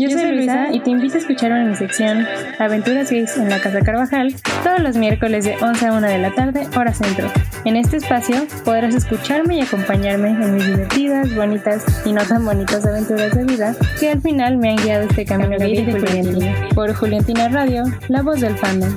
Yo 0.00 0.08
soy 0.10 0.30
Luisa 0.30 0.68
y 0.72 0.78
te 0.78 0.90
invito 0.90 1.16
a 1.16 1.18
escuchar 1.18 1.50
en 1.50 1.70
mi 1.70 1.74
sección 1.74 2.24
Aventuras 2.60 3.10
Gays 3.10 3.36
en 3.36 3.48
la 3.48 3.60
Casa 3.60 3.80
Carvajal 3.80 4.32
todos 4.62 4.78
los 4.78 4.96
miércoles 4.96 5.44
de 5.44 5.56
11 5.60 5.86
a 5.86 5.92
1 5.92 6.06
de 6.06 6.18
la 6.18 6.32
tarde, 6.36 6.68
hora 6.76 6.94
centro. 6.94 7.28
En 7.64 7.74
este 7.74 7.96
espacio 7.96 8.46
podrás 8.64 8.94
escucharme 8.94 9.56
y 9.56 9.60
acompañarme 9.62 10.28
en 10.28 10.54
mis 10.54 10.66
divertidas, 10.66 11.34
bonitas 11.34 11.84
y 12.06 12.12
no 12.12 12.22
tan 12.22 12.44
bonitas 12.44 12.86
aventuras 12.86 13.34
de 13.34 13.44
vida 13.44 13.74
que 13.98 14.12
al 14.12 14.22
final 14.22 14.58
me 14.58 14.70
han 14.70 14.76
guiado 14.76 15.08
este 15.08 15.24
camino 15.24 15.56
gay 15.58 15.84
de 15.84 15.92
Juliantina. 15.92 16.68
Por 16.76 16.94
Juliantina 16.94 17.48
Radio, 17.48 17.82
la 18.06 18.22
voz 18.22 18.40
del 18.40 18.56
fandom. 18.56 18.94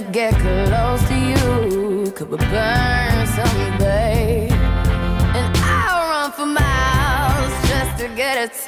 to 0.00 0.12
get 0.12 0.32
close 0.34 1.02
to 1.08 1.14
you 1.16 2.12
Could 2.12 2.30
we 2.30 2.36
burn 2.36 3.26
some 3.26 3.78
babe? 3.78 4.52
And 4.52 5.56
I'll 5.56 6.08
run 6.10 6.32
for 6.32 6.46
miles 6.46 7.68
just 7.68 7.98
to 7.98 8.08
get 8.14 8.36
a 8.38 8.67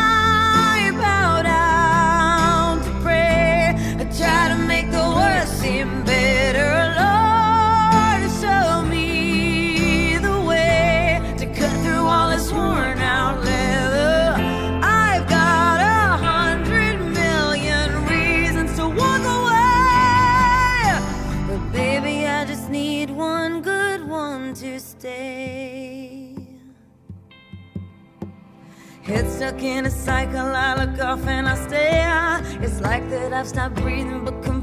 seem 5.61 6.03
better, 6.03 6.73
Lord. 6.99 8.21
Show 8.41 8.81
me 8.89 10.17
the 10.17 10.41
way 10.41 11.21
to 11.37 11.45
cut 11.45 11.71
through 11.83 12.05
all 12.07 12.29
this 12.31 12.51
worn 12.51 12.97
out 12.97 13.43
leather. 13.43 14.41
I've 14.81 15.27
got 15.29 15.79
a 15.79 16.17
hundred 16.29 16.97
million 16.99 17.89
reasons 18.07 18.75
to 18.77 18.87
walk 18.87 19.23
away, 19.39 20.97
but 21.47 21.61
baby, 21.71 22.25
I 22.25 22.43
just 22.45 22.71
need 22.71 23.11
one 23.11 23.61
good 23.61 24.07
one 24.07 24.55
to 24.55 24.79
stay. 24.79 26.35
Head 29.03 29.29
stuck 29.29 29.61
in 29.61 29.85
a 29.85 29.91
cycle, 29.91 30.55
I 30.65 30.83
look 30.83 30.99
off 30.99 31.27
and 31.27 31.47
I 31.47 31.55
stare. 31.67 32.41
It's 32.63 32.81
like 32.81 33.07
that 33.09 33.31
I've 33.33 33.47
stopped 33.47 33.75
breathing, 33.75 34.23
but 34.25 34.40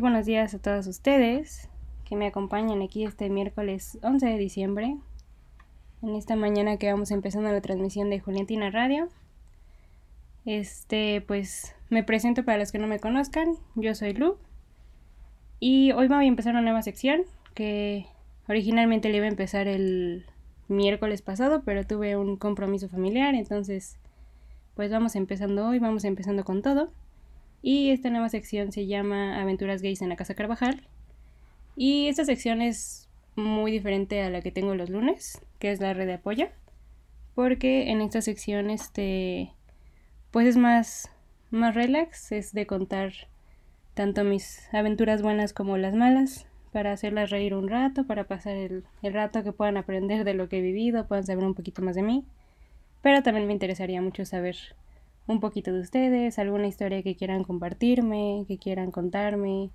Buenos 0.00 0.26
días 0.26 0.54
a 0.54 0.58
todos 0.60 0.86
ustedes 0.86 1.68
que 2.04 2.14
me 2.14 2.26
acompañan 2.26 2.82
aquí 2.82 3.04
este 3.04 3.28
miércoles 3.30 3.98
11 4.02 4.26
de 4.26 4.38
diciembre. 4.38 4.96
En 6.02 6.14
esta 6.14 6.36
mañana 6.36 6.76
que 6.76 6.90
vamos 6.90 7.10
empezando 7.10 7.50
la 7.50 7.60
transmisión 7.60 8.08
de 8.08 8.20
Juliantina 8.20 8.70
Radio. 8.70 9.08
Este, 10.44 11.20
pues 11.22 11.74
me 11.90 12.04
presento 12.04 12.44
para 12.44 12.58
los 12.58 12.70
que 12.70 12.78
no 12.78 12.86
me 12.86 13.00
conozcan. 13.00 13.54
Yo 13.74 13.94
soy 13.94 14.14
Lu. 14.14 14.36
Y 15.58 15.90
hoy 15.92 16.06
voy 16.06 16.24
a 16.24 16.28
empezar 16.28 16.52
una 16.52 16.62
nueva 16.62 16.82
sección 16.82 17.22
que 17.54 18.06
originalmente 18.48 19.08
le 19.08 19.16
iba 19.16 19.26
a 19.26 19.30
empezar 19.30 19.66
el 19.66 20.26
miércoles 20.68 21.22
pasado, 21.22 21.62
pero 21.64 21.84
tuve 21.84 22.16
un 22.16 22.36
compromiso 22.36 22.88
familiar, 22.88 23.34
entonces 23.34 23.98
pues 24.74 24.92
vamos 24.92 25.16
empezando 25.16 25.66
hoy, 25.66 25.80
vamos 25.80 26.04
empezando 26.04 26.44
con 26.44 26.62
todo. 26.62 26.92
Y 27.62 27.90
esta 27.90 28.10
nueva 28.10 28.28
sección 28.28 28.72
se 28.72 28.86
llama 28.86 29.40
Aventuras 29.40 29.82
Gays 29.82 30.02
en 30.02 30.08
la 30.08 30.16
Casa 30.16 30.34
Carvajal. 30.34 30.86
Y 31.76 32.08
esta 32.08 32.24
sección 32.24 32.62
es 32.62 33.08
muy 33.36 33.70
diferente 33.70 34.22
a 34.22 34.30
la 34.30 34.40
que 34.40 34.52
tengo 34.52 34.74
los 34.74 34.90
lunes, 34.90 35.40
que 35.58 35.70
es 35.70 35.80
la 35.80 35.94
red 35.94 36.06
de 36.06 36.14
apoyo. 36.14 36.48
Porque 37.34 37.90
en 37.90 38.00
esta 38.00 38.20
sección, 38.20 38.70
este, 38.70 39.52
pues 40.30 40.46
es 40.46 40.56
más, 40.56 41.10
más 41.50 41.74
relax, 41.74 42.32
es 42.32 42.52
de 42.52 42.66
contar 42.66 43.12
tanto 43.94 44.24
mis 44.24 44.72
aventuras 44.72 45.22
buenas 45.22 45.52
como 45.52 45.76
las 45.76 45.94
malas, 45.94 46.46
para 46.72 46.92
hacerlas 46.92 47.30
reír 47.30 47.54
un 47.54 47.68
rato, 47.68 48.06
para 48.06 48.24
pasar 48.24 48.56
el, 48.56 48.84
el 49.02 49.12
rato 49.12 49.42
que 49.42 49.52
puedan 49.52 49.76
aprender 49.76 50.24
de 50.24 50.34
lo 50.34 50.48
que 50.48 50.58
he 50.58 50.62
vivido, 50.62 51.06
puedan 51.06 51.26
saber 51.26 51.44
un 51.44 51.54
poquito 51.54 51.82
más 51.82 51.96
de 51.96 52.02
mí. 52.02 52.24
Pero 53.02 53.22
también 53.22 53.46
me 53.46 53.52
interesaría 53.52 54.02
mucho 54.02 54.24
saber 54.24 54.56
un 55.28 55.40
poquito 55.40 55.72
de 55.72 55.80
ustedes, 55.80 56.38
alguna 56.38 56.66
historia 56.66 57.02
que 57.02 57.14
quieran 57.14 57.44
compartirme, 57.44 58.44
que 58.48 58.58
quieran 58.58 58.90
contarme. 58.90 59.70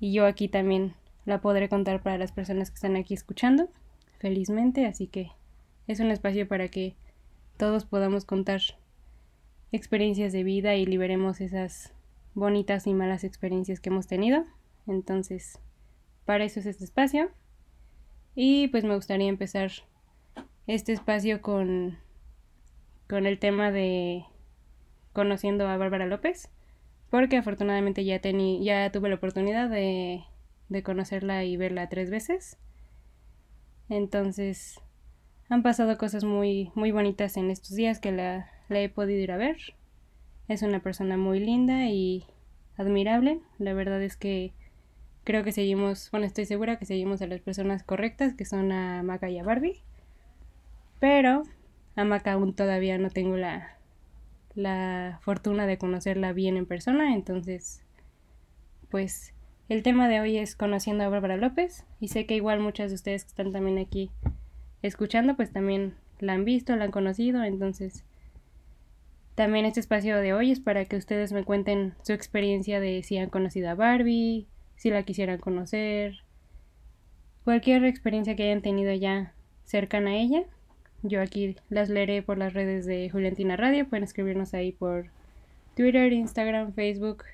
Y 0.00 0.12
yo 0.12 0.26
aquí 0.26 0.48
también 0.48 0.94
la 1.24 1.40
podré 1.40 1.68
contar 1.68 2.02
para 2.02 2.18
las 2.18 2.32
personas 2.32 2.70
que 2.70 2.74
están 2.74 2.96
aquí 2.96 3.14
escuchando, 3.14 3.68
felizmente, 4.18 4.86
así 4.86 5.06
que 5.06 5.30
es 5.86 6.00
un 6.00 6.10
espacio 6.10 6.48
para 6.48 6.68
que 6.68 6.96
todos 7.56 7.84
podamos 7.84 8.24
contar 8.24 8.60
experiencias 9.70 10.32
de 10.32 10.42
vida 10.42 10.74
y 10.74 10.84
liberemos 10.84 11.40
esas 11.40 11.92
bonitas 12.34 12.86
y 12.86 12.94
malas 12.94 13.22
experiencias 13.22 13.78
que 13.78 13.90
hemos 13.90 14.08
tenido. 14.08 14.44
Entonces, 14.88 15.60
para 16.24 16.44
eso 16.44 16.58
es 16.58 16.66
este 16.66 16.84
espacio. 16.84 17.30
Y 18.34 18.68
pues 18.68 18.84
me 18.84 18.96
gustaría 18.96 19.28
empezar 19.28 19.70
este 20.66 20.92
espacio 20.92 21.40
con, 21.40 21.98
con 23.08 23.26
el 23.26 23.38
tema 23.38 23.70
de 23.70 24.24
conociendo 25.12 25.68
a 25.68 25.76
Bárbara 25.76 26.06
López, 26.06 26.50
porque 27.10 27.36
afortunadamente 27.36 28.04
ya, 28.04 28.20
tení, 28.20 28.64
ya 28.64 28.90
tuve 28.92 29.08
la 29.08 29.16
oportunidad 29.16 29.68
de, 29.68 30.24
de 30.68 30.82
conocerla 30.82 31.44
y 31.44 31.56
verla 31.56 31.88
tres 31.88 32.10
veces. 32.10 32.58
Entonces, 33.88 34.80
han 35.48 35.62
pasado 35.62 35.98
cosas 35.98 36.22
muy, 36.22 36.70
muy 36.74 36.92
bonitas 36.92 37.36
en 37.36 37.50
estos 37.50 37.74
días 37.74 37.98
que 37.98 38.12
la, 38.12 38.48
la 38.68 38.80
he 38.80 38.88
podido 38.88 39.20
ir 39.20 39.32
a 39.32 39.36
ver. 39.36 39.58
Es 40.48 40.62
una 40.62 40.80
persona 40.80 41.16
muy 41.16 41.40
linda 41.40 41.86
y 41.86 42.24
admirable. 42.76 43.40
La 43.58 43.72
verdad 43.74 44.00
es 44.02 44.16
que 44.16 44.52
creo 45.24 45.42
que 45.42 45.52
seguimos, 45.52 46.08
bueno, 46.12 46.26
estoy 46.26 46.44
segura 46.46 46.78
que 46.78 46.86
seguimos 46.86 47.20
a 47.20 47.26
las 47.26 47.40
personas 47.40 47.82
correctas, 47.82 48.34
que 48.34 48.44
son 48.44 48.70
a 48.70 49.02
Maca 49.02 49.28
y 49.28 49.38
a 49.38 49.42
Barbie. 49.42 49.82
Pero 51.00 51.42
a 51.96 52.04
Maca 52.04 52.32
aún 52.32 52.54
todavía 52.54 52.96
no 52.98 53.10
tengo 53.10 53.36
la, 53.36 53.76
la 54.54 55.18
fortuna 55.22 55.66
de 55.66 55.78
conocerla 55.78 56.32
bien 56.32 56.56
en 56.56 56.66
persona, 56.66 57.14
entonces, 57.14 57.82
pues 58.90 59.34
el 59.68 59.82
tema 59.82 60.08
de 60.08 60.20
hoy 60.20 60.38
es 60.38 60.56
conociendo 60.56 61.04
a 61.04 61.08
Bárbara 61.08 61.36
López 61.36 61.84
y 62.00 62.08
sé 62.08 62.26
que 62.26 62.34
igual 62.34 62.60
muchas 62.60 62.90
de 62.90 62.96
ustedes 62.96 63.24
que 63.24 63.28
están 63.28 63.52
también 63.52 63.78
aquí 63.78 64.10
escuchando, 64.82 65.36
pues 65.36 65.52
también 65.52 65.94
la 66.18 66.32
han 66.32 66.44
visto, 66.44 66.74
la 66.76 66.84
han 66.84 66.90
conocido, 66.90 67.44
entonces 67.44 68.04
también 69.34 69.64
este 69.64 69.80
espacio 69.80 70.18
de 70.18 70.34
hoy 70.34 70.50
es 70.50 70.60
para 70.60 70.84
que 70.84 70.96
ustedes 70.96 71.32
me 71.32 71.44
cuenten 71.44 71.94
su 72.02 72.12
experiencia 72.12 72.80
de 72.80 73.02
si 73.02 73.16
han 73.16 73.30
conocido 73.30 73.70
a 73.70 73.74
Barbie, 73.74 74.46
si 74.76 74.90
la 74.90 75.04
quisieran 75.04 75.38
conocer, 75.38 76.18
cualquier 77.44 77.84
experiencia 77.84 78.36
que 78.36 78.44
hayan 78.44 78.62
tenido 78.62 78.92
ya 78.92 79.34
cercana 79.64 80.10
a 80.10 80.16
ella. 80.16 80.44
Yo 81.02 81.20
aquí 81.20 81.56
las 81.68 81.88
leeré 81.88 82.22
por 82.22 82.38
las 82.38 82.52
redes 82.52 82.86
de 82.86 83.08
Juliantina 83.10 83.56
Radio, 83.56 83.88
pueden 83.88 84.04
escribirnos 84.04 84.54
ahí 84.54 84.72
por 84.72 85.06
Twitter, 85.74 86.12
Instagram, 86.12 86.72
Facebook. 86.72 87.24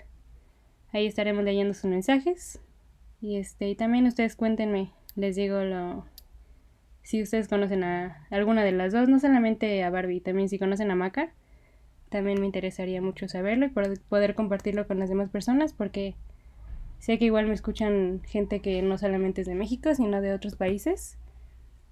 Ahí 0.92 1.06
estaremos 1.06 1.44
leyendo 1.44 1.74
sus 1.74 1.90
mensajes. 1.90 2.60
Y 3.20 3.36
este, 3.36 3.68
y 3.68 3.74
también 3.74 4.06
ustedes 4.06 4.36
cuéntenme, 4.36 4.92
les 5.14 5.36
digo 5.36 5.60
lo 5.62 6.04
si 7.02 7.22
ustedes 7.22 7.46
conocen 7.46 7.84
a 7.84 8.26
alguna 8.30 8.64
de 8.64 8.72
las 8.72 8.92
dos, 8.92 9.08
no 9.08 9.20
solamente 9.20 9.82
a 9.84 9.90
Barbie, 9.90 10.20
también 10.20 10.48
si 10.48 10.58
conocen 10.58 10.90
a 10.90 10.96
Maca, 10.96 11.32
también 12.08 12.40
me 12.40 12.46
interesaría 12.46 13.00
mucho 13.00 13.28
saberlo 13.28 13.66
y 13.66 13.70
poder 14.08 14.34
compartirlo 14.34 14.88
con 14.88 14.98
las 14.98 15.08
demás 15.08 15.30
personas 15.30 15.72
porque 15.72 16.16
Sé 16.98 17.18
que 17.18 17.26
igual 17.26 17.46
me 17.46 17.54
escuchan 17.54 18.22
gente 18.26 18.60
que 18.60 18.82
no 18.82 18.98
solamente 18.98 19.42
es 19.42 19.46
de 19.46 19.54
México, 19.54 19.94
sino 19.94 20.20
de 20.20 20.32
otros 20.32 20.56
países, 20.56 21.18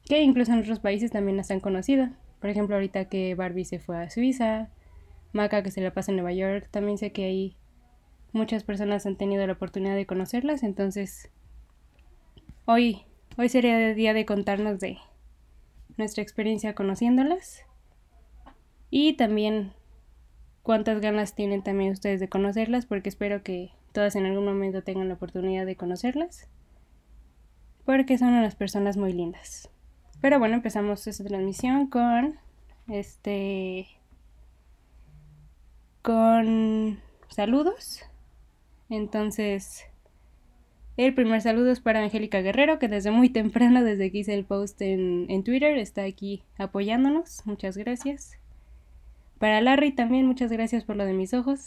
que 0.04 0.22
incluso 0.22 0.52
en 0.52 0.60
otros 0.60 0.80
países 0.80 1.10
también 1.10 1.36
las 1.36 1.50
han 1.50 1.60
conocido. 1.60 2.08
Por 2.40 2.50
ejemplo, 2.50 2.76
ahorita 2.76 3.08
que 3.08 3.34
Barbie 3.34 3.64
se 3.64 3.78
fue 3.78 3.96
a 3.96 4.10
Suiza, 4.10 4.68
Maca 5.32 5.62
que 5.62 5.70
se 5.70 5.80
la 5.80 5.92
pasa 5.92 6.12
en 6.12 6.16
Nueva 6.16 6.32
York, 6.32 6.68
también 6.70 6.98
sé 6.98 7.10
que 7.12 7.24
ahí 7.24 7.56
muchas 8.32 8.64
personas 8.64 9.06
han 9.06 9.16
tenido 9.16 9.46
la 9.46 9.54
oportunidad 9.54 9.96
de 9.96 10.06
conocerlas, 10.06 10.62
entonces 10.62 11.30
hoy, 12.66 13.02
hoy 13.36 13.48
sería 13.48 13.90
el 13.90 13.96
día 13.96 14.14
de 14.14 14.26
contarnos 14.26 14.78
de 14.78 14.98
nuestra 15.96 16.22
experiencia 16.22 16.74
conociéndolas 16.74 17.62
y 18.90 19.14
también 19.14 19.72
cuántas 20.62 21.00
ganas 21.00 21.34
tienen 21.34 21.62
también 21.62 21.92
ustedes 21.92 22.20
de 22.20 22.28
conocerlas, 22.28 22.86
porque 22.86 23.08
espero 23.08 23.42
que 23.42 23.70
todas 23.92 24.16
en 24.16 24.26
algún 24.26 24.44
momento 24.44 24.82
tengan 24.82 25.08
la 25.08 25.14
oportunidad 25.14 25.66
de 25.66 25.76
conocerlas, 25.76 26.48
porque 27.84 28.18
son 28.18 28.34
unas 28.34 28.54
personas 28.54 28.96
muy 28.96 29.12
lindas. 29.12 29.70
Pero 30.24 30.38
bueno, 30.38 30.54
empezamos 30.54 31.06
esta 31.06 31.22
transmisión 31.22 31.86
con 31.88 32.38
este 32.88 33.86
con 36.00 36.98
saludos. 37.28 38.00
Entonces, 38.88 39.84
el 40.96 41.12
primer 41.12 41.42
saludo 41.42 41.70
es 41.70 41.80
para 41.80 42.02
Angélica 42.02 42.40
Guerrero, 42.40 42.78
que 42.78 42.88
desde 42.88 43.10
muy 43.10 43.28
temprano, 43.28 43.84
desde 43.84 44.10
que 44.10 44.16
hice 44.16 44.32
el 44.32 44.46
post 44.46 44.80
en, 44.80 45.26
en 45.28 45.44
Twitter, 45.44 45.76
está 45.76 46.04
aquí 46.04 46.42
apoyándonos. 46.56 47.42
Muchas 47.44 47.76
gracias. 47.76 48.38
Para 49.38 49.60
Larry 49.60 49.92
también, 49.92 50.26
muchas 50.26 50.50
gracias 50.50 50.84
por 50.84 50.96
lo 50.96 51.04
de 51.04 51.12
mis 51.12 51.34
ojos. 51.34 51.66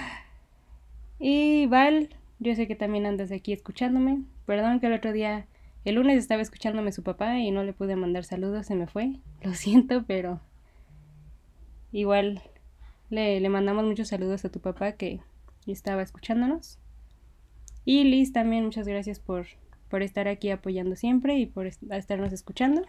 y 1.18 1.64
Val, 1.64 2.10
yo 2.40 2.54
sé 2.54 2.68
que 2.68 2.76
también 2.76 3.06
andas 3.06 3.32
aquí 3.32 3.54
escuchándome. 3.54 4.24
Perdón 4.44 4.80
que 4.80 4.88
el 4.88 4.92
otro 4.92 5.14
día, 5.14 5.46
el 5.84 5.94
lunes 5.94 6.18
estaba 6.18 6.42
escuchándome 6.42 6.92
su 6.92 7.02
papá 7.02 7.38
y 7.38 7.50
no 7.50 7.62
le 7.64 7.72
pude 7.72 7.96
mandar 7.96 8.24
saludos, 8.24 8.66
se 8.66 8.74
me 8.74 8.86
fue. 8.86 9.20
Lo 9.42 9.54
siento, 9.54 10.04
pero 10.06 10.40
igual 11.92 12.42
le, 13.08 13.40
le 13.40 13.48
mandamos 13.48 13.84
muchos 13.84 14.08
saludos 14.08 14.44
a 14.44 14.50
tu 14.50 14.60
papá 14.60 14.92
que 14.92 15.20
estaba 15.66 16.02
escuchándonos. 16.02 16.78
Y 17.84 18.04
Liz 18.04 18.32
también, 18.32 18.64
muchas 18.64 18.86
gracias 18.86 19.18
por, 19.18 19.46
por 19.88 20.02
estar 20.02 20.28
aquí 20.28 20.50
apoyando 20.50 20.96
siempre 20.96 21.38
y 21.38 21.46
por 21.46 21.66
estarnos 21.66 22.32
escuchando. 22.32 22.82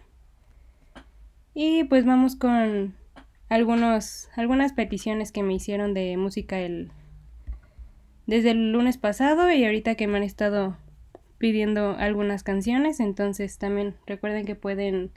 Y 1.54 1.84
pues 1.84 2.04
vamos 2.04 2.36
con 2.36 2.94
algunos, 3.48 4.28
algunas 4.36 4.72
peticiones 4.72 5.32
que 5.32 5.42
me 5.42 5.54
hicieron 5.54 5.92
de 5.92 6.16
música 6.16 6.60
el, 6.60 6.90
desde 8.26 8.52
el 8.52 8.72
lunes 8.72 8.96
pasado 8.96 9.50
y 9.50 9.64
ahorita 9.64 9.94
que 9.94 10.06
me 10.06 10.18
han 10.18 10.22
estado 10.22 10.76
pidiendo 11.42 11.96
algunas 11.98 12.44
canciones. 12.44 13.00
Entonces 13.00 13.58
también 13.58 13.96
recuerden 14.06 14.46
que 14.46 14.54
pueden 14.54 15.10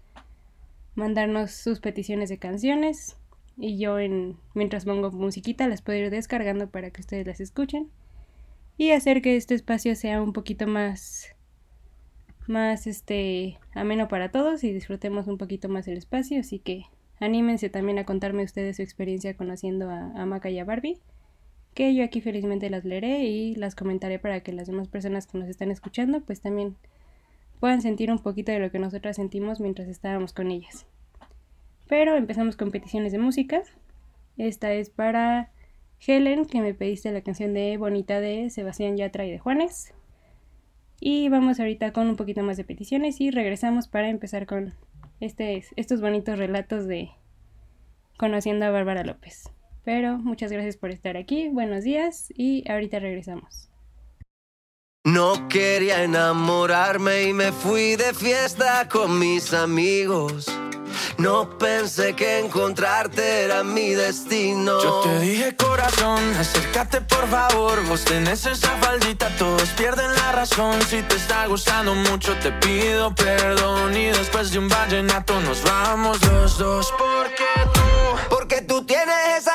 mandarnos 0.95 1.51
sus 1.51 1.79
peticiones 1.79 2.29
de 2.29 2.39
canciones 2.39 3.15
y 3.57 3.77
yo 3.77 3.99
en 3.99 4.35
mientras 4.55 4.85
pongo 4.85 5.11
musiquita 5.11 5.67
las 5.67 5.83
puedo 5.83 5.99
ir 5.99 6.09
descargando 6.09 6.67
para 6.67 6.89
que 6.89 7.01
ustedes 7.01 7.27
las 7.27 7.41
escuchen 7.41 7.91
y 8.75 8.89
hacer 8.89 9.21
que 9.21 9.35
este 9.35 9.53
espacio 9.53 9.95
sea 9.95 10.19
un 10.19 10.33
poquito 10.33 10.65
más 10.65 11.27
más 12.47 12.87
este 12.87 13.59
ameno 13.73 14.07
para 14.07 14.31
todos 14.31 14.63
y 14.63 14.73
disfrutemos 14.73 15.27
un 15.27 15.37
poquito 15.37 15.69
más 15.69 15.87
el 15.87 15.97
espacio 15.97 16.39
así 16.39 16.59
que 16.59 16.85
Anímense 17.19 17.69
también 17.69 17.97
a 17.97 18.05
contarme 18.05 18.43
ustedes 18.43 18.75
su 18.75 18.81
experiencia 18.81 19.35
conociendo 19.37 19.89
a, 19.89 20.11
a 20.21 20.25
Maca 20.25 20.49
y 20.49 20.59
a 20.59 20.65
Barbie, 20.65 20.99
que 21.75 21.93
yo 21.93 22.03
aquí 22.05 22.21
felizmente 22.21 22.69
las 22.69 22.85
leeré 22.85 23.25
y 23.25 23.53
las 23.53 23.75
comentaré 23.75 24.17
para 24.17 24.39
que 24.39 24.53
las 24.53 24.65
demás 24.65 24.87
personas 24.87 25.27
que 25.27 25.37
nos 25.37 25.49
están 25.49 25.71
escuchando 25.71 26.21
pues 26.21 26.41
también 26.41 26.77
puedan 27.59 27.81
sentir 27.81 28.09
un 28.11 28.19
poquito 28.19 28.53
de 28.53 28.59
lo 28.59 28.71
que 28.71 28.79
nosotras 28.79 29.17
sentimos 29.17 29.59
mientras 29.59 29.89
estábamos 29.89 30.31
con 30.31 30.51
ellas. 30.51 30.87
Pero 31.87 32.15
empezamos 32.15 32.55
con 32.55 32.71
peticiones 32.71 33.11
de 33.11 33.19
música. 33.19 33.61
Esta 34.37 34.73
es 34.73 34.89
para 34.89 35.51
Helen, 35.99 36.45
que 36.45 36.61
me 36.61 36.73
pediste 36.73 37.11
la 37.11 37.21
canción 37.21 37.53
de 37.53 37.77
Bonita 37.77 38.21
de 38.21 38.49
Sebastián 38.49 38.95
Yatra 38.95 39.25
y 39.25 39.31
de 39.31 39.39
Juanes. 39.39 39.93
Y 41.01 41.27
vamos 41.27 41.59
ahorita 41.59 41.91
con 41.91 42.07
un 42.07 42.15
poquito 42.15 42.41
más 42.41 42.55
de 42.55 42.63
peticiones 42.63 43.19
y 43.19 43.31
regresamos 43.31 43.89
para 43.89 44.09
empezar 44.09 44.45
con 44.45 44.73
este, 45.19 45.61
estos 45.75 45.99
bonitos 45.99 46.39
relatos 46.39 46.87
de 46.87 47.09
conociendo 48.17 48.65
a 48.65 48.69
Bárbara 48.69 49.03
López. 49.03 49.51
Pero 49.85 50.17
muchas 50.17 50.51
gracias 50.51 50.77
por 50.77 50.89
estar 50.89 51.15
aquí, 51.15 51.47
buenos 51.49 51.83
días 51.83 52.33
y 52.35 52.69
ahorita 52.69 52.99
regresamos. 52.99 53.69
No 55.05 55.47
quería 55.47 56.03
enamorarme 56.03 57.25
y 57.25 57.33
me 57.33 57.51
fui 57.51 57.95
de 57.95 58.11
fiesta 58.15 58.89
con 58.89 59.19
mis 59.19 59.53
amigos. 59.53 60.47
No 61.17 61.57
pensé 61.57 62.13
que 62.13 62.39
encontrarte 62.39 63.43
era 63.43 63.63
mi 63.63 63.91
destino. 63.91 64.81
Yo 64.83 65.01
te 65.01 65.19
dije 65.19 65.55
corazón, 65.55 66.19
acércate 66.37 67.01
por 67.01 67.27
favor. 67.29 67.85
Vos 67.85 68.03
tenés 68.03 68.45
esa 68.45 68.69
faldita, 68.77 69.29
todos 69.37 69.69
pierden 69.69 70.13
la 70.13 70.31
razón. 70.33 70.81
Si 70.81 71.01
te 71.03 71.15
está 71.15 71.47
gustando 71.47 71.95
mucho, 71.95 72.35
te 72.39 72.51
pido 72.51 73.13
perdón. 73.15 73.95
Y 73.95 74.07
después 74.07 74.51
de 74.51 74.59
un 74.59 74.67
vallenato 74.67 75.39
nos 75.41 75.63
vamos 75.63 76.21
los 76.25 76.57
dos. 76.57 76.93
Porque 76.97 77.45
tú, 77.73 78.35
porque 78.35 78.61
tú 78.61 78.85
tienes 78.85 79.37
esa 79.37 79.54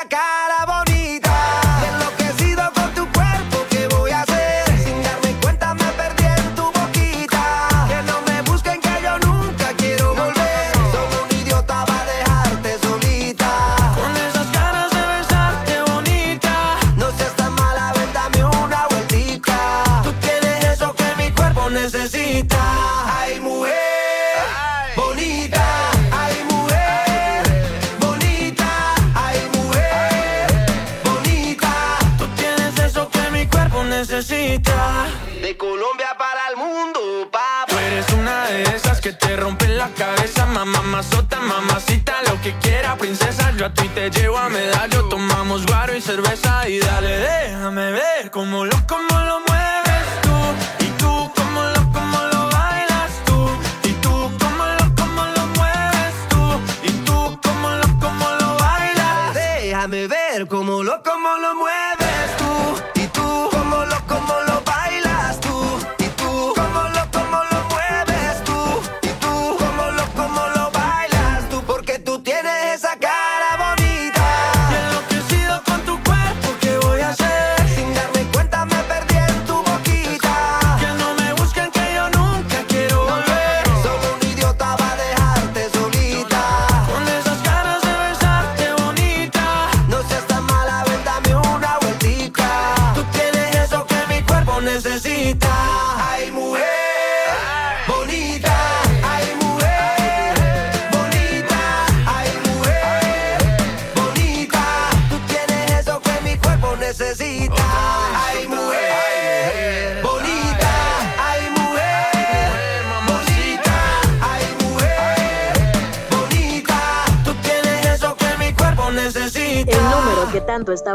rompen 39.41 39.75
la 39.75 39.89
cabeza, 39.89 40.45
mamá, 40.45 40.83
mazota, 40.83 41.39
mamacita, 41.41 42.13
lo 42.29 42.39
que 42.41 42.53
quiera, 42.59 42.95
princesa. 42.95 43.51
Yo 43.57 43.65
a 43.65 43.73
ti 43.73 43.87
te 43.89 44.11
llevo 44.11 44.37
a 44.37 44.49
medallo, 44.49 45.09
tomamos 45.09 45.65
guaro 45.65 45.95
y 45.95 46.01
cerveza. 46.01 46.69
Y 46.69 46.79
dale, 46.79 47.17
déjame 47.17 47.91
ver 47.91 48.29
cómo 48.29 48.65
lo, 48.65 48.75
cómo 48.87 49.19
lo 49.19 49.50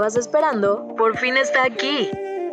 estabas 0.07 0.17
esperando, 0.17 0.95
por 0.97 1.19
fin 1.19 1.37
está 1.37 1.65
aquí. 1.65 2.09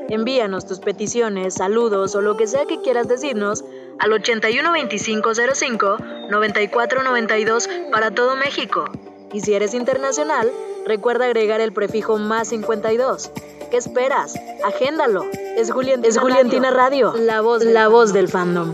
Envíanos 0.09 0.65
tus 0.65 0.79
peticiones, 0.79 1.53
saludos 1.55 2.15
o 2.15 2.21
lo 2.21 2.35
que 2.35 2.47
sea 2.47 2.65
que 2.65 2.81
quieras 2.81 3.07
decirnos 3.07 3.63
al 3.99 4.11
812505 4.11 5.97
9492 6.31 7.69
para 7.91 8.09
todo 8.11 8.35
México. 8.35 8.85
Y 9.31 9.41
si 9.41 9.53
eres 9.53 9.75
internacional, 9.75 10.51
recuerda 10.87 11.25
agregar 11.25 11.61
el 11.61 11.73
prefijo 11.73 12.17
más 12.17 12.47
52. 12.47 13.31
¿Qué 13.69 13.77
esperas? 13.77 14.33
Agéndalo. 14.63 15.23
Es, 15.55 15.71
Juliantina, 15.71 16.71
Radio, 16.71 17.13
la 17.15 17.41
voz, 17.41 17.63
la 17.63 17.87
voz 17.87 18.13
del 18.13 18.29
fandom. 18.29 18.73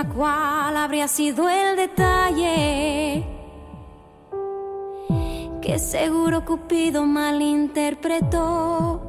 A 0.00 0.04
sí 0.04 0.08
misma 0.08 0.14
cuál 0.14 0.76
habría 0.76 1.08
sido 1.08 1.48
el 1.48 1.76
detalle 1.76 3.26
que 5.62 5.78
seguro 5.78 6.44
Cupido 6.44 7.04
malinterpretó. 7.04 9.02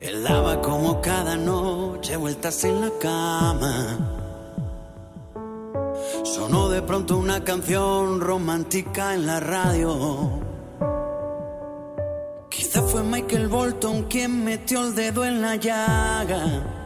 Él 0.00 0.24
daba 0.24 0.60
como 0.60 1.00
cada 1.00 1.36
noche 1.36 2.16
vueltas 2.16 2.64
en 2.64 2.80
la 2.80 2.90
cama 3.00 4.12
Sonó 6.24 6.68
de 6.68 6.82
pronto 6.82 7.16
una 7.16 7.42
canción 7.44 8.20
romántica 8.20 9.14
en 9.14 9.26
la 9.26 9.40
radio. 9.40 10.30
Quizá 12.50 12.82
fue 12.82 13.02
Michael 13.02 13.48
Bolton 13.48 14.04
quien 14.04 14.44
metió 14.44 14.86
el 14.86 14.94
dedo 14.94 15.24
en 15.24 15.40
la 15.40 15.56
llaga. 15.56 16.85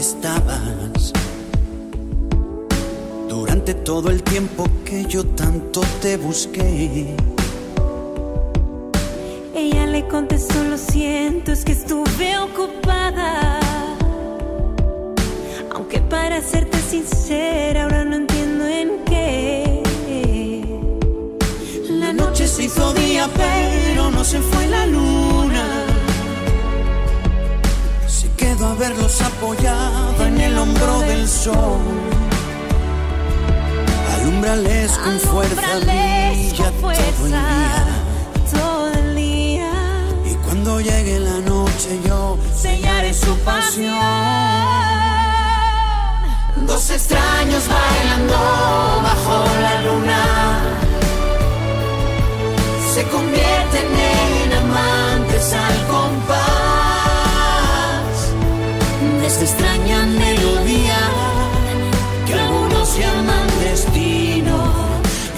Estabas? 0.00 1.12
Durante 3.28 3.74
todo 3.74 4.10
el 4.10 4.22
tiempo 4.22 4.64
que 4.84 5.04
yo 5.04 5.24
tanto 5.26 5.82
te 6.00 6.16
busqué. 6.16 7.14
Ella 9.54 9.86
le 9.86 10.08
contestó, 10.08 10.64
lo 10.64 10.78
siento, 10.78 11.52
es 11.52 11.64
que 11.64 11.72
estuve 11.72 12.38
ocupada. 12.38 13.60
Aunque 15.74 16.00
para 16.00 16.40
serte 16.40 16.78
sincera, 16.80 17.84
ahora 17.84 18.04
no 18.04 18.16
entiendo 18.16 18.66
en 18.66 19.04
qué. 19.04 19.82
La 21.90 22.12
noche 22.12 22.48
se 22.48 22.64
hizo 22.64 22.94
día, 22.94 23.28
pero 23.36 24.10
no 24.10 24.24
se 24.24 24.40
fue 24.40 24.66
la 24.66 24.86
luna. 24.86 25.29
Verlos 28.60 29.20
apoyado 29.22 30.26
en 30.26 30.38
el 30.38 30.58
hombro 30.58 31.00
del 31.00 31.26
sol. 31.26 31.80
Alumbrales 34.14 34.92
con 34.98 35.18
fuerza, 35.18 35.78
brilla 35.80 36.70
todo 36.78 36.90
el 36.92 37.30
día. 37.30 37.86
todo 38.52 38.92
el 38.92 39.16
día. 39.16 39.72
Y 40.30 40.34
cuando 40.44 40.78
llegue 40.78 41.20
la 41.20 41.38
noche 41.40 42.00
yo 42.06 42.38
sellaré 42.54 43.14
su 43.14 43.34
pasión. 43.38 43.96
Dos 46.66 46.90
extraños 46.90 47.64
bailando 47.66 48.34
bajo 49.02 49.44
la 49.62 49.82
luna 49.82 50.60
se 52.94 53.04
convierten 53.04 53.88
en 54.44 54.52
amantes 54.52 55.52
al 55.54 55.86
compás 55.86 56.39
esa 59.42 59.52
extraña 59.54 60.04
melodía 60.06 60.98
que 62.26 62.34
algunos 62.34 62.98
llaman 62.98 63.46
destino 63.60 64.58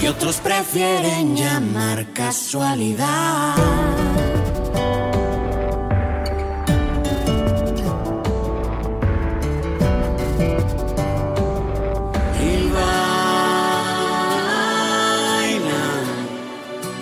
y 0.01 0.07
otros 0.07 0.37
prefieren 0.37 1.35
llamar 1.35 2.05
casualidad. 2.13 3.55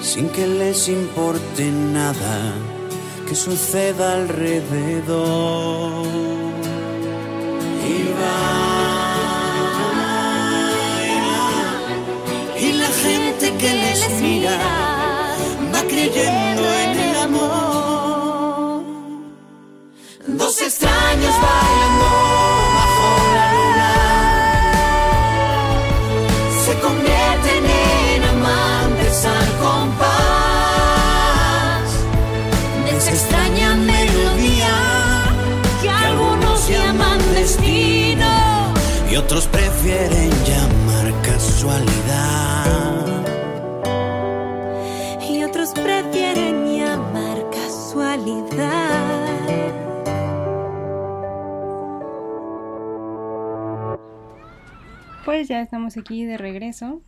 Sin 0.02 0.28
que 0.30 0.46
les 0.46 0.90
importe 0.90 1.72
nada 1.72 2.54
que 3.28 3.34
suceda 3.34 4.14
alrededor. 4.16 5.62
Les 14.02 14.22
mira 14.22 14.58
va 15.74 15.82
creyendo 15.92 16.64
en 16.84 16.92
el 17.08 17.16
amor. 17.28 18.84
Dos 20.28 20.62
extraños 20.62 21.36
bailando 21.48 22.08
bajo 22.78 23.10
la 23.38 23.46
luna 23.56 23.94
se 26.64 26.74
convierten 26.86 27.64
en 28.16 28.22
amantes 28.36 29.18
al 29.36 29.50
compás 29.66 30.30
de 32.86 32.92
esa 32.98 33.12
extraña 33.12 33.70
melodía 33.76 34.76
que 35.82 35.90
algunos 35.90 36.58
llaman 36.70 37.20
destino 37.36 38.32
y 39.12 39.16
otros 39.16 39.44
prefieren 39.48 40.32
llamar 40.50 41.08
casualidad. 41.22 42.01
Ya 55.48 55.62
estamos 55.62 55.98
aquí 55.98 56.24
de 56.26 56.38
regreso. 56.38 57.02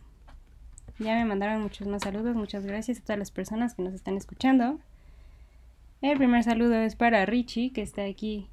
Ya 0.98 1.14
me 1.14 1.24
mandaron 1.24 1.62
muchos 1.62 1.86
más 1.86 2.02
saludos. 2.02 2.34
Muchas 2.34 2.64
gracias 2.64 2.98
a 2.98 3.02
todas 3.02 3.18
las 3.18 3.30
personas 3.30 3.74
que 3.74 3.82
nos 3.82 3.94
están 3.94 4.16
escuchando. 4.16 4.80
El 6.02 6.18
primer 6.18 6.42
saludo 6.42 6.74
es 6.74 6.96
para 6.96 7.24
Richie, 7.26 7.72
que 7.72 7.82
está 7.82 8.04
aquí 8.04 8.48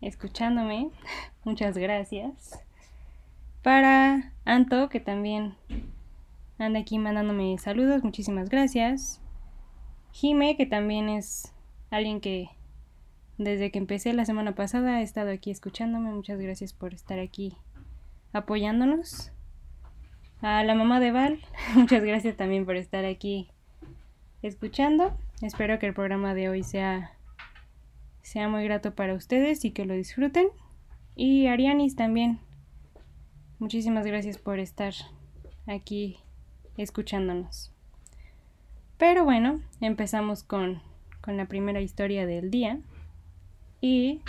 escuchándome. 0.00 0.90
Muchas 1.44 1.76
gracias. 1.76 2.60
Para 3.62 4.32
Anto, 4.46 4.88
que 4.88 5.00
también 5.00 5.54
anda 6.58 6.80
aquí 6.80 6.98
mandándome 6.98 7.58
saludos. 7.58 8.04
Muchísimas 8.04 8.48
gracias. 8.48 9.20
Jime, 10.12 10.56
que 10.56 10.64
también 10.64 11.10
es 11.10 11.52
alguien 11.90 12.20
que 12.20 12.48
desde 13.36 13.70
que 13.70 13.78
empecé 13.78 14.14
la 14.14 14.24
semana 14.24 14.54
pasada 14.54 14.96
ha 14.96 15.02
estado 15.02 15.30
aquí 15.30 15.50
escuchándome. 15.50 16.10
Muchas 16.12 16.40
gracias 16.40 16.72
por 16.72 16.94
estar 16.94 17.18
aquí 17.18 17.56
apoyándonos. 18.36 19.32
A 20.42 20.62
la 20.62 20.74
mamá 20.74 21.00
de 21.00 21.12
Val, 21.12 21.40
muchas 21.74 22.02
gracias 22.02 22.36
también 22.36 22.66
por 22.66 22.76
estar 22.76 23.04
aquí 23.04 23.50
escuchando. 24.42 25.16
Espero 25.42 25.78
que 25.78 25.86
el 25.86 25.94
programa 25.94 26.34
de 26.34 26.48
hoy 26.48 26.62
sea, 26.62 27.12
sea 28.22 28.48
muy 28.48 28.64
grato 28.64 28.94
para 28.94 29.14
ustedes 29.14 29.64
y 29.64 29.70
que 29.70 29.86
lo 29.86 29.94
disfruten. 29.94 30.48
Y 31.14 31.46
Arianis 31.46 31.96
también, 31.96 32.40
muchísimas 33.58 34.06
gracias 34.06 34.38
por 34.38 34.58
estar 34.58 34.92
aquí 35.66 36.18
escuchándonos. 36.76 37.72
Pero 38.98 39.24
bueno, 39.24 39.60
empezamos 39.80 40.42
con, 40.42 40.82
con 41.20 41.36
la 41.36 41.46
primera 41.46 41.80
historia 41.80 42.26
del 42.26 42.50
día. 42.50 42.80
Y 43.80 44.20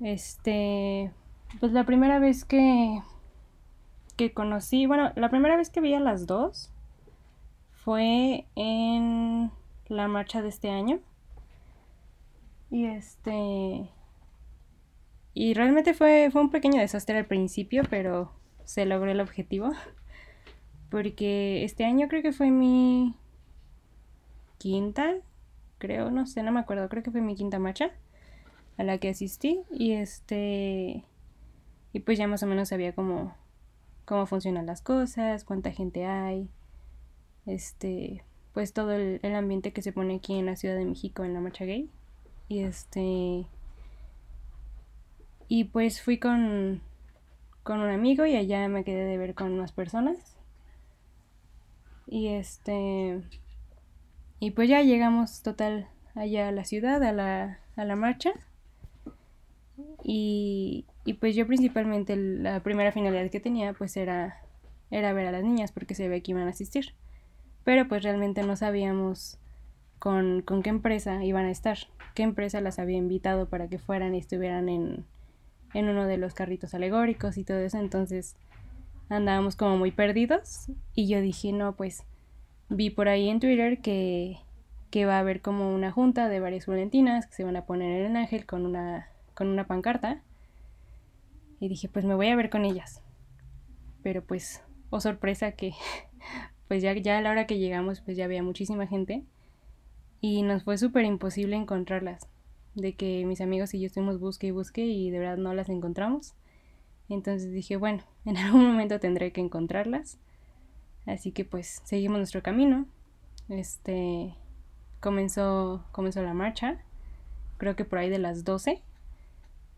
este, 0.00 1.12
pues 1.58 1.72
la 1.72 1.84
primera 1.84 2.18
vez 2.18 2.44
que, 2.44 3.02
que 4.16 4.32
conocí, 4.32 4.86
bueno, 4.86 5.12
la 5.16 5.30
primera 5.30 5.56
vez 5.56 5.70
que 5.70 5.80
vi 5.80 5.94
a 5.94 6.00
las 6.00 6.26
dos 6.26 6.70
fue 7.72 8.46
en 8.54 9.50
la 9.88 10.08
marcha 10.08 10.42
de 10.42 10.48
este 10.48 10.70
año. 10.70 11.00
Y 12.70 12.86
este, 12.86 13.90
y 15.34 15.54
realmente 15.54 15.94
fue, 15.94 16.28
fue 16.30 16.42
un 16.42 16.50
pequeño 16.50 16.80
desastre 16.80 17.18
al 17.18 17.26
principio, 17.26 17.82
pero 17.88 18.32
se 18.64 18.86
logró 18.86 19.10
el 19.10 19.20
objetivo. 19.20 19.72
Porque 20.90 21.64
este 21.64 21.84
año 21.84 22.08
creo 22.08 22.22
que 22.22 22.32
fue 22.32 22.50
mi 22.50 23.14
quinta, 24.58 25.14
creo, 25.78 26.10
no 26.10 26.26
sé, 26.26 26.42
no 26.42 26.52
me 26.52 26.60
acuerdo, 26.60 26.88
creo 26.88 27.02
que 27.02 27.10
fue 27.10 27.20
mi 27.20 27.36
quinta 27.36 27.58
marcha 27.58 27.92
a 28.76 28.84
la 28.84 28.98
que 28.98 29.08
asistí. 29.08 29.62
Y 29.70 29.92
este, 29.92 31.04
y 31.92 32.00
pues 32.00 32.18
ya 32.18 32.26
más 32.26 32.42
o 32.42 32.46
menos 32.46 32.68
sabía 32.68 32.94
cómo, 32.94 33.34
cómo 34.04 34.26
funcionan 34.26 34.66
las 34.66 34.82
cosas, 34.82 35.44
cuánta 35.44 35.72
gente 35.72 36.06
hay, 36.06 36.48
este, 37.46 38.24
pues 38.52 38.72
todo 38.72 38.92
el, 38.92 39.20
el 39.22 39.34
ambiente 39.34 39.72
que 39.72 39.82
se 39.82 39.92
pone 39.92 40.16
aquí 40.16 40.38
en 40.38 40.46
la 40.46 40.56
Ciudad 40.56 40.76
de 40.76 40.84
México 40.84 41.24
en 41.24 41.34
la 41.34 41.40
marcha 41.40 41.64
gay. 41.64 41.90
Y 42.48 42.60
este, 42.60 43.46
y 45.48 45.64
pues 45.64 46.00
fui 46.00 46.18
con, 46.18 46.80
con 47.64 47.80
un 47.80 47.90
amigo 47.90 48.24
y 48.24 48.36
allá 48.36 48.68
me 48.68 48.84
quedé 48.84 49.04
de 49.04 49.18
ver 49.18 49.34
con 49.34 49.58
más 49.58 49.72
personas. 49.72 50.36
Y 52.06 52.28
este, 52.28 53.20
y 54.38 54.52
pues 54.52 54.68
ya 54.68 54.82
llegamos 54.82 55.42
total 55.42 55.88
allá 56.14 56.48
a 56.48 56.52
la 56.52 56.64
ciudad, 56.64 57.02
a 57.02 57.12
la, 57.12 57.58
a 57.76 57.84
la 57.84 57.96
marcha. 57.96 58.32
Y, 60.04 60.86
y 61.04 61.14
pues 61.14 61.34
yo 61.34 61.46
principalmente 61.46 62.16
la 62.16 62.62
primera 62.62 62.92
finalidad 62.92 63.30
que 63.30 63.40
tenía 63.40 63.72
pues 63.72 63.96
era, 63.96 64.42
era 64.90 65.12
ver 65.12 65.26
a 65.26 65.32
las 65.32 65.42
niñas 65.42 65.72
porque 65.72 65.94
se 65.94 66.08
ve 66.08 66.22
que 66.22 66.32
iban 66.32 66.46
a 66.46 66.50
asistir. 66.50 66.94
Pero 67.64 67.88
pues 67.88 68.02
realmente 68.02 68.42
no 68.42 68.56
sabíamos 68.56 69.38
con, 69.98 70.42
con 70.42 70.62
qué 70.62 70.70
empresa 70.70 71.24
iban 71.24 71.46
a 71.46 71.50
estar, 71.50 71.78
qué 72.14 72.22
empresa 72.22 72.60
las 72.60 72.78
había 72.78 72.96
invitado 72.96 73.48
para 73.48 73.68
que 73.68 73.78
fueran 73.78 74.14
y 74.14 74.18
estuvieran 74.18 74.68
en, 74.68 75.04
en 75.74 75.88
uno 75.88 76.06
de 76.06 76.16
los 76.16 76.34
carritos 76.34 76.74
alegóricos 76.74 77.36
y 77.36 77.44
todo 77.44 77.58
eso. 77.58 77.78
Entonces 77.78 78.36
andábamos 79.08 79.56
como 79.56 79.76
muy 79.76 79.90
perdidos 79.90 80.66
y 80.94 81.08
yo 81.08 81.20
dije, 81.20 81.52
no, 81.52 81.76
pues 81.76 82.04
vi 82.68 82.90
por 82.90 83.08
ahí 83.08 83.28
en 83.28 83.40
Twitter 83.40 83.80
que, 83.80 84.38
que 84.90 85.06
va 85.06 85.16
a 85.16 85.20
haber 85.20 85.42
como 85.42 85.74
una 85.74 85.92
junta 85.92 86.28
de 86.28 86.40
varias 86.40 86.66
valentinas 86.66 87.26
que 87.26 87.34
se 87.34 87.44
van 87.44 87.56
a 87.56 87.66
poner 87.66 88.00
en 88.00 88.10
el 88.12 88.16
ángel 88.16 88.46
con 88.46 88.66
una, 88.66 89.08
con 89.34 89.48
una 89.48 89.66
pancarta. 89.66 90.22
Y 91.60 91.68
dije, 91.68 91.88
pues 91.88 92.04
me 92.04 92.14
voy 92.14 92.28
a 92.28 92.36
ver 92.36 92.50
con 92.50 92.64
ellas. 92.64 93.02
Pero 94.02 94.24
pues, 94.24 94.62
oh 94.88 95.00
sorpresa 95.00 95.52
que 95.52 95.74
pues 96.68 96.82
ya, 96.82 96.94
ya 96.94 97.18
a 97.18 97.20
la 97.20 97.30
hora 97.30 97.46
que 97.46 97.58
llegamos 97.58 98.00
pues 98.00 98.16
ya 98.16 98.24
había 98.24 98.42
muchísima 98.42 98.86
gente 98.86 99.24
y 100.20 100.42
nos 100.42 100.64
fue 100.64 100.78
súper 100.78 101.04
imposible 101.04 101.56
encontrarlas. 101.56 102.28
De 102.74 102.94
que 102.94 103.24
mis 103.26 103.40
amigos 103.40 103.74
y 103.74 103.80
yo 103.80 103.86
estuvimos 103.86 104.20
busque 104.20 104.46
y 104.46 104.50
busque 104.52 104.86
y 104.86 105.10
de 105.10 105.18
verdad 105.18 105.36
no 105.36 105.54
las 105.54 105.68
encontramos. 105.68 106.34
Entonces 107.08 107.52
dije, 107.52 107.76
bueno, 107.76 108.02
en 108.24 108.36
algún 108.36 108.66
momento 108.66 109.00
tendré 109.00 109.32
que 109.32 109.40
encontrarlas. 109.40 110.18
Así 111.06 111.32
que 111.32 111.44
pues 111.44 111.82
seguimos 111.84 112.18
nuestro 112.18 112.42
camino. 112.42 112.86
Este 113.48 114.34
comenzó 115.00 115.84
comenzó 115.92 116.22
la 116.22 116.34
marcha, 116.34 116.84
creo 117.56 117.74
que 117.74 117.84
por 117.84 117.98
ahí 117.98 118.10
de 118.10 118.18
las 118.18 118.44
12. 118.44 118.82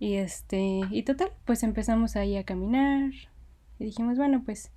Y 0.03 0.17
este, 0.17 0.81
y 0.91 1.05
total, 1.05 1.31
pues 1.45 1.63
empezamos 1.63 2.17
ahí 2.17 2.37
a 2.37 2.43
caminar 2.43 3.13
y 3.79 3.85
dijimos, 3.85 4.19
bueno, 4.19 4.43
pues 4.45 4.73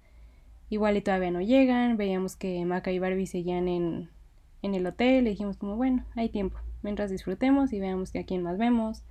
igual 0.69 0.97
y 0.97 1.01
todavía 1.01 1.31
no 1.31 1.41
llegan, 1.41 1.97
veíamos 1.97 2.35
que 2.35 2.63
Maca 2.63 2.91
y 2.91 2.99
Barbie 2.99 3.25
seguían 3.25 3.67
en, 3.67 4.11
en 4.61 4.75
el 4.75 4.85
hotel 4.85 5.25
y 5.25 5.31
dijimos 5.31 5.57
como, 5.57 5.77
bueno, 5.77 6.05
hay 6.15 6.29
tiempo, 6.29 6.59
mientras 6.83 7.09
disfrutemos 7.09 7.73
y 7.73 7.79
veamos 7.79 8.15
a 8.15 8.23
quién 8.23 8.43
más 8.43 8.59
vemos, 8.59 9.01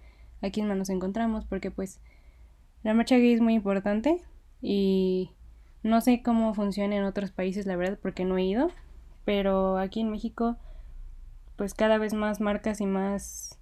a 0.40 0.50
quién 0.50 0.68
más 0.68 0.76
nos 0.76 0.88
encontramos, 0.88 1.46
porque 1.46 1.72
pues 1.72 1.98
la 2.84 2.94
marcha 2.94 3.16
gay 3.16 3.32
es 3.32 3.40
muy 3.40 3.54
importante 3.54 4.22
y 4.62 5.32
no 5.82 6.00
sé 6.00 6.22
cómo 6.22 6.54
funciona 6.54 6.94
en 6.94 7.02
otros 7.02 7.32
países, 7.32 7.66
la 7.66 7.74
verdad, 7.74 7.98
porque 8.00 8.24
no 8.24 8.38
he 8.38 8.44
ido, 8.44 8.70
pero 9.24 9.78
aquí 9.78 10.02
en 10.02 10.12
México, 10.12 10.58
pues 11.56 11.74
cada 11.74 11.98
vez 11.98 12.14
más 12.14 12.40
marcas 12.40 12.80
y 12.80 12.86
más 12.86 13.58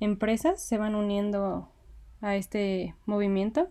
empresas 0.00 0.62
se 0.62 0.76
van 0.76 0.94
uniendo 0.94 1.72
a 2.20 2.36
este 2.36 2.94
movimiento. 3.06 3.68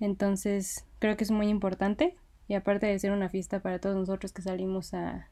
Entonces, 0.00 0.86
creo 0.98 1.16
que 1.16 1.24
es 1.24 1.30
muy 1.30 1.48
importante. 1.48 2.16
Y 2.48 2.54
aparte 2.54 2.86
de 2.86 2.98
ser 2.98 3.12
una 3.12 3.28
fiesta 3.28 3.60
para 3.60 3.78
todos 3.78 3.96
nosotros 3.96 4.32
que 4.32 4.42
salimos 4.42 4.92
a, 4.92 5.30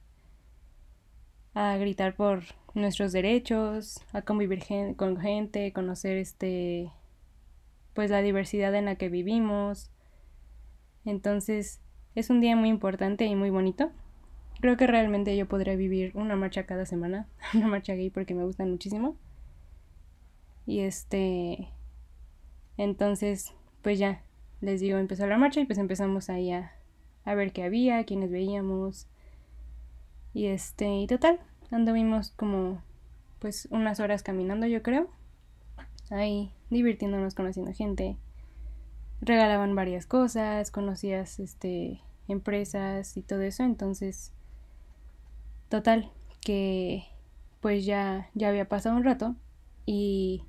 a 1.54 1.76
gritar 1.76 2.14
por 2.16 2.42
nuestros 2.74 3.12
derechos, 3.12 4.00
a 4.12 4.22
convivir 4.22 4.64
con 4.96 5.18
gente, 5.18 5.72
conocer 5.72 6.16
este 6.16 6.90
pues 7.92 8.10
la 8.10 8.22
diversidad 8.22 8.74
en 8.74 8.86
la 8.86 8.96
que 8.96 9.10
vivimos, 9.10 9.92
entonces, 11.04 11.80
es 12.14 12.30
un 12.30 12.40
día 12.40 12.56
muy 12.56 12.68
importante 12.68 13.24
y 13.24 13.34
muy 13.34 13.50
bonito. 13.50 13.90
Creo 14.60 14.76
que 14.76 14.86
realmente 14.86 15.36
yo 15.36 15.48
podría 15.48 15.74
vivir 15.74 16.12
una 16.14 16.36
marcha 16.36 16.66
cada 16.66 16.86
semana, 16.86 17.28
una 17.54 17.66
marcha 17.68 17.94
gay 17.94 18.10
porque 18.10 18.34
me 18.34 18.44
gustan 18.44 18.70
muchísimo. 18.70 19.16
Y 20.64 20.80
este, 20.80 21.68
entonces, 22.76 23.54
pues 23.82 23.98
ya, 23.98 24.22
les 24.60 24.80
digo, 24.80 24.98
empezó 24.98 25.26
la 25.26 25.38
marcha 25.38 25.60
y 25.60 25.66
pues 25.66 25.78
empezamos 25.78 26.30
ahí 26.30 26.52
a, 26.52 26.72
a 27.24 27.34
ver 27.34 27.52
qué 27.52 27.64
había, 27.64 28.04
quiénes 28.04 28.30
veíamos. 28.30 29.08
Y 30.34 30.46
este, 30.46 30.88
y 30.88 31.06
total, 31.06 31.40
anduvimos 31.70 32.30
como 32.30 32.82
pues 33.38 33.68
unas 33.70 34.00
horas 34.00 34.22
caminando 34.22 34.66
yo 34.66 34.82
creo. 34.82 35.08
Ahí 36.10 36.52
divirtiéndonos, 36.70 37.34
conociendo 37.34 37.72
gente 37.72 38.16
regalaban 39.22 39.74
varias 39.74 40.04
cosas, 40.04 40.70
conocías 40.70 41.38
este 41.38 42.00
empresas 42.28 43.16
y 43.16 43.22
todo 43.22 43.40
eso, 43.42 43.62
entonces 43.62 44.32
total 45.68 46.10
que 46.40 47.04
pues 47.60 47.86
ya 47.86 48.28
ya 48.34 48.48
había 48.48 48.68
pasado 48.68 48.96
un 48.96 49.04
rato 49.04 49.36
y 49.86 50.44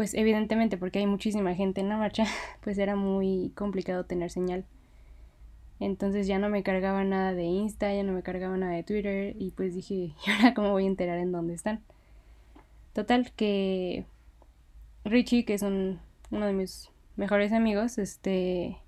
pues 0.00 0.14
evidentemente 0.14 0.78
porque 0.78 1.00
hay 1.00 1.06
muchísima 1.06 1.54
gente 1.54 1.82
en 1.82 1.90
la 1.90 1.98
marcha, 1.98 2.24
pues 2.62 2.78
era 2.78 2.96
muy 2.96 3.52
complicado 3.54 4.06
tener 4.06 4.30
señal. 4.30 4.64
Entonces 5.78 6.26
ya 6.26 6.38
no 6.38 6.48
me 6.48 6.62
cargaba 6.62 7.04
nada 7.04 7.34
de 7.34 7.42
Insta, 7.42 7.92
ya 7.92 8.02
no 8.02 8.14
me 8.14 8.22
cargaba 8.22 8.56
nada 8.56 8.72
de 8.72 8.82
Twitter 8.82 9.36
y 9.38 9.50
pues 9.50 9.74
dije, 9.74 9.94
¿y 10.26 10.30
ahora 10.30 10.54
cómo 10.54 10.70
voy 10.70 10.84
a 10.84 10.86
enterar 10.86 11.18
en 11.18 11.32
dónde 11.32 11.52
están? 11.52 11.82
Total 12.94 13.30
que 13.32 14.06
Richie, 15.04 15.44
que 15.44 15.52
es 15.52 15.60
un, 15.60 16.00
uno 16.30 16.46
de 16.46 16.54
mis 16.54 16.88
mejores 17.16 17.52
amigos, 17.52 17.98
este, 17.98 18.78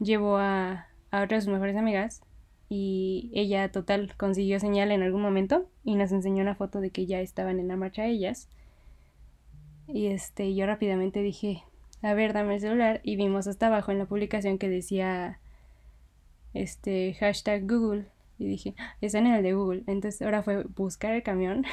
llevó 0.00 0.38
a, 0.38 0.88
a 1.12 1.26
de 1.26 1.40
sus 1.40 1.52
mejores 1.52 1.76
amigas 1.76 2.22
y 2.68 3.30
ella 3.34 3.70
total 3.70 4.16
consiguió 4.16 4.58
señal 4.58 4.90
en 4.90 5.04
algún 5.04 5.22
momento 5.22 5.68
y 5.84 5.94
nos 5.94 6.10
enseñó 6.10 6.42
una 6.42 6.56
foto 6.56 6.80
de 6.80 6.90
que 6.90 7.06
ya 7.06 7.20
estaban 7.20 7.60
en 7.60 7.68
la 7.68 7.76
marcha 7.76 8.06
ellas. 8.06 8.48
Y 9.88 10.06
este, 10.06 10.54
yo 10.54 10.66
rápidamente 10.66 11.22
dije, 11.22 11.64
a 12.02 12.14
ver, 12.14 12.32
dame 12.32 12.54
el 12.54 12.60
celular 12.60 13.00
y 13.02 13.16
vimos 13.16 13.46
hasta 13.46 13.66
abajo 13.66 13.90
en 13.90 13.98
la 13.98 14.06
publicación 14.06 14.58
que 14.58 14.68
decía 14.68 15.40
este 16.54 17.14
hashtag 17.14 17.66
Google 17.66 18.06
y 18.38 18.46
dije, 18.46 18.74
ah, 18.78 18.96
están 19.00 19.26
en 19.26 19.34
el 19.34 19.42
de 19.42 19.54
Google. 19.54 19.84
Entonces 19.86 20.22
ahora 20.22 20.42
fue 20.42 20.64
buscar 20.64 21.14
el 21.14 21.22
camión 21.22 21.64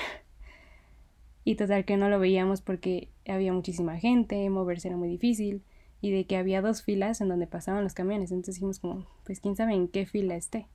y 1.44 1.56
total 1.56 1.86
que 1.86 1.98
no 1.98 2.10
lo 2.10 2.20
veíamos 2.20 2.62
porque 2.62 3.10
había 3.28 3.54
muchísima 3.54 3.98
gente, 3.98 4.50
moverse 4.50 4.88
era 4.88 4.98
muy 4.98 5.10
difícil 5.10 5.62
y 6.02 6.12
de 6.12 6.26
que 6.26 6.38
había 6.38 6.62
dos 6.62 6.84
filas 6.84 7.20
en 7.22 7.30
donde 7.30 7.48
pasaban 7.48 7.84
los 7.84 7.94
camiones. 7.94 8.32
Entonces 8.32 8.56
dijimos 8.56 8.80
como, 8.80 9.06
pues 9.26 9.40
quién 9.40 9.56
sabe 9.56 9.74
en 9.74 9.88
qué 9.88 10.06
fila 10.06 10.36
esté. 10.36 10.68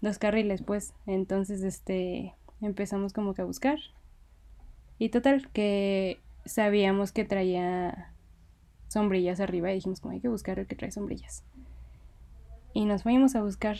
Dos 0.00 0.18
carriles, 0.18 0.62
pues. 0.62 0.94
Entonces, 1.06 1.62
este, 1.62 2.34
empezamos 2.60 3.12
como 3.12 3.34
que 3.34 3.42
a 3.42 3.44
buscar. 3.44 3.78
Y 4.98 5.10
total 5.10 5.48
que 5.52 6.18
sabíamos 6.44 7.12
que 7.12 7.24
traía 7.24 8.12
sombrillas 8.88 9.40
arriba 9.40 9.70
y 9.70 9.76
dijimos 9.76 10.00
como 10.00 10.12
hay 10.12 10.20
que 10.20 10.28
buscar 10.28 10.58
el 10.58 10.66
que 10.66 10.76
trae 10.76 10.90
sombrillas. 10.90 11.44
Y 12.74 12.84
nos 12.84 13.02
fuimos 13.02 13.34
a 13.34 13.42
buscar 13.42 13.76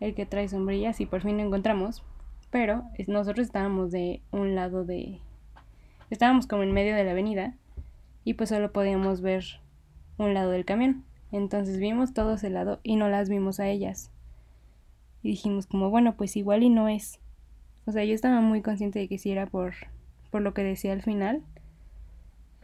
el 0.00 0.14
que 0.14 0.26
trae 0.26 0.48
sombrillas 0.48 1.00
y 1.00 1.06
por 1.06 1.22
fin 1.22 1.36
lo 1.36 1.44
encontramos. 1.44 2.02
Pero 2.50 2.84
nosotros 3.06 3.46
estábamos 3.46 3.92
de 3.92 4.22
un 4.32 4.56
lado 4.56 4.84
de, 4.84 5.20
Estábamos 6.10 6.48
como 6.48 6.64
en 6.64 6.72
medio 6.72 6.96
de 6.96 7.04
la 7.04 7.12
avenida 7.12 7.54
y 8.24 8.34
pues 8.34 8.48
solo 8.48 8.72
podíamos 8.72 9.20
ver 9.20 9.44
un 10.18 10.34
lado 10.34 10.50
del 10.50 10.64
camión. 10.64 11.04
Entonces 11.30 11.78
vimos 11.78 12.12
todo 12.12 12.34
ese 12.34 12.50
lado 12.50 12.80
y 12.82 12.96
no 12.96 13.08
las 13.08 13.28
vimos 13.28 13.60
a 13.60 13.68
ellas. 13.68 14.10
Y 15.22 15.30
dijimos 15.30 15.66
como, 15.66 15.88
bueno, 15.88 16.16
pues 16.16 16.36
igual 16.36 16.64
y 16.64 16.68
no 16.68 16.88
es. 16.88 17.20
O 17.86 17.92
sea, 17.92 18.04
yo 18.04 18.12
estaba 18.12 18.40
muy 18.40 18.60
consciente 18.60 18.98
de 18.98 19.06
que 19.06 19.18
sí 19.18 19.30
era 19.30 19.46
por, 19.46 19.74
por 20.32 20.42
lo 20.42 20.52
que 20.52 20.64
decía 20.64 20.92
al 20.92 21.02
final, 21.02 21.44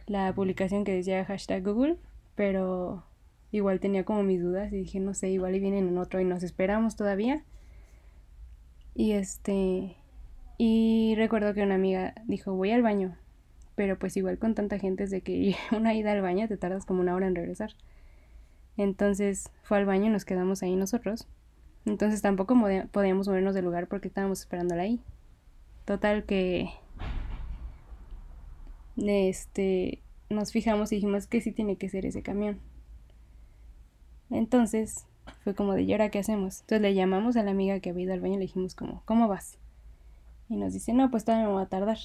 la 0.07 0.33
publicación 0.33 0.83
que 0.83 0.95
decía 0.95 1.23
hashtag 1.25 1.63
Google, 1.63 1.97
pero 2.35 3.03
igual 3.51 3.79
tenía 3.79 4.03
como 4.03 4.23
mis 4.23 4.41
dudas 4.41 4.73
y 4.73 4.77
dije, 4.77 4.99
no 4.99 5.13
sé, 5.13 5.29
igual 5.29 5.55
y 5.55 5.59
vienen 5.59 5.87
en 5.87 5.97
otro 5.99 6.19
y 6.19 6.25
nos 6.25 6.43
esperamos 6.43 6.95
todavía. 6.95 7.43
Y 8.95 9.11
este, 9.11 9.95
y 10.57 11.13
recuerdo 11.15 11.53
que 11.53 11.61
una 11.61 11.75
amiga 11.75 12.15
dijo, 12.25 12.53
voy 12.55 12.71
al 12.71 12.81
baño 12.81 13.15
pero 13.77 13.99
pues 13.99 14.17
igual 14.17 14.39
con 14.39 14.55
tanta 14.55 14.79
gente 14.79 15.03
es 15.03 15.11
de 15.11 15.21
que 15.21 15.55
una 15.71 15.93
ida 15.93 16.11
al 16.11 16.23
baño 16.23 16.47
te 16.47 16.57
tardas 16.57 16.83
como 16.83 16.99
una 16.99 17.13
hora 17.13 17.27
en 17.27 17.35
regresar. 17.35 17.75
Entonces 18.75 19.51
fue 19.61 19.77
al 19.77 19.85
baño 19.85 20.07
y 20.07 20.09
nos 20.09 20.25
quedamos 20.25 20.63
ahí 20.63 20.75
nosotros. 20.75 21.27
Entonces 21.85 22.23
tampoco 22.23 22.55
podíamos 22.91 23.27
movernos 23.27 23.53
del 23.53 23.65
lugar 23.65 23.87
porque 23.87 24.07
estábamos 24.07 24.39
esperándola 24.41 24.81
ahí. 24.81 24.99
Total 25.85 26.23
que 26.25 26.71
este 28.97 30.01
nos 30.29 30.51
fijamos 30.51 30.91
y 30.91 30.95
dijimos 30.95 31.27
que 31.27 31.41
sí 31.41 31.51
tiene 31.51 31.77
que 31.77 31.89
ser 31.89 32.05
ese 32.05 32.21
camión. 32.21 32.59
Entonces 34.29 35.05
fue 35.43 35.55
como 35.55 35.73
de, 35.73 35.83
¿y 35.83 35.91
ahora 35.91 36.09
qué 36.09 36.19
hacemos? 36.19 36.61
Entonces 36.61 36.81
le 36.81 36.93
llamamos 36.93 37.37
a 37.37 37.43
la 37.43 37.51
amiga 37.51 37.79
que 37.79 37.89
había 37.89 38.03
ido 38.03 38.13
al 38.13 38.21
baño 38.21 38.35
y 38.35 38.37
le 38.37 38.43
dijimos 38.43 38.75
como, 38.75 39.01
¿cómo 39.05 39.27
vas? 39.27 39.57
Y 40.49 40.55
nos 40.55 40.73
dice, 40.73 40.93
no, 40.93 41.11
pues 41.11 41.25
todavía 41.25 41.47
me 41.47 41.53
voy 41.53 41.63
a 41.63 41.67
tardar. 41.67 41.97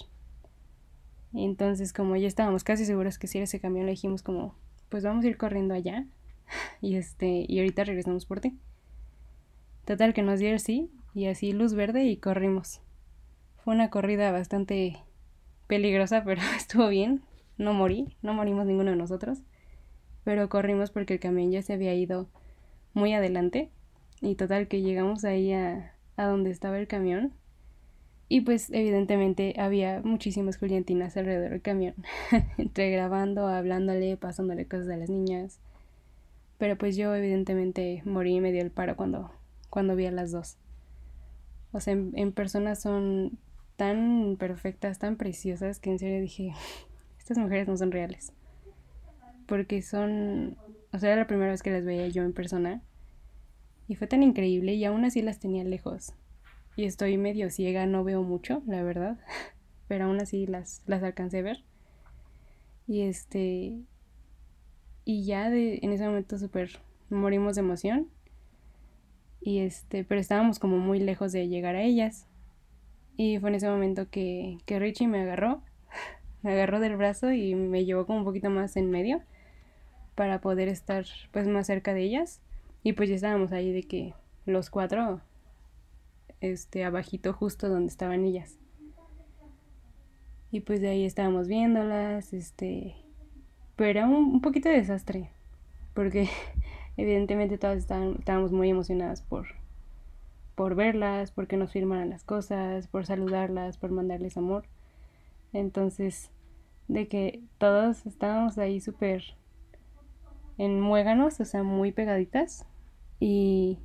Entonces, 1.35 1.93
como 1.93 2.17
ya 2.17 2.29
estábamos 2.29 2.65
casi 2.65 2.85
seguros 2.85 3.19
que 3.19 3.27
si 3.27 3.39
era 3.39 3.45
ese 3.45 3.61
camión, 3.61 3.87
le 3.87 3.93
dijimos 3.93 4.23
como, 4.23 4.55
pues 4.89 5.05
vamos 5.05 5.25
a 5.25 5.29
ir 5.29 5.37
corriendo 5.37 5.75
allá. 5.75 6.07
Y 6.83 6.97
este, 6.97 7.47
y 7.49 7.61
ahorita 7.61 7.85
regresamos 7.85 8.27
por 8.27 8.41
ti. 8.41 8.59
Total 9.87 10.13
que 10.13 10.23
nos 10.23 10.39
dio 10.39 10.59
sí, 10.59 10.91
y 11.15 11.27
así 11.27 11.53
luz 11.53 11.73
verde 11.73 12.05
y 12.05 12.17
corrimos. 12.19 12.81
Fue 13.65 13.75
una 13.75 13.89
corrida 13.89 14.33
bastante 14.33 14.99
peligrosa, 15.73 16.23
pero 16.27 16.43
estuvo 16.55 16.89
bien. 16.89 17.23
No 17.57 17.73
morí, 17.73 18.15
no 18.21 18.35
morimos 18.35 18.67
ninguno 18.67 18.91
de 18.91 18.97
nosotros. 18.97 19.39
Pero 20.23 20.51
corrimos 20.51 20.91
porque 20.91 21.15
el 21.15 21.21
camión 21.21 21.51
ya 21.51 21.63
se 21.63 21.73
había 21.73 21.95
ido 21.95 22.29
muy 22.93 23.15
adelante. 23.15 23.71
Y 24.21 24.35
total 24.35 24.69
que 24.69 24.83
llegamos 24.83 25.25
ahí 25.25 25.51
a, 25.55 25.95
a 26.19 26.27
donde 26.27 26.51
estaba 26.51 26.79
el 26.79 26.89
camión. 26.89 27.33
Y 28.29 28.43
pues 28.43 28.69
evidentemente 28.71 29.55
había 29.59 30.03
muchísimas 30.05 30.59
Juliantinas 30.59 31.17
alrededor 31.17 31.53
del 31.53 31.63
camión. 31.63 31.95
Entre 32.59 32.91
grabando, 32.91 33.47
hablándole, 33.47 34.19
pasándole 34.19 34.67
cosas 34.67 34.91
a 34.91 34.97
las 34.99 35.09
niñas. 35.09 35.59
Pero 36.59 36.77
pues 36.77 36.97
yo 36.97 37.15
evidentemente 37.15 38.03
morí 38.05 38.35
y 38.35 38.41
me 38.41 38.53
dio 38.53 38.61
el 38.61 38.71
paro 38.71 38.95
cuando, 38.95 39.31
cuando 39.71 39.97
vi 39.97 40.05
a 40.05 40.11
las 40.11 40.33
dos. 40.33 40.59
O 41.73 41.81
sea, 41.81 41.95
en, 41.95 42.13
en 42.15 42.33
persona 42.33 42.75
son 42.75 43.39
tan 43.77 44.37
perfectas, 44.39 44.99
tan 44.99 45.17
preciosas, 45.17 45.81
que 45.81 45.91
en 45.91 45.99
serio 45.99 46.21
dije, 46.21 46.53
estas 47.19 47.39
mujeres 47.39 47.69
no 47.69 47.77
son 47.77 47.93
reales. 47.93 48.33
Porque 49.47 49.83
son, 49.83 50.57
o 50.93 50.99
sea, 50.99 51.13
era 51.13 51.23
la 51.23 51.27
primera 51.27 51.51
vez 51.51 51.63
que 51.63 51.71
las 51.71 51.85
veía 51.85 52.09
yo 52.09 52.23
en 52.23 52.33
persona. 52.33 52.83
Y 53.89 53.97
fue 53.97 54.07
tan 54.07 54.23
increíble 54.23 54.75
y 54.75 54.85
aún 54.85 55.05
así 55.05 55.23
las 55.23 55.41
tenía 55.41 55.65
lejos. 55.65 56.15
Y 56.77 56.85
estoy 56.85 57.19
medio 57.19 57.51
ciega, 57.51 57.85
no 57.87 58.05
veo 58.05 58.23
mucho, 58.23 58.63
la 58.67 58.83
verdad. 58.83 59.19
Pero 59.89 60.07
aún 60.07 60.21
así 60.21 60.47
las, 60.47 60.83
las 60.87 61.03
alcancé 61.03 61.41
a 61.41 61.43
ver. 61.43 61.65
Y 62.87 63.03
este, 63.03 63.83
y 65.05 65.25
ya 65.25 65.51
de, 65.51 65.81
en 65.83 65.93
ese 65.93 66.07
momento 66.07 66.39
súper 66.39 66.81
morimos 67.11 67.57
de 67.57 67.61
emoción. 67.61 68.09
Y 69.41 69.59
este, 69.59 70.05
pero 70.05 70.21
estábamos 70.21 70.61
como 70.61 70.79
muy 70.79 71.01
lejos 71.01 71.33
de 71.33 71.49
llegar 71.49 71.75
a 71.75 71.83
ellas. 71.83 72.29
Y 73.17 73.39
fue 73.39 73.51
en 73.51 73.57
ese 73.57 73.69
momento 73.69 74.09
que, 74.11 74.59
que 74.67 74.79
Richie 74.79 75.07
me 75.07 75.21
agarró, 75.21 75.63
me 76.43 76.53
agarró 76.53 76.81
del 76.81 76.97
brazo 76.97 77.33
y 77.33 77.55
me 77.55 77.85
llevó 77.85 78.07
como 78.07 78.19
un 78.19 78.25
poquito 78.25 78.51
más 78.51 78.77
en 78.77 78.91
medio 78.91 79.23
para 80.15 80.41
poder 80.41 80.69
estar 80.69 81.05
pues 81.31 81.47
más 81.49 81.67
cerca 81.67 81.95
de 81.95 82.03
ellas. 82.03 82.41
Y 82.83 82.95
pues 82.95 83.09
ya 83.09 83.15
estábamos 83.15 83.53
ahí 83.53 83.73
de 83.73 83.85
que 83.85 84.15
los 84.45 84.71
cuatro, 84.71 85.21
este, 86.41 86.85
abajito 86.85 87.33
justo 87.33 87.69
donde 87.69 87.89
estaban 87.89 88.25
ellas. 88.25 88.59
Y 90.51 90.61
pues 90.61 90.81
de 90.81 90.89
ahí 90.89 91.05
estábamos 91.05 91.49
viéndolas, 91.49 92.33
este, 92.33 92.95
pero 93.77 93.89
era 93.89 94.07
un, 94.07 94.41
poquito 94.43 94.69
de 94.69 94.77
desastre, 94.77 95.31
porque 95.95 96.29
evidentemente 96.97 97.57
todas 97.57 97.79
estábamos 97.79 98.53
muy 98.53 98.69
emocionadas 98.69 99.23
por, 99.23 99.47
por 100.55 100.75
verlas, 100.75 101.33
porque 101.33 101.57
nos 101.57 101.73
firmaran 101.73 102.11
las 102.11 102.25
cosas, 102.25 102.89
por 102.89 103.07
saludarlas, 103.07 103.79
por 103.79 103.91
mandarles 103.91 104.37
amor. 104.37 104.65
Entonces, 105.53 106.31
de 106.89 107.09
que 107.09 107.43
todos 107.59 108.07
estábamos 108.07 108.59
ahí 108.59 108.81
súper 108.81 109.23
en 110.59 110.81
muéganos, 110.81 111.41
o 111.41 111.45
sea, 111.45 111.63
muy 111.63 111.93
pegaditas. 111.93 112.67
Y, 113.21 113.79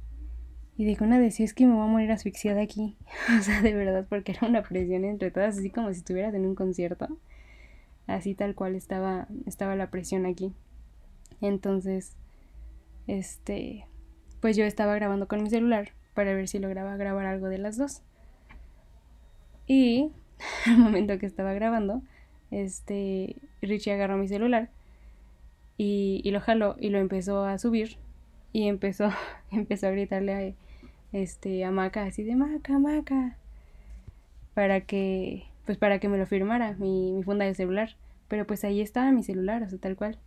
y 0.77 0.85
de 0.85 0.95
que 0.95 1.03
una 1.03 1.19
decía, 1.19 1.45
es 1.45 1.53
que 1.53 1.65
me 1.65 1.73
voy 1.73 1.83
a 1.83 1.91
morir 1.91 2.11
asfixiada 2.11 2.61
aquí. 2.61 2.97
o 3.39 3.41
sea, 3.41 3.61
de 3.61 3.73
verdad, 3.73 4.05
porque 4.09 4.33
era 4.33 4.47
una 4.47 4.63
presión 4.63 5.05
entre 5.05 5.31
todas, 5.31 5.57
así 5.57 5.69
como 5.69 5.91
si 5.91 5.99
estuvieras 5.99 6.33
en 6.33 6.45
un 6.45 6.55
concierto 6.55 7.07
así 8.07 8.33
tal 8.33 8.55
cual 8.55 8.75
estaba, 8.75 9.27
estaba 9.45 9.75
la 9.75 9.91
presión 9.91 10.25
aquí. 10.25 10.53
Entonces, 11.41 12.15
este, 13.05 13.85
pues 14.41 14.57
yo 14.57 14.65
estaba 14.65 14.95
grabando 14.95 15.27
con 15.27 15.43
mi 15.43 15.49
celular 15.49 15.91
para 16.17 16.33
ver 16.33 16.47
si 16.47 16.57
lograba 16.57 16.97
grabar 16.97 17.27
algo 17.27 17.47
de 17.47 17.59
las 17.59 17.77
dos. 17.77 18.01
Y 19.67 20.09
al 20.65 20.79
momento 20.79 21.19
que 21.19 21.27
estaba 21.27 21.53
grabando, 21.53 22.01
este, 22.49 23.35
Richie 23.61 23.93
agarró 23.93 24.17
mi 24.17 24.27
celular 24.27 24.71
y, 25.77 26.27
lo 26.31 26.41
jaló 26.41 26.75
y 26.79 26.89
lo 26.89 26.97
empezó 26.97 27.43
a 27.43 27.59
subir 27.59 27.97
y 28.51 28.67
empezó, 28.67 29.11
empezó 29.51 29.85
a 29.85 29.91
gritarle 29.91 30.33
a, 30.33 30.53
este, 31.15 31.63
a 31.63 31.69
Maca 31.69 32.05
así 32.05 32.23
de 32.23 32.35
Maca, 32.35 32.79
Maca, 32.79 33.37
para 34.55 34.81
que, 34.81 35.43
pues 35.67 35.77
para 35.77 35.99
que 35.99 36.09
me 36.09 36.17
lo 36.17 36.25
firmara 36.25 36.73
mi 36.79 37.21
funda 37.25 37.45
de 37.45 37.53
celular. 37.53 37.95
Pero 38.27 38.47
pues 38.47 38.63
ahí 38.63 38.81
estaba 38.81 39.11
mi 39.11 39.21
celular, 39.21 39.61
o 39.61 39.69
sea, 39.69 39.77
tal 39.77 39.95
cual. 39.95 40.17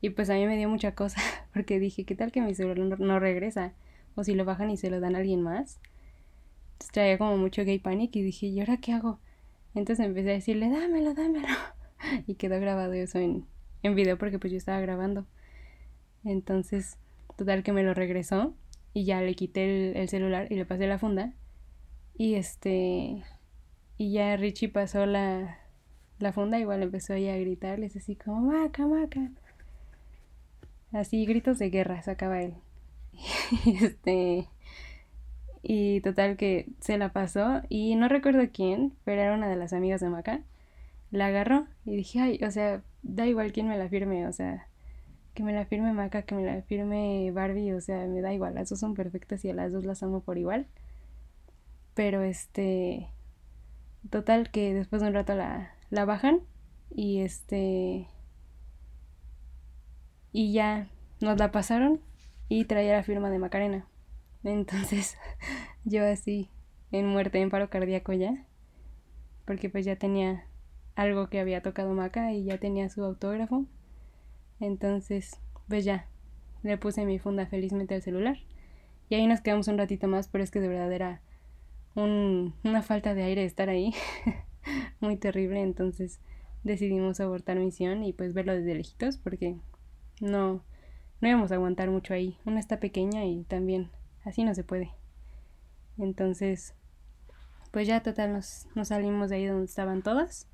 Y 0.00 0.10
pues 0.10 0.28
a 0.28 0.34
mí 0.34 0.44
me 0.44 0.56
dio 0.56 0.68
mucha 0.68 0.96
cosa, 0.96 1.20
porque 1.54 1.78
dije, 1.78 2.02
¿qué 2.02 2.16
tal 2.16 2.32
que 2.32 2.40
mi 2.40 2.52
celular 2.52 2.98
no, 2.98 3.20
regresa? 3.20 3.74
O 4.16 4.24
si 4.24 4.34
lo 4.34 4.44
bajan 4.44 4.70
y 4.70 4.76
se 4.76 4.90
lo 4.90 4.98
dan 4.98 5.14
a 5.14 5.18
alguien 5.18 5.42
más. 5.42 5.78
Entonces 6.72 6.92
traía 6.92 7.18
como 7.18 7.36
mucho 7.36 7.64
gay 7.64 7.78
panic 7.78 8.16
y 8.16 8.22
dije, 8.22 8.46
¿y 8.46 8.58
ahora 8.60 8.78
qué 8.78 8.92
hago? 8.92 9.20
Entonces 9.74 10.04
empecé 10.04 10.30
a 10.30 10.34
decirle, 10.34 10.68
dámelo, 10.68 11.14
dámelo. 11.14 11.46
Y 12.26 12.34
quedó 12.34 12.60
grabado 12.60 12.92
eso 12.92 13.18
en, 13.18 13.46
en 13.82 13.94
video 13.94 14.18
porque 14.18 14.38
pues 14.38 14.52
yo 14.52 14.58
estaba 14.58 14.80
grabando. 14.80 15.26
Entonces, 16.24 16.98
total 17.36 17.62
que 17.62 17.72
me 17.72 17.82
lo 17.82 17.94
regresó 17.94 18.54
y 18.92 19.04
ya 19.04 19.20
le 19.20 19.34
quité 19.34 19.90
el, 19.90 19.96
el 19.96 20.08
celular 20.08 20.46
y 20.50 20.56
le 20.56 20.66
pasé 20.66 20.86
la 20.86 20.98
funda. 20.98 21.32
Y 22.18 22.34
este, 22.34 23.22
y 23.98 24.12
ya 24.12 24.36
Richie 24.36 24.68
pasó 24.68 25.06
la, 25.06 25.58
la 26.18 26.32
funda, 26.32 26.58
igual 26.58 26.82
empezó 26.82 27.14
ahí 27.14 27.28
a 27.28 27.36
gritarles 27.36 27.96
así 27.96 28.16
como 28.16 28.40
maca, 28.40 28.86
maca. 28.86 29.30
Así 30.92 31.24
gritos 31.26 31.58
de 31.58 31.70
guerra 31.70 32.02
sacaba 32.02 32.42
él. 32.42 32.54
este 33.66 34.48
y 35.62 36.00
total 36.02 36.36
que 36.36 36.68
se 36.80 36.98
la 36.98 37.12
pasó 37.12 37.62
y 37.68 37.96
no 37.96 38.08
recuerdo 38.08 38.42
quién, 38.52 38.94
pero 39.04 39.22
era 39.22 39.34
una 39.34 39.48
de 39.48 39.56
las 39.56 39.72
amigas 39.72 40.00
de 40.00 40.08
Maca. 40.08 40.40
La 41.10 41.26
agarró 41.26 41.66
y 41.84 41.96
dije, 41.96 42.20
ay, 42.20 42.40
o 42.44 42.50
sea, 42.50 42.82
da 43.02 43.26
igual 43.26 43.52
quién 43.52 43.68
me 43.68 43.78
la 43.78 43.88
firme, 43.88 44.26
o 44.28 44.32
sea, 44.32 44.68
que 45.34 45.42
me 45.42 45.52
la 45.52 45.66
firme 45.66 45.92
Maca, 45.92 46.22
que 46.22 46.34
me 46.34 46.44
la 46.44 46.62
firme 46.62 47.30
Barbie, 47.32 47.72
o 47.72 47.80
sea, 47.80 48.06
me 48.06 48.20
da 48.20 48.32
igual, 48.34 48.54
las 48.54 48.68
dos 48.70 48.80
son 48.80 48.94
perfectas 48.94 49.44
y 49.44 49.50
a 49.50 49.54
las 49.54 49.72
dos 49.72 49.84
las 49.84 50.02
amo 50.02 50.20
por 50.20 50.38
igual. 50.38 50.66
Pero 51.94 52.22
este, 52.22 53.08
Total 54.10 54.50
que 54.50 54.72
después 54.74 55.02
de 55.02 55.08
un 55.08 55.14
rato 55.14 55.34
la, 55.34 55.70
la 55.90 56.04
bajan 56.04 56.40
y 56.94 57.20
este 57.20 58.06
y 60.32 60.52
ya 60.52 60.88
nos 61.20 61.38
la 61.38 61.50
pasaron 61.50 62.00
y 62.48 62.64
traía 62.64 62.94
la 62.94 63.02
firma 63.02 63.30
de 63.30 63.38
Macarena. 63.38 63.86
Entonces 64.44 65.16
yo 65.84 66.04
así 66.04 66.50
en 66.92 67.06
muerte, 67.06 67.40
en 67.40 67.50
paro 67.50 67.68
cardíaco 67.68 68.12
ya, 68.12 68.46
porque 69.44 69.68
pues 69.68 69.84
ya 69.84 69.96
tenía 69.96 70.46
algo 70.94 71.28
que 71.28 71.40
había 71.40 71.62
tocado 71.62 71.92
Maca 71.92 72.32
y 72.32 72.44
ya 72.44 72.58
tenía 72.58 72.88
su 72.88 73.04
autógrafo. 73.04 73.66
Entonces, 74.60 75.38
pues 75.68 75.84
ya, 75.84 76.08
le 76.62 76.78
puse 76.78 77.04
mi 77.04 77.18
funda 77.18 77.46
felizmente 77.46 77.94
al 77.94 78.02
celular. 78.02 78.38
Y 79.08 79.14
ahí 79.14 79.26
nos 79.26 79.40
quedamos 79.40 79.68
un 79.68 79.78
ratito 79.78 80.08
más, 80.08 80.28
pero 80.28 80.42
es 80.42 80.50
que 80.50 80.60
de 80.60 80.68
verdad 80.68 80.92
era 80.92 81.22
una 81.94 82.82
falta 82.82 83.14
de 83.14 83.22
aire 83.22 83.44
estar 83.44 83.68
ahí, 83.70 83.94
muy 85.00 85.16
terrible, 85.16 85.62
entonces 85.62 86.20
decidimos 86.62 87.20
abortar 87.20 87.58
misión 87.58 88.02
y 88.02 88.12
pues 88.12 88.34
verlo 88.34 88.52
desde 88.52 88.74
lejitos 88.74 89.16
porque 89.16 89.56
no, 90.20 90.62
no 91.20 91.28
íbamos 91.28 91.50
a 91.52 91.56
aguantar 91.56 91.90
mucho 91.90 92.14
ahí. 92.14 92.38
Una 92.44 92.60
está 92.60 92.80
pequeña 92.80 93.24
y 93.24 93.44
también 93.44 93.90
así 94.24 94.44
no 94.44 94.54
se 94.54 94.64
puede. 94.64 94.92
Entonces, 95.98 96.74
pues 97.70 97.86
ya 97.86 98.02
total 98.02 98.32
nos, 98.32 98.66
nos 98.74 98.88
salimos 98.88 99.30
de 99.30 99.36
ahí 99.36 99.46
donde 99.46 99.66
estaban 99.66 100.02
todas. 100.02 100.48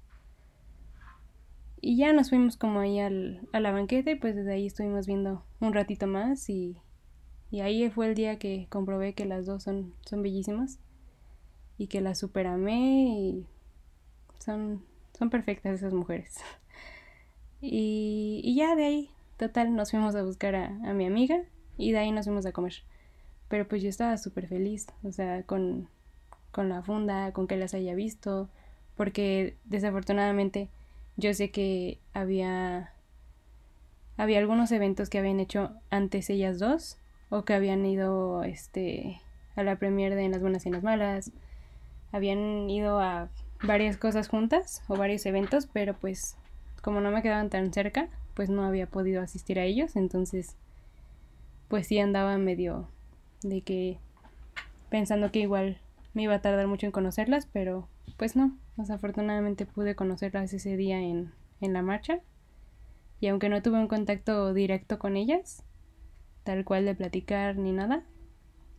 Y 1.80 1.96
ya 1.96 2.12
nos 2.12 2.30
fuimos 2.30 2.56
como 2.56 2.78
ahí 2.78 3.00
al, 3.00 3.48
a 3.52 3.58
la 3.58 3.72
banqueta 3.72 4.12
y 4.12 4.14
pues 4.14 4.36
desde 4.36 4.52
ahí 4.52 4.66
estuvimos 4.66 5.06
viendo 5.06 5.44
un 5.60 5.72
ratito 5.72 6.06
más 6.06 6.48
y, 6.48 6.76
y 7.50 7.60
ahí 7.60 7.90
fue 7.90 8.06
el 8.06 8.14
día 8.14 8.38
que 8.38 8.66
comprobé 8.70 9.14
que 9.14 9.24
las 9.26 9.46
dos 9.46 9.64
son, 9.64 9.92
son 10.02 10.22
bellísimas 10.22 10.78
y 11.78 11.88
que 11.88 12.00
las 12.00 12.20
superamé 12.20 13.18
y 13.18 13.46
son, 14.38 14.84
son 15.18 15.30
perfectas 15.30 15.74
esas 15.74 15.92
mujeres. 15.92 16.38
Y, 17.64 18.40
y, 18.42 18.56
ya 18.56 18.74
de 18.74 18.84
ahí, 18.84 19.10
total, 19.43 19.74
nos 19.74 19.90
fuimos 19.90 20.14
a 20.14 20.22
buscar 20.22 20.55
a, 20.55 20.68
mi 20.95 21.05
amiga 21.05 21.43
y 21.76 21.90
de 21.90 21.99
ahí 21.99 22.12
nos 22.12 22.26
fuimos 22.26 22.47
a 22.47 22.53
comer. 22.53 22.74
Pero 23.49 23.66
pues 23.66 23.82
yo 23.82 23.88
estaba 23.88 24.16
súper 24.16 24.47
feliz, 24.47 24.86
o 25.03 25.11
sea, 25.11 25.43
con, 25.43 25.88
con 26.53 26.68
la 26.68 26.82
funda, 26.82 27.32
con 27.32 27.49
que 27.49 27.57
las 27.57 27.74
haya 27.74 27.97
visto, 27.97 28.49
porque 28.97 29.57
desafortunadamente 29.64 30.68
yo 31.16 31.34
sé 31.34 31.51
que 31.51 31.99
había 32.14 32.93
había 34.16 34.38
algunos 34.38 34.70
eventos 34.70 35.11
que 35.11 35.18
habían 35.18 35.40
hecho 35.40 35.72
antes 35.90 36.30
ellas 36.30 36.61
dos 36.61 36.99
o 37.28 37.45
que 37.45 37.55
habían 37.55 37.84
ido 37.84 38.45
este 38.45 39.20
a 39.57 39.64
la 39.64 39.76
premier 39.76 40.14
de 40.14 40.24
En 40.24 40.30
las 40.30 40.40
buenas 40.40 40.64
y 40.64 40.68
en 40.68 40.74
las 40.74 40.84
malas 40.84 41.32
habían 42.12 42.70
ido 42.70 43.01
a 43.01 43.28
varias 43.62 43.97
cosas 43.97 44.28
juntas 44.28 44.84
o 44.86 44.97
varios 44.97 45.26
eventos, 45.26 45.66
pero 45.66 45.95
pues 45.95 46.36
como 46.80 47.01
no 47.01 47.11
me 47.11 47.22
quedaban 47.22 47.51
tan 47.51 47.72
cerca, 47.72 48.09
pues 48.35 48.51
no 48.51 48.64
había 48.64 48.87
podido 48.87 49.22
asistir 49.22 49.59
a 49.59 49.64
ellos, 49.64 49.97
entonces 49.97 50.57
pues 51.68 51.87
sí 51.87 51.99
andaba 51.99 52.37
medio 52.39 52.89
de 53.43 53.62
que 53.62 53.99
pensando 54.91 55.30
que 55.33 55.41
igual 55.41 55.78
me 56.14 56.22
iba 56.22 56.35
a 56.35 56.43
tardar 56.43 56.66
mucho 56.66 56.87
en 56.87 56.93
conocerlas, 56.93 57.47
pero 57.47 57.89
pues 58.16 58.37
no, 58.37 58.57
desafortunadamente 58.76 59.66
pude 59.66 59.95
conocerlas 59.95 60.53
ese 60.53 60.76
día 60.76 61.01
en, 61.01 61.33
en 61.61 61.72
la 61.72 61.83
marcha. 61.83 62.20
Y 63.20 63.28
aunque 63.28 63.49
no 63.49 63.62
tuve 63.62 63.78
un 63.78 63.89
contacto 63.89 64.53
directo 64.53 64.99
con 64.99 65.16
ellas, 65.16 65.64
tal 66.45 66.64
cual 66.64 66.85
de 66.85 66.95
platicar 66.95 67.57
ni 67.57 67.72
nada, 67.72 68.05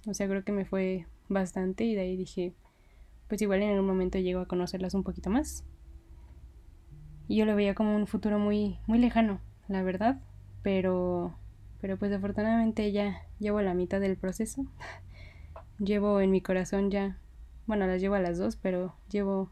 o 0.05 0.13
sea, 0.13 0.27
creo 0.27 0.43
que 0.43 0.51
me 0.51 0.65
fue 0.65 1.07
bastante 1.29 1.85
y 1.85 1.95
de 1.95 2.01
ahí 2.01 2.17
dije, 2.17 2.53
pues 3.27 3.41
igual 3.41 3.63
en 3.63 3.71
algún 3.71 3.87
momento 3.87 4.19
llego 4.19 4.41
a 4.41 4.47
conocerlas 4.47 4.93
un 4.93 5.03
poquito 5.03 5.29
más. 5.29 5.63
Y 7.27 7.37
yo 7.37 7.45
lo 7.45 7.55
veía 7.55 7.75
como 7.75 7.95
un 7.95 8.07
futuro 8.07 8.39
muy, 8.39 8.79
muy 8.87 8.99
lejano, 8.99 9.39
la 9.67 9.81
verdad, 9.83 10.21
pero, 10.61 11.35
pero 11.81 11.97
pues 11.97 12.11
afortunadamente 12.11 12.91
ya 12.91 13.21
llevo 13.39 13.61
la 13.61 13.73
mitad 13.73 13.99
del 13.99 14.17
proceso. 14.17 14.65
llevo 15.79 16.21
en 16.21 16.31
mi 16.31 16.41
corazón 16.41 16.91
ya, 16.91 17.17
bueno, 17.65 17.87
las 17.87 18.01
llevo 18.01 18.15
a 18.15 18.19
las 18.19 18.37
dos, 18.37 18.55
pero 18.55 18.95
llevo 19.09 19.49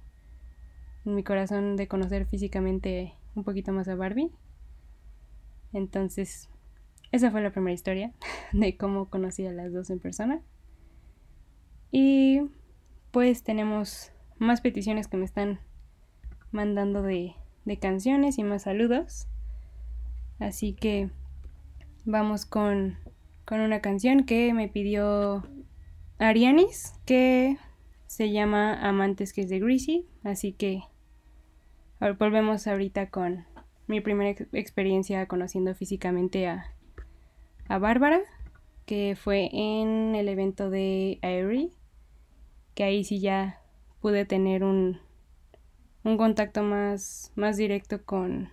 en 1.05 1.15
mi 1.15 1.23
corazón 1.23 1.75
de 1.77 1.87
conocer 1.87 2.25
físicamente 2.25 3.13
un 3.35 3.43
poquito 3.43 3.71
más 3.71 3.87
a 3.87 3.95
Barbie. 3.95 4.31
Entonces, 5.73 6.49
esa 7.11 7.31
fue 7.31 7.41
la 7.41 7.51
primera 7.51 7.73
historia 7.73 8.13
de 8.53 8.77
cómo 8.77 9.09
conocí 9.09 9.45
a 9.45 9.51
las 9.51 9.73
dos 9.73 9.89
en 9.89 9.99
persona. 9.99 10.41
Y 11.91 12.41
pues 13.11 13.43
tenemos 13.43 14.11
más 14.37 14.61
peticiones 14.61 15.07
que 15.07 15.17
me 15.17 15.25
están 15.25 15.59
mandando 16.51 17.01
de, 17.01 17.35
de 17.65 17.77
canciones 17.77 18.37
y 18.37 18.43
más 18.43 18.63
saludos. 18.63 19.27
Así 20.39 20.73
que 20.73 21.09
vamos 22.05 22.45
con, 22.45 22.97
con 23.45 23.59
una 23.59 23.81
canción 23.81 24.23
que 24.25 24.53
me 24.53 24.67
pidió 24.67 25.43
Arianis, 26.17 26.93
que 27.05 27.57
se 28.07 28.31
llama 28.31 28.73
Amantes, 28.87 29.33
que 29.33 29.41
es 29.41 29.49
de 29.49 29.59
Greasy. 29.59 30.07
Así 30.23 30.53
que 30.53 30.83
volvemos 32.19 32.67
ahorita 32.67 33.09
con 33.09 33.45
mi 33.87 34.01
primera 34.01 34.29
experiencia 34.53 35.27
conociendo 35.27 35.75
físicamente 35.75 36.47
a, 36.47 36.73
a 37.67 37.77
Bárbara, 37.77 38.21
que 38.85 39.15
fue 39.15 39.49
en 39.53 40.15
el 40.15 40.27
evento 40.29 40.69
de 40.69 41.19
Airy 41.21 41.71
que 42.73 42.83
ahí 42.83 43.03
sí 43.03 43.19
ya 43.19 43.61
pude 43.99 44.25
tener 44.25 44.63
un, 44.63 44.99
un 46.03 46.17
contacto 46.17 46.63
más, 46.63 47.31
más 47.35 47.57
directo 47.57 48.03
con, 48.03 48.49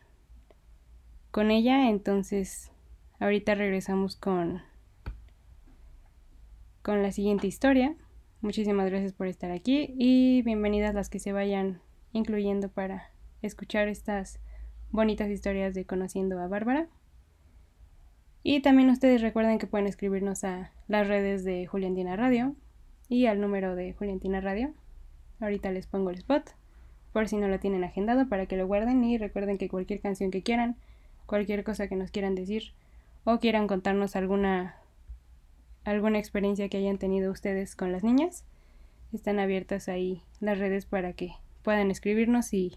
con 1.30 1.50
ella. 1.50 1.88
Entonces, 1.88 2.70
ahorita 3.18 3.54
regresamos 3.54 4.16
con, 4.16 4.62
con 6.82 7.02
la 7.02 7.12
siguiente 7.12 7.46
historia. 7.46 7.94
Muchísimas 8.40 8.88
gracias 8.88 9.12
por 9.12 9.26
estar 9.26 9.50
aquí 9.50 9.94
y 9.98 10.42
bienvenidas 10.42 10.94
las 10.94 11.08
que 11.08 11.18
se 11.18 11.32
vayan 11.32 11.80
incluyendo 12.12 12.68
para 12.68 13.10
escuchar 13.42 13.88
estas 13.88 14.40
bonitas 14.90 15.28
historias 15.28 15.74
de 15.74 15.84
conociendo 15.84 16.38
a 16.40 16.46
Bárbara. 16.46 16.88
Y 18.42 18.60
también 18.60 18.90
ustedes 18.90 19.20
recuerden 19.20 19.58
que 19.58 19.66
pueden 19.66 19.86
escribirnos 19.86 20.44
a 20.44 20.72
las 20.86 21.08
redes 21.08 21.44
de 21.44 21.66
Juliantina 21.66 22.16
Radio, 22.16 22.54
y 23.08 23.26
al 23.26 23.40
número 23.40 23.74
de 23.74 23.94
Juliantina 23.94 24.40
Radio. 24.40 24.72
Ahorita 25.40 25.70
les 25.72 25.86
pongo 25.86 26.10
el 26.10 26.18
spot 26.18 26.50
por 27.12 27.28
si 27.28 27.36
no 27.36 27.48
lo 27.48 27.58
tienen 27.58 27.84
agendado 27.84 28.28
para 28.28 28.46
que 28.46 28.56
lo 28.56 28.66
guarden 28.66 29.02
y 29.04 29.18
recuerden 29.18 29.58
que 29.58 29.68
cualquier 29.68 30.00
canción 30.00 30.30
que 30.30 30.42
quieran, 30.42 30.76
cualquier 31.26 31.64
cosa 31.64 31.88
que 31.88 31.96
nos 31.96 32.10
quieran 32.10 32.34
decir 32.34 32.72
o 33.24 33.38
quieran 33.38 33.66
contarnos 33.66 34.16
alguna 34.16 34.76
alguna 35.84 36.18
experiencia 36.18 36.68
que 36.68 36.76
hayan 36.76 36.98
tenido 36.98 37.32
ustedes 37.32 37.74
con 37.74 37.92
las 37.92 38.04
niñas, 38.04 38.44
están 39.12 39.38
abiertas 39.38 39.88
ahí 39.88 40.22
las 40.40 40.58
redes 40.58 40.84
para 40.86 41.12
que 41.14 41.32
puedan 41.62 41.90
escribirnos 41.90 42.52
y, 42.52 42.76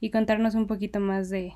y 0.00 0.10
contarnos 0.10 0.54
un 0.54 0.66
poquito 0.66 1.00
más 1.00 1.30
de, 1.30 1.54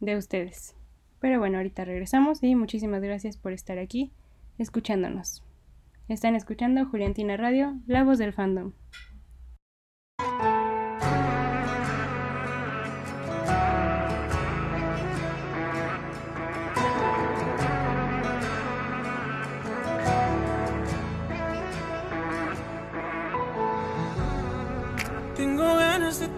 de 0.00 0.16
ustedes. 0.16 0.76
Pero 1.20 1.38
bueno, 1.38 1.58
ahorita 1.58 1.84
regresamos 1.84 2.42
y 2.42 2.54
muchísimas 2.54 3.02
gracias 3.02 3.36
por 3.36 3.52
estar 3.52 3.78
aquí 3.78 4.12
escuchándonos. 4.58 5.42
Están 6.08 6.34
escuchando 6.34 6.86
Juliantina 6.86 7.36
Radio, 7.36 7.78
la 7.86 8.04
voz 8.04 8.18
del 8.18 8.32
fandom. 8.32 8.72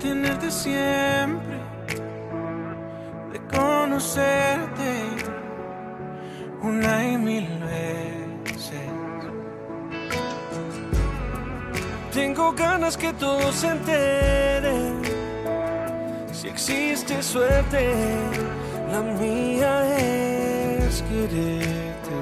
Tenerte 0.05 0.51
siempre, 0.51 1.57
de 3.33 3.39
conocerte 3.57 4.91
una 6.63 7.09
y 7.09 7.17
mil 7.17 7.49
veces. 7.65 8.91
Tengo 12.13 12.53
ganas 12.53 12.99
que 12.99 13.15
todos 13.15 13.55
se 13.55 13.69
enteren. 13.69 15.01
Si 16.33 16.49
existe 16.49 17.23
suerte, 17.23 17.95
la 18.93 19.01
mía 19.01 19.73
es 19.97 21.03
quererte. 21.09 22.17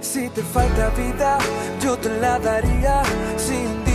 Si 0.00 0.28
te 0.28 0.42
falta 0.42 0.90
vida, 0.90 1.38
yo 1.82 1.96
te 1.98 2.10
la 2.20 2.38
daría. 2.38 3.02
Si 3.36 3.54
un 3.54 3.83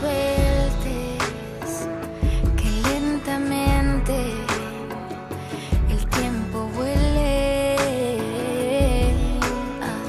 Sueltes, 0.00 1.72
que 2.56 2.70
lentamente 2.88 4.16
el 5.90 6.06
tiempo 6.06 6.58
vuele. 6.76 7.76
Ah. 9.82 10.02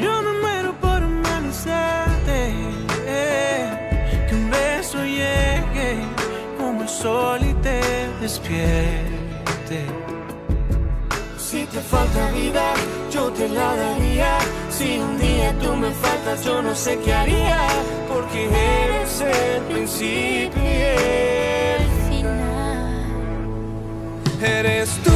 Yo 0.00 0.22
me 0.22 0.32
muero 0.42 0.70
por 0.80 1.02
amanecerte, 1.02 2.38
eh, 3.06 4.26
que 4.28 4.34
un 4.34 4.50
beso 4.50 4.98
llegue 5.04 5.90
como 6.56 6.82
el 6.82 6.88
sol 6.88 7.40
y 7.42 7.54
te 7.54 7.80
despierte. 8.20 9.78
Si 11.36 11.66
te 11.66 11.80
falta 11.80 12.30
vida, 12.32 12.74
yo 13.10 13.30
te 13.32 13.48
la 13.48 13.76
daría. 13.76 14.38
Si 14.70 14.98
un 14.98 15.18
día 15.18 15.52
tú 15.62 15.76
me 15.76 15.90
faltas, 15.90 16.44
yo 16.44 16.60
no 16.62 16.74
sé 16.74 16.98
qué 17.04 17.14
haría, 17.14 17.58
porque 18.14 18.44
eres 18.44 19.20
el 19.20 19.62
principio 19.64 20.62
y 20.62 20.66
el 20.66 21.82
final. 22.08 23.04
Eres 24.40 24.90
tú. 25.02 25.13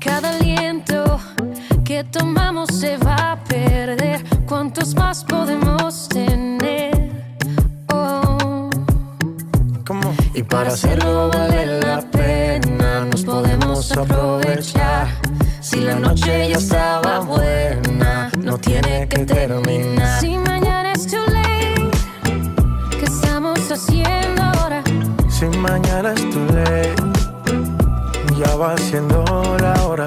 cada 0.00 0.30
aliento 0.30 1.20
que 1.84 2.02
tomamos 2.04 2.70
se 2.70 2.96
va 2.96 3.32
a 3.32 3.44
perder. 3.44 4.24
¿Cuántos 4.46 4.94
más 4.94 5.22
podemos 5.24 6.08
tener? 6.08 7.10
Oh. 7.92 8.70
Y 10.34 10.42
para 10.42 10.70
hacerlo 10.70 11.30
vale 11.32 11.80
la 11.80 12.00
pena, 12.00 13.04
nos 13.04 13.22
podemos 13.24 13.92
aprovechar. 13.92 15.08
Si 15.60 15.80
la 15.80 15.96
noche 15.96 16.48
ya 16.48 16.56
estaba 16.56 17.20
buena, 17.20 18.30
no 18.38 18.56
tiene 18.58 19.06
que 19.06 19.26
terminar. 19.26 20.20
Si 20.20 20.36
mañana 20.38 20.92
es 20.92 21.06
too 21.06 21.24
late, 21.26 21.90
¿qué 22.98 23.04
estamos 23.04 23.70
haciendo 23.70 24.42
ahora? 24.42 24.82
Si 25.28 25.46
mañana 25.58 26.14
es 26.14 26.30
too 26.30 26.46
late 26.46 26.99
va 28.60 28.74
la 29.58 29.86
hora. 29.86 30.06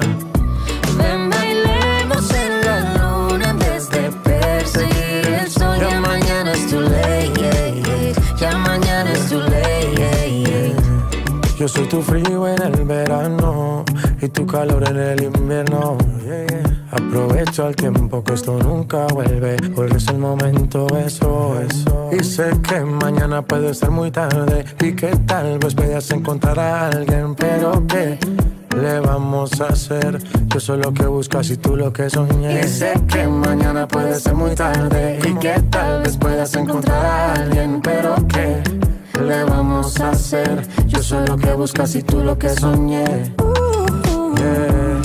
Ven, 0.96 1.28
bailemos 1.28 2.30
en 2.30 2.60
la 2.64 2.94
luna 2.94 3.52
desde 3.54 4.12
perseguir 4.22 5.26
el 5.40 5.50
sol. 5.50 5.76
Ya 5.80 6.00
mañana 6.00 6.52
es 6.52 6.70
too 6.70 6.80
late, 6.80 8.14
ya 8.38 8.56
mañana 8.56 9.10
es 9.12 9.28
too 9.28 9.40
late. 9.40 10.76
Yo 11.58 11.66
soy 11.66 11.88
tu 11.88 12.00
frío 12.00 12.46
en 12.46 12.62
el 12.62 12.84
verano 12.84 13.84
y 14.22 14.28
tu 14.28 14.46
calor 14.46 14.88
en 14.88 14.98
el 14.98 15.22
invierno. 15.24 15.98
Aprovecho 16.92 17.66
el 17.66 17.74
tiempo 17.74 18.22
que 18.22 18.34
esto 18.34 18.56
nunca 18.58 19.06
vuelve, 19.08 19.56
porque 19.74 19.96
es 19.96 20.06
el 20.08 20.18
momento, 20.18 20.86
eso, 20.96 21.60
eso. 21.60 22.10
Y 22.12 22.22
sé 22.22 22.52
que 22.68 22.80
mañana 22.80 23.42
puede 23.42 23.74
ser 23.74 23.90
muy 23.90 24.12
tarde 24.12 24.64
y 24.80 24.92
que 24.94 25.08
tal 25.26 25.58
vez 25.58 25.74
vayas 25.74 26.08
a 26.12 26.14
encontrar 26.14 26.58
a 26.60 26.88
alguien, 26.88 27.34
pero 27.34 27.84
que 27.88 28.18
le 28.74 29.00
vamos 29.00 29.60
a 29.60 29.66
hacer? 29.68 30.18
Yo 30.48 30.60
soy 30.60 30.78
lo 30.82 30.92
que 30.92 31.06
buscas 31.06 31.50
y 31.50 31.56
tú 31.56 31.76
lo 31.76 31.92
que 31.92 32.10
soñé. 32.10 32.60
Y 32.60 32.68
sé 32.68 32.92
que 33.08 33.26
mañana 33.26 33.86
puede 33.86 34.14
ser 34.18 34.34
muy 34.34 34.54
tarde 34.54 35.18
y 35.24 35.34
que 35.34 35.60
tal 35.70 36.02
vez 36.02 36.16
puedas 36.16 36.54
encontrar 36.54 37.04
a 37.04 37.32
alguien, 37.34 37.80
pero 37.82 38.14
¿qué 38.28 38.62
le 39.20 39.44
vamos 39.44 40.00
a 40.00 40.10
hacer? 40.10 40.66
Yo 40.86 41.02
soy 41.02 41.26
lo 41.26 41.36
que 41.36 41.52
buscas 41.54 41.94
y 41.94 42.02
tú 42.02 42.22
lo 42.22 42.38
que 42.38 42.50
soñé. 42.50 43.34
Uh-huh. 43.40 44.34
Yeah, 44.36 45.02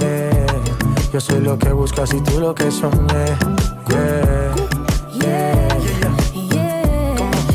yeah. 0.00 0.46
Yo 1.12 1.20
soy 1.20 1.40
lo 1.40 1.58
que 1.58 1.72
buscas 1.72 2.12
y 2.12 2.20
tú 2.20 2.40
lo 2.40 2.54
que 2.54 2.70
soñé. 2.70 3.26
Yeah, 3.88 5.68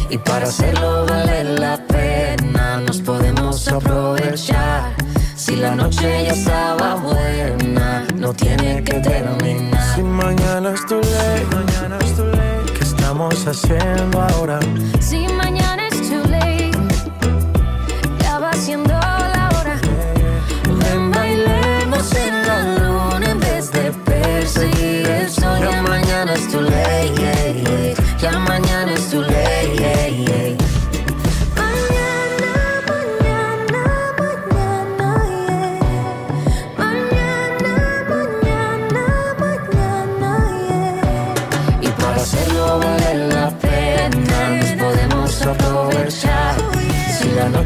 y 0.10 0.18
para 0.18 0.46
hacerlo 0.46 1.06
vale 1.06 1.44
la 1.44 1.78
pena, 1.88 2.82
nos 2.86 3.00
podemos 3.02 3.68
aprovechar 3.68 4.21
la 5.62 5.76
noche 5.76 6.24
ya 6.26 6.34
estaba 6.34 6.96
buena, 6.96 8.04
no 8.16 8.34
tiene 8.34 8.84
que 8.84 8.94
terminar. 8.94 9.96
Si 9.96 10.02
mañana 10.02 10.74
es 10.74 10.84
tu 10.88 10.96
ley, 10.96 11.46
mañana 11.54 12.00
es 12.04 12.16
tu 12.16 12.26
ley. 12.26 12.66
¿Qué 12.76 12.84
estamos 12.84 13.46
haciendo 13.46 14.22
ahora? 14.22 14.60
Si 15.00 15.28
mañana 15.28 15.61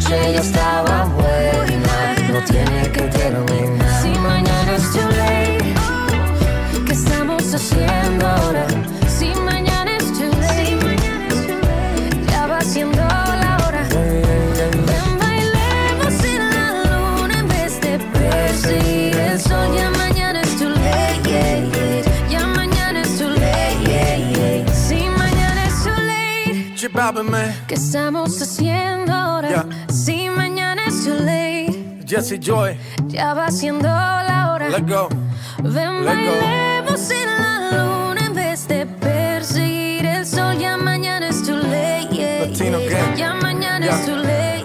noche 0.06 0.34
ya 0.34 0.42
estaba 0.42 1.06
buena, 1.06 2.16
no 2.32 2.44
tiene 2.44 2.92
que 2.92 3.02
terminar. 3.02 4.02
Si 4.02 4.10
mañana 4.20 4.76
es 4.76 4.92
too 4.92 5.10
late, 5.10 5.74
¿qué 6.86 6.94
estamos 6.94 7.54
haciendo 7.54 8.28
ahora? 8.28 8.66
Si 9.08 9.34
mañana 9.42 9.98
es 9.98 10.14
too 10.14 10.32
late, 10.40 10.98
ya 12.30 12.48
va 12.48 12.62
siendo 12.62 12.98
la 12.98 13.58
hora. 13.66 13.88
Ven, 13.90 15.18
bailemos 15.20 16.24
en 16.24 16.50
la 16.50 16.68
luna 16.84 17.40
en 17.40 17.48
vez 17.48 17.82
de 17.82 18.00
perseguir 18.14 19.16
el 19.16 19.40
sol. 19.40 19.76
Ya 19.76 19.90
mañana 19.92 20.42
es 20.42 20.58
too 20.58 20.70
late, 20.70 22.04
ya 22.30 22.46
mañana 22.48 23.02
es 23.02 23.18
too 23.18 23.30
late. 23.30 24.66
Si 24.88 25.10
mañana 25.10 25.66
es 25.66 25.84
too 25.84 25.92
late. 25.92 26.74
¿Qué 27.68 27.76
estamos 27.76 28.42
haciendo 28.42 28.95
Jesse 32.16 32.40
Joy, 32.40 32.78
ya 33.08 33.34
va 33.34 33.52
siendo 33.52 33.88
la 33.90 34.52
hora. 34.54 34.70
let 34.70 34.84
go. 34.88 35.10
Ven, 35.64 36.06
Let 36.06 36.16
go. 36.16 36.32
bailemos 36.40 37.12
en 37.12 37.28
la 37.42 37.72
luna 37.72 38.22
en 38.28 38.34
vez 38.34 38.68
de 38.68 38.86
perseguir 38.86 40.06
el 40.06 40.26
sol. 40.26 40.58
Ya 40.58 40.78
mañana 40.78 41.28
es 41.28 41.44
too 41.44 41.58
late, 41.58 42.08
yeah, 42.16 42.46
Latino 42.48 42.80
yeah. 42.80 42.90
gang. 42.90 43.16
Ya 43.18 43.34
mañana 43.34 43.86
Ya. 43.86 43.92
es 44.00 44.06
too 44.06 44.16
late, 44.16 44.65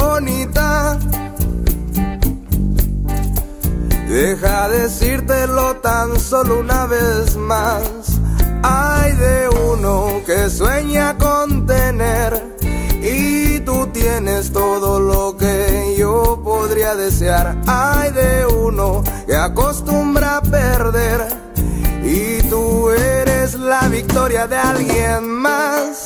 bonita. 0.00 0.98
Deja 4.08 4.68
decírtelo 4.68 5.76
tan 5.76 6.18
solo 6.18 6.60
una 6.60 6.86
vez 6.86 7.36
más. 7.36 7.82
Hay 8.62 9.12
de 9.12 9.48
uno 9.48 10.20
que 10.26 10.50
sueña 10.50 11.16
con 11.16 11.66
tener 11.66 12.30
y 13.02 13.60
tú 13.60 13.86
tienes 13.92 14.52
todo 14.52 15.00
lo 15.00 15.36
que 15.36 15.94
yo 15.98 16.40
podría 16.42 16.94
desear. 16.94 17.56
Hay 17.66 18.10
de 18.10 18.46
uno 18.46 19.02
que 19.26 19.36
acostumbra 19.36 20.38
a 20.38 20.42
perder 20.42 21.28
y 22.02 22.42
tú 22.48 22.90
eres 22.90 23.54
la 23.54 23.88
victoria 23.88 24.46
de 24.46 24.56
alguien 24.56 25.28
más. 25.28 25.99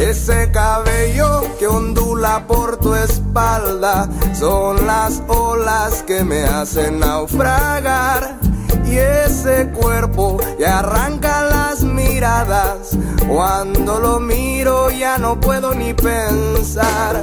Ese 0.00 0.50
cabello 0.50 1.42
que 1.58 1.66
ondula 1.66 2.46
por 2.46 2.78
tu 2.78 2.94
espalda 2.94 4.08
son 4.32 4.86
las 4.86 5.22
olas 5.28 6.02
que 6.04 6.24
me 6.24 6.42
hacen 6.44 7.00
naufragar. 7.00 8.38
Y 8.86 8.96
ese 8.96 9.68
cuerpo 9.68 10.38
que 10.56 10.66
arranca 10.66 11.42
las 11.42 11.82
miradas, 11.84 12.96
cuando 13.28 14.00
lo 14.00 14.20
miro 14.20 14.90
ya 14.90 15.18
no 15.18 15.38
puedo 15.38 15.74
ni 15.74 15.92
pensar. 15.92 17.20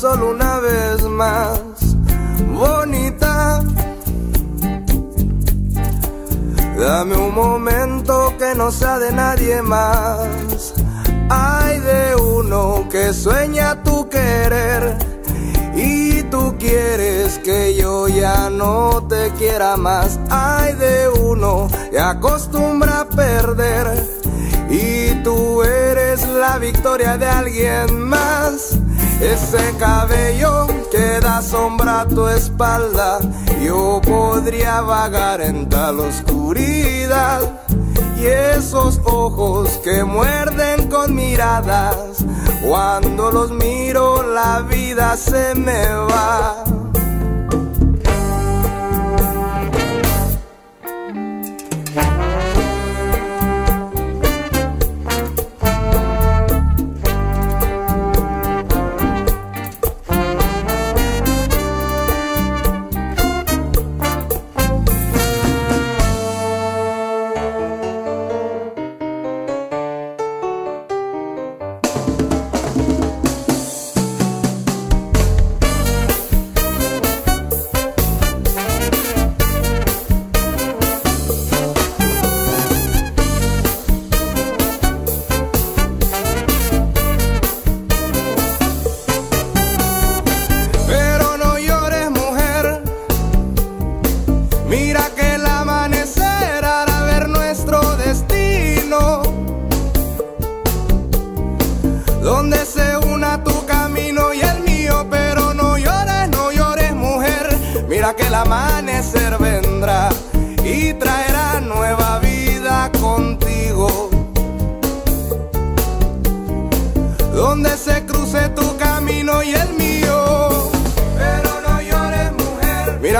Solo 0.00 0.30
una 0.30 0.60
vez 0.60 1.02
más, 1.02 1.60
bonita. 2.54 3.62
Dame 6.78 7.16
un 7.18 7.34
momento 7.34 8.32
que 8.38 8.54
no 8.54 8.72
sea 8.72 8.98
de 8.98 9.12
nadie 9.12 9.60
más. 9.60 10.72
Hay 11.28 11.80
de 11.80 12.16
uno 12.16 12.88
que 12.90 13.12
sueña 13.12 13.82
tu 13.82 14.08
querer 14.08 14.96
y 15.74 16.22
tú 16.30 16.56
quieres 16.58 17.38
que 17.40 17.74
yo 17.74 18.08
ya 18.08 18.48
no 18.48 19.06
te 19.06 19.30
quiera 19.32 19.76
más. 19.76 20.18
Hay 20.30 20.72
de 20.76 21.10
uno 21.10 21.68
que 21.90 22.00
acostumbra 22.00 23.00
a 23.00 23.04
perder 23.04 24.08
y 24.70 25.22
tú 25.22 25.62
eres 25.62 26.26
la 26.26 26.56
victoria 26.56 27.18
de 27.18 27.26
alguien 27.26 28.00
más. 28.00 28.69
Ese 29.20 29.76
cabello 29.78 30.66
que 30.90 31.20
da 31.20 31.42
sombra 31.42 32.00
a 32.00 32.08
tu 32.08 32.26
espalda, 32.26 33.18
yo 33.62 34.00
podría 34.02 34.80
vagar 34.80 35.42
en 35.42 35.68
tal 35.68 36.00
oscuridad. 36.00 37.40
Y 38.18 38.26
esos 38.26 38.98
ojos 39.04 39.80
que 39.84 40.04
muerden 40.04 40.88
con 40.88 41.14
miradas, 41.14 42.24
cuando 42.66 43.30
los 43.30 43.50
miro 43.50 44.22
la 44.22 44.60
vida 44.60 45.16
se 45.16 45.54
me 45.54 45.86
va. 45.88 46.59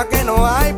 Que 0.08 0.24
no 0.24 0.46
hay 0.46 0.69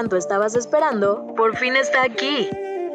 tanto 0.00 0.16
estabas 0.16 0.54
esperando 0.54 1.34
por 1.36 1.58
fin 1.58 1.76
está 1.76 2.02
aquí. 2.02 2.48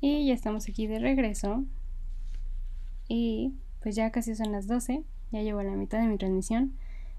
Y 0.00 0.28
ya 0.28 0.32
estamos 0.32 0.66
aquí 0.70 0.86
de 0.86 1.00
regreso. 1.00 1.64
Y 3.08 3.52
pues 3.84 3.96
ya 3.96 4.10
casi 4.10 4.34
son 4.34 4.50
las 4.50 4.66
12. 4.66 5.04
Ya 5.30 5.42
llevo 5.42 5.62
la 5.62 5.72
mitad 5.72 6.00
de 6.00 6.06
mi 6.06 6.16
transmisión. 6.16 6.72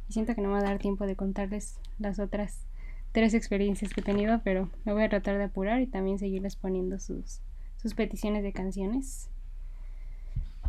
Y 0.10 0.14
siento 0.14 0.34
que 0.34 0.42
no 0.42 0.50
va 0.50 0.58
a 0.58 0.64
dar 0.64 0.80
tiempo 0.80 1.06
de 1.06 1.16
contarles 1.16 1.80
las 2.00 2.18
otras 2.18 2.66
tres 3.12 3.36
experiencias 3.36 3.94
que 3.94 4.02
he 4.02 4.04
tenido. 4.04 4.42
Pero 4.44 4.72
me 4.84 4.92
voy 4.92 5.04
a 5.04 5.10
tratar 5.10 5.38
de 5.38 5.44
apurar 5.44 5.80
y 5.80 5.86
también 5.86 6.18
seguirles 6.18 6.56
poniendo 6.56 6.98
sus, 6.98 7.40
sus 7.78 7.94
peticiones 7.94 8.42
de 8.42 8.52
canciones. 8.52 9.30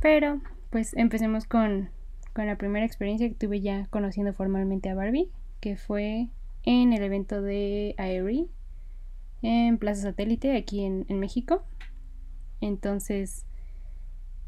Pero 0.02 0.42
pues 0.68 0.94
empecemos 0.98 1.46
con, 1.46 1.88
con 2.34 2.46
la 2.46 2.56
primera 2.56 2.84
experiencia 2.84 3.26
que 3.26 3.34
tuve 3.34 3.62
ya 3.62 3.86
conociendo 3.86 4.34
formalmente 4.34 4.90
a 4.90 4.94
Barbie. 4.94 5.30
Que 5.60 5.78
fue 5.78 6.28
en 6.64 6.92
el 6.92 7.02
evento 7.02 7.40
de 7.40 7.94
Aerie 7.96 8.48
en 9.40 9.78
Plaza 9.78 10.02
Satélite 10.02 10.58
aquí 10.58 10.84
en, 10.84 11.06
en 11.08 11.18
México. 11.20 11.64
Entonces, 12.60 13.46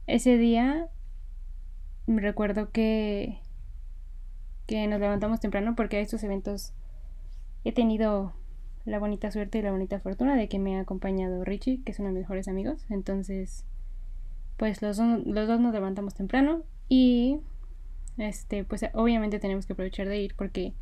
ese 0.06 0.36
día 0.36 0.90
recuerdo 2.08 2.70
que, 2.72 3.40
que 4.66 4.86
nos 4.86 5.00
levantamos 5.00 5.40
temprano 5.40 5.74
porque 5.76 5.96
a 5.96 6.00
estos 6.00 6.22
eventos 6.22 6.72
he 7.64 7.72
tenido 7.72 8.34
la 8.86 8.98
bonita 8.98 9.30
suerte 9.30 9.58
y 9.58 9.62
la 9.62 9.72
bonita 9.72 10.00
fortuna 10.00 10.36
de 10.36 10.48
que 10.48 10.58
me 10.58 10.76
ha 10.78 10.82
acompañado 10.82 11.44
Richie, 11.44 11.82
que 11.84 11.92
es 11.92 11.98
uno 12.00 12.08
de 12.08 12.14
mis 12.14 12.22
mejores 12.22 12.48
amigos. 12.48 12.84
Entonces, 12.90 13.64
pues 14.56 14.82
los, 14.82 14.96
dos- 14.98 15.26
los 15.26 15.48
dos 15.48 15.60
nos 15.60 15.74
levantamos 15.74 16.14
temprano 16.14 16.62
y 16.88 17.40
este, 18.18 18.64
pues 18.64 18.84
obviamente 18.94 19.40
tenemos 19.40 19.66
que 19.66 19.74
aprovechar 19.74 20.08
de 20.08 20.20
ir 20.20 20.34
porque 20.36 20.74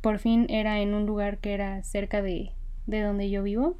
por 0.00 0.18
fin 0.18 0.46
era 0.48 0.80
en 0.80 0.94
un 0.94 1.06
lugar 1.06 1.38
que 1.38 1.54
era 1.54 1.82
cerca 1.82 2.22
de, 2.22 2.52
de 2.86 3.02
donde 3.02 3.30
yo 3.30 3.42
vivo. 3.42 3.78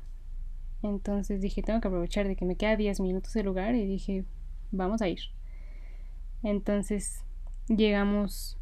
Entonces 0.83 1.41
dije, 1.41 1.63
tengo 1.63 1.81
que 1.81 1.89
aprovechar 1.89 2.29
de 2.29 2.37
que 2.37 2.45
me 2.45 2.57
queda 2.57 2.77
10 2.77 3.01
minutos 3.01 3.35
el 3.37 3.47
lugar 3.47 3.75
y 3.75 3.87
dije, 3.87 4.25
vamos 4.73 5.03
a 5.03 5.09
ir. 5.09 5.21
Entonces 6.43 7.25
llegamos 7.69 8.59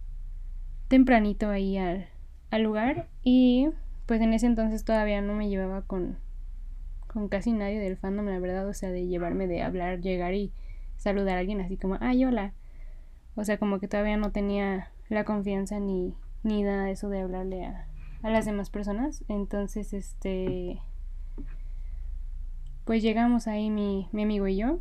tempranito 0.88 1.48
ahí 1.48 1.78
al, 1.78 2.08
al 2.50 2.62
lugar 2.62 3.08
y 3.22 3.68
pues 4.06 4.20
en 4.20 4.34
ese 4.34 4.46
entonces 4.46 4.84
todavía 4.84 5.22
no 5.22 5.34
me 5.34 5.48
llevaba 5.48 5.82
con, 5.82 6.18
con 7.06 7.28
casi 7.28 7.52
nadie 7.52 7.78
del 7.78 7.96
fandom, 7.96 8.26
la 8.26 8.38
verdad, 8.38 8.66
o 8.68 8.74
sea, 8.74 8.90
de 8.90 9.06
llevarme 9.06 9.46
de 9.46 9.62
hablar, 9.62 10.00
llegar 10.00 10.34
y 10.34 10.52
saludar 10.96 11.36
a 11.36 11.40
alguien 11.40 11.60
así 11.60 11.76
como, 11.76 11.96
ay, 12.00 12.24
hola. 12.24 12.52
O 13.36 13.44
sea, 13.44 13.58
como 13.58 13.78
que 13.78 13.88
todavía 13.88 14.16
no 14.16 14.32
tenía 14.32 14.90
la 15.08 15.24
confianza 15.24 15.78
ni, 15.78 16.14
ni 16.42 16.62
nada 16.62 16.84
de 16.84 16.92
eso 16.92 17.08
de 17.08 17.20
hablarle 17.20 17.64
a, 17.64 17.86
a 18.22 18.30
las 18.30 18.44
demás 18.44 18.70
personas. 18.70 19.24
Entonces, 19.28 19.92
este, 19.92 20.80
pues 22.84 23.02
llegamos 23.02 23.46
ahí 23.46 23.70
mi, 23.70 24.08
mi 24.12 24.24
amigo 24.24 24.48
y 24.48 24.56
yo 24.56 24.80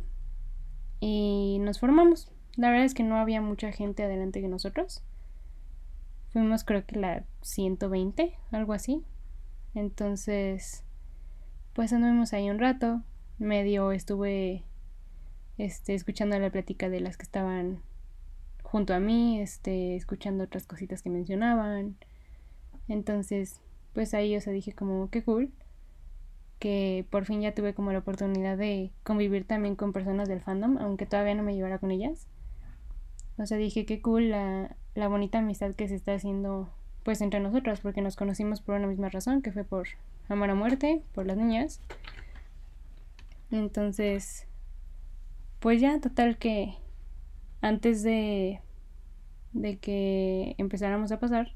y 0.98 1.58
nos 1.60 1.78
formamos. 1.78 2.32
La 2.56 2.70
verdad 2.70 2.84
es 2.84 2.94
que 2.94 3.02
no 3.02 3.16
había 3.16 3.40
mucha 3.40 3.72
gente 3.72 4.02
adelante 4.02 4.40
que 4.40 4.48
nosotros. 4.48 5.02
Fuimos 6.32 6.64
creo 6.64 6.84
que 6.86 6.96
la 6.96 7.24
120, 7.42 8.34
algo 8.52 8.72
así. 8.72 9.04
Entonces, 9.74 10.84
pues 11.74 11.92
anduvimos 11.92 12.32
ahí 12.32 12.50
un 12.50 12.58
rato. 12.58 13.02
Medio 13.38 13.92
estuve 13.92 14.64
este, 15.58 15.94
escuchando 15.94 16.38
la 16.38 16.50
plática 16.50 16.88
de 16.88 17.00
las 17.00 17.16
que 17.16 17.24
estaban 17.24 17.82
junto 18.62 18.94
a 18.94 19.00
mí, 19.00 19.40
este, 19.40 19.96
escuchando 19.96 20.44
otras 20.44 20.66
cositas 20.66 21.02
que 21.02 21.10
mencionaban. 21.10 21.96
Entonces, 22.88 23.60
pues 23.92 24.14
ahí, 24.14 24.36
o 24.36 24.40
sea, 24.40 24.52
dije 24.52 24.72
como, 24.72 25.10
qué 25.10 25.22
cool, 25.22 25.50
que 26.58 27.06
por 27.10 27.24
fin 27.24 27.40
ya 27.40 27.54
tuve 27.54 27.74
como 27.74 27.92
la 27.92 27.98
oportunidad 27.98 28.56
de 28.56 28.92
convivir 29.02 29.46
también 29.46 29.76
con 29.76 29.92
personas 29.92 30.28
del 30.28 30.40
fandom, 30.40 30.78
aunque 30.78 31.06
todavía 31.06 31.34
no 31.34 31.42
me 31.42 31.54
llevara 31.54 31.78
con 31.78 31.90
ellas. 31.90 32.28
O 33.40 33.46
sea, 33.46 33.56
dije, 33.56 33.86
qué 33.86 34.02
cool 34.02 34.30
la, 34.30 34.76
la 34.94 35.08
bonita 35.08 35.38
amistad 35.38 35.74
que 35.74 35.88
se 35.88 35.94
está 35.94 36.12
haciendo, 36.12 36.68
pues, 37.04 37.22
entre 37.22 37.40
nosotras, 37.40 37.80
porque 37.80 38.02
nos 38.02 38.14
conocimos 38.14 38.60
por 38.60 38.74
una 38.76 38.86
misma 38.86 39.08
razón, 39.08 39.40
que 39.40 39.50
fue 39.50 39.64
por 39.64 39.88
amor 40.28 40.50
a 40.50 40.54
muerte, 40.54 41.02
por 41.14 41.26
las 41.26 41.38
niñas. 41.38 41.80
Entonces, 43.50 44.46
pues 45.58 45.80
ya, 45.80 45.98
total 46.00 46.36
que 46.36 46.74
antes 47.62 48.02
de, 48.02 48.60
de 49.54 49.78
que 49.78 50.54
empezáramos 50.58 51.10
a 51.10 51.18
pasar, 51.18 51.54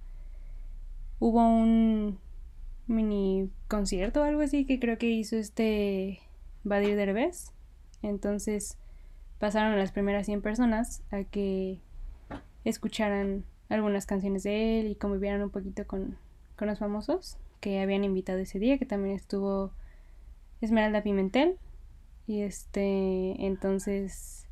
hubo 1.18 1.46
un 1.46 2.18
mini 2.86 3.50
concierto 3.68 4.22
o 4.22 4.24
algo 4.24 4.40
así 4.40 4.64
que 4.64 4.80
creo 4.80 4.96
que 4.96 5.08
hizo 5.08 5.36
este 5.36 6.20
Badir 6.64 6.96
Derbez. 6.96 7.52
Entonces 8.02 8.78
pasaron 9.38 9.78
las 9.78 9.92
primeras 9.92 10.26
100 10.26 10.42
personas 10.42 11.02
a 11.10 11.24
que 11.24 11.80
escucharan 12.64 13.44
algunas 13.68 14.06
canciones 14.06 14.42
de 14.42 14.80
él 14.80 14.86
y 14.88 14.94
convivieran 14.94 15.42
un 15.42 15.50
poquito 15.50 15.86
con, 15.86 16.16
con 16.56 16.68
los 16.68 16.78
famosos 16.78 17.38
que 17.60 17.80
habían 17.80 18.04
invitado 18.04 18.38
ese 18.38 18.58
día, 18.58 18.78
que 18.78 18.86
también 18.86 19.16
estuvo 19.16 19.72
Esmeralda 20.60 21.02
Pimentel. 21.02 21.58
Y 22.26 22.40
este, 22.40 23.44
entonces 23.44 24.44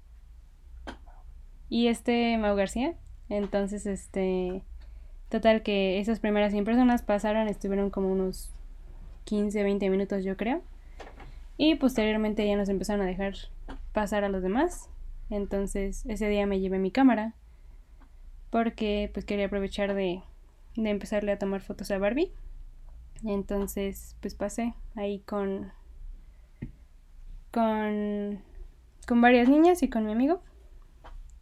y 1.72 1.88
este 1.88 2.36
Mau 2.36 2.54
García. 2.54 2.94
Entonces, 3.30 3.86
este, 3.86 4.62
total 5.30 5.62
que 5.62 6.00
esas 6.00 6.20
primeras 6.20 6.52
100 6.52 6.66
personas 6.66 7.00
pasaron, 7.00 7.48
estuvieron 7.48 7.88
como 7.88 8.12
unos 8.12 8.50
15, 9.24 9.62
20 9.62 9.88
minutos 9.88 10.22
yo 10.22 10.36
creo. 10.36 10.60
Y 11.56 11.76
posteriormente 11.76 12.46
ya 12.46 12.56
nos 12.56 12.68
empezaron 12.68 13.00
a 13.00 13.06
dejar 13.06 13.36
pasar 13.93 14.24
a 14.24 14.28
los 14.28 14.43
demás. 14.43 14.88
Entonces, 15.30 16.05
ese 16.07 16.28
día 16.28 16.47
me 16.47 16.61
llevé 16.61 16.78
mi 16.78 16.90
cámara 16.90 17.34
porque 18.51 19.11
pues 19.14 19.24
quería 19.24 19.47
aprovechar 19.47 19.95
de, 19.95 20.22
de 20.76 20.90
empezarle 20.90 21.32
a 21.32 21.38
tomar 21.38 21.61
fotos 21.62 21.90
a 21.90 21.99
Barbie. 21.99 22.32
Entonces, 23.24 24.16
pues 24.20 24.34
pasé 24.34 24.74
ahí 24.95 25.20
con 25.20 25.72
con 27.51 28.40
con 29.07 29.20
varias 29.20 29.49
niñas 29.49 29.82
y 29.82 29.88
con 29.88 30.05
mi 30.05 30.12
amigo. 30.12 30.43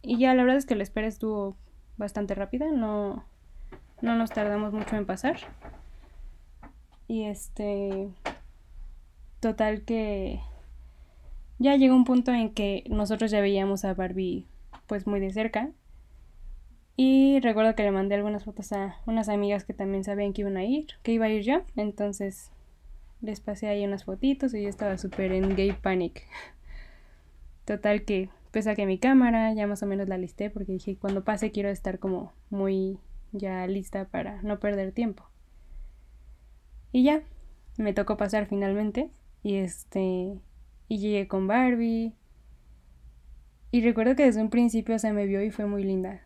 Y 0.01 0.17
ya 0.17 0.33
la 0.33 0.43
verdad 0.43 0.57
es 0.57 0.65
que 0.65 0.75
la 0.75 0.83
espera 0.83 1.07
estuvo 1.07 1.55
bastante 1.97 2.33
rápida, 2.33 2.71
no, 2.71 3.23
no 4.01 4.15
nos 4.15 4.31
tardamos 4.31 4.73
mucho 4.73 4.95
en 4.95 5.05
pasar. 5.05 5.37
Y 7.07 7.25
este, 7.25 8.09
total 9.39 9.83
que 9.83 10.41
ya 11.61 11.75
llegó 11.75 11.95
un 11.95 12.05
punto 12.05 12.33
en 12.33 12.49
que 12.49 12.83
nosotros 12.89 13.29
ya 13.29 13.39
veíamos 13.39 13.85
a 13.85 13.93
Barbie 13.93 14.47
pues 14.87 15.05
muy 15.05 15.19
de 15.19 15.31
cerca. 15.31 15.71
Y 16.97 17.39
recuerdo 17.39 17.75
que 17.75 17.83
le 17.83 17.91
mandé 17.91 18.15
algunas 18.15 18.43
fotos 18.43 18.71
a 18.73 18.97
unas 19.05 19.29
amigas 19.29 19.63
que 19.63 19.73
también 19.73 20.03
sabían 20.03 20.33
que 20.33 20.41
iban 20.41 20.57
a 20.57 20.65
ir, 20.65 20.87
que 21.03 21.13
iba 21.13 21.25
a 21.25 21.29
ir 21.29 21.43
yo. 21.43 21.61
Entonces 21.75 22.51
les 23.21 23.39
pasé 23.39 23.67
ahí 23.67 23.85
unas 23.85 24.03
fotitos 24.05 24.53
y 24.53 24.63
yo 24.63 24.69
estaba 24.69 24.97
súper 24.97 25.31
en 25.31 25.55
gay 25.55 25.71
panic. 25.71 26.23
Total 27.65 28.03
que 28.03 28.29
pues 28.51 28.65
saqué 28.65 28.85
mi 28.85 28.97
cámara, 28.97 29.53
ya 29.53 29.67
más 29.67 29.81
o 29.83 29.85
menos 29.85 30.09
la 30.09 30.17
listé 30.17 30.49
porque 30.49 30.73
dije, 30.73 30.97
cuando 30.97 31.23
pase 31.23 31.51
quiero 31.51 31.69
estar 31.69 31.99
como 31.99 32.33
muy 32.49 32.97
ya 33.31 33.65
lista 33.67 34.05
para 34.05 34.41
no 34.41 34.59
perder 34.59 34.91
tiempo. 34.91 35.23
Y 36.91 37.03
ya, 37.03 37.23
me 37.77 37.93
tocó 37.93 38.17
pasar 38.17 38.47
finalmente 38.47 39.09
y 39.43 39.55
este 39.55 40.37
y 40.91 40.97
llegué 40.97 41.25
con 41.29 41.47
Barbie. 41.47 42.13
Y 43.71 43.81
recuerdo 43.81 44.17
que 44.17 44.25
desde 44.25 44.41
un 44.41 44.49
principio 44.49 44.99
se 44.99 45.13
me 45.13 45.25
vio 45.25 45.41
y 45.41 45.49
fue 45.49 45.65
muy 45.65 45.85
linda. 45.85 46.21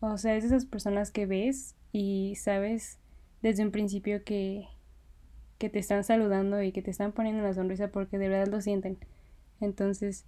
O 0.00 0.18
sea, 0.18 0.36
es 0.36 0.42
de 0.42 0.48
esas 0.48 0.66
personas 0.66 1.10
que 1.10 1.24
ves 1.24 1.76
y 1.90 2.34
sabes 2.36 2.98
desde 3.40 3.64
un 3.64 3.70
principio 3.70 4.22
que 4.22 4.68
que 5.56 5.70
te 5.70 5.78
están 5.78 6.04
saludando 6.04 6.62
y 6.62 6.72
que 6.72 6.82
te 6.82 6.90
están 6.90 7.12
poniendo 7.12 7.42
una 7.42 7.54
sonrisa 7.54 7.88
porque 7.88 8.18
de 8.18 8.28
verdad 8.28 8.52
lo 8.52 8.60
sienten. 8.60 8.98
Entonces 9.62 10.26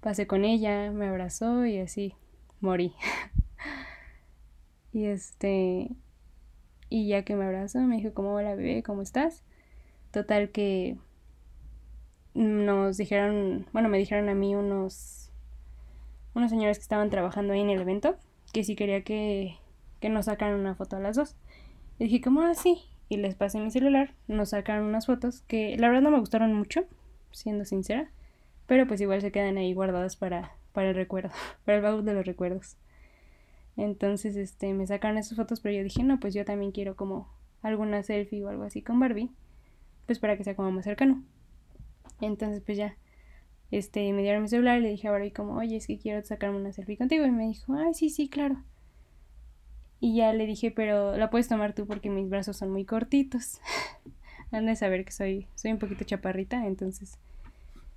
pasé 0.00 0.26
con 0.26 0.46
ella, 0.46 0.90
me 0.90 1.06
abrazó 1.06 1.66
y 1.66 1.80
así 1.80 2.14
morí. 2.60 2.94
y 4.94 5.04
este, 5.04 5.90
y 6.88 7.08
ya 7.08 7.22
que 7.22 7.36
me 7.36 7.44
abrazó 7.44 7.80
me 7.80 7.98
dijo, 7.98 8.14
¿cómo 8.14 8.32
va 8.32 8.42
la 8.42 8.54
bebé? 8.54 8.82
¿Cómo 8.82 9.02
estás? 9.02 9.42
Total 10.10 10.48
que 10.50 10.96
nos 12.34 12.96
dijeron, 12.96 13.66
bueno, 13.72 13.88
me 13.88 13.98
dijeron 13.98 14.28
a 14.28 14.34
mí 14.34 14.54
unos, 14.54 15.30
unos 16.34 16.50
señores 16.50 16.78
que 16.78 16.82
estaban 16.82 17.10
trabajando 17.10 17.52
ahí 17.52 17.60
en 17.60 17.70
el 17.70 17.80
evento, 17.80 18.16
que 18.52 18.64
si 18.64 18.76
quería 18.76 19.02
que, 19.02 19.56
que 20.00 20.08
nos 20.08 20.26
sacaran 20.26 20.58
una 20.58 20.74
foto 20.74 20.96
a 20.96 21.00
las 21.00 21.16
dos. 21.16 21.36
Y 21.98 22.04
dije, 22.04 22.20
¿cómo 22.20 22.42
así? 22.42 22.82
Y 23.08 23.18
les 23.18 23.34
pasé 23.34 23.60
mi 23.60 23.70
celular, 23.70 24.14
nos 24.28 24.50
sacaron 24.50 24.86
unas 24.86 25.06
fotos 25.06 25.42
que 25.42 25.76
la 25.78 25.88
verdad 25.88 26.02
no 26.02 26.10
me 26.10 26.20
gustaron 26.20 26.54
mucho, 26.54 26.84
siendo 27.30 27.64
sincera 27.64 28.10
pero 28.66 28.86
pues 28.86 29.00
igual 29.00 29.20
se 29.20 29.32
quedan 29.32 29.56
ahí 29.58 29.74
guardadas 29.74 30.16
para, 30.16 30.52
para 30.72 30.90
el 30.90 30.94
recuerdo, 30.94 31.30
para 31.64 31.76
el 31.76 31.82
baúl 31.82 32.04
de 32.04 32.14
los 32.14 32.26
recuerdos. 32.26 32.76
Entonces, 33.76 34.36
este, 34.36 34.72
me 34.72 34.86
sacaron 34.86 35.18
esas 35.18 35.36
fotos, 35.36 35.60
pero 35.60 35.74
yo 35.74 35.82
dije, 35.82 36.04
no, 36.04 36.20
pues 36.20 36.32
yo 36.32 36.44
también 36.44 36.70
quiero 36.70 36.94
como 36.96 37.28
alguna 37.62 38.02
selfie 38.02 38.44
o 38.44 38.48
algo 38.48 38.62
así 38.62 38.82
con 38.82 39.00
Barbie, 39.00 39.30
pues 40.06 40.18
para 40.18 40.36
que 40.36 40.44
sea 40.44 40.54
como 40.54 40.70
más 40.70 40.84
cercano. 40.84 41.22
Entonces, 42.24 42.62
pues 42.64 42.78
ya, 42.78 42.96
este, 43.70 44.12
me 44.12 44.22
dieron 44.22 44.42
mi 44.42 44.48
celular 44.48 44.78
y 44.78 44.82
le 44.82 44.90
dije 44.90 45.08
a 45.08 45.10
Barbie 45.10 45.32
como, 45.32 45.56
oye, 45.56 45.76
es 45.76 45.86
que 45.86 45.98
quiero 45.98 46.24
sacarme 46.24 46.58
una 46.58 46.72
selfie 46.72 46.96
contigo. 46.96 47.24
Y 47.24 47.30
me 47.30 47.46
dijo, 47.48 47.74
ay, 47.74 47.94
sí, 47.94 48.10
sí, 48.10 48.28
claro. 48.28 48.62
Y 50.00 50.16
ya 50.16 50.32
le 50.32 50.46
dije, 50.46 50.70
pero 50.70 51.16
la 51.16 51.30
puedes 51.30 51.48
tomar 51.48 51.74
tú 51.74 51.86
porque 51.86 52.10
mis 52.10 52.28
brazos 52.28 52.56
son 52.56 52.70
muy 52.70 52.84
cortitos. 52.84 53.60
Han 54.52 54.66
de 54.66 54.76
saber 54.76 55.04
que 55.04 55.12
soy, 55.12 55.48
soy 55.54 55.72
un 55.72 55.78
poquito 55.78 56.04
chaparrita, 56.04 56.66
entonces 56.66 57.18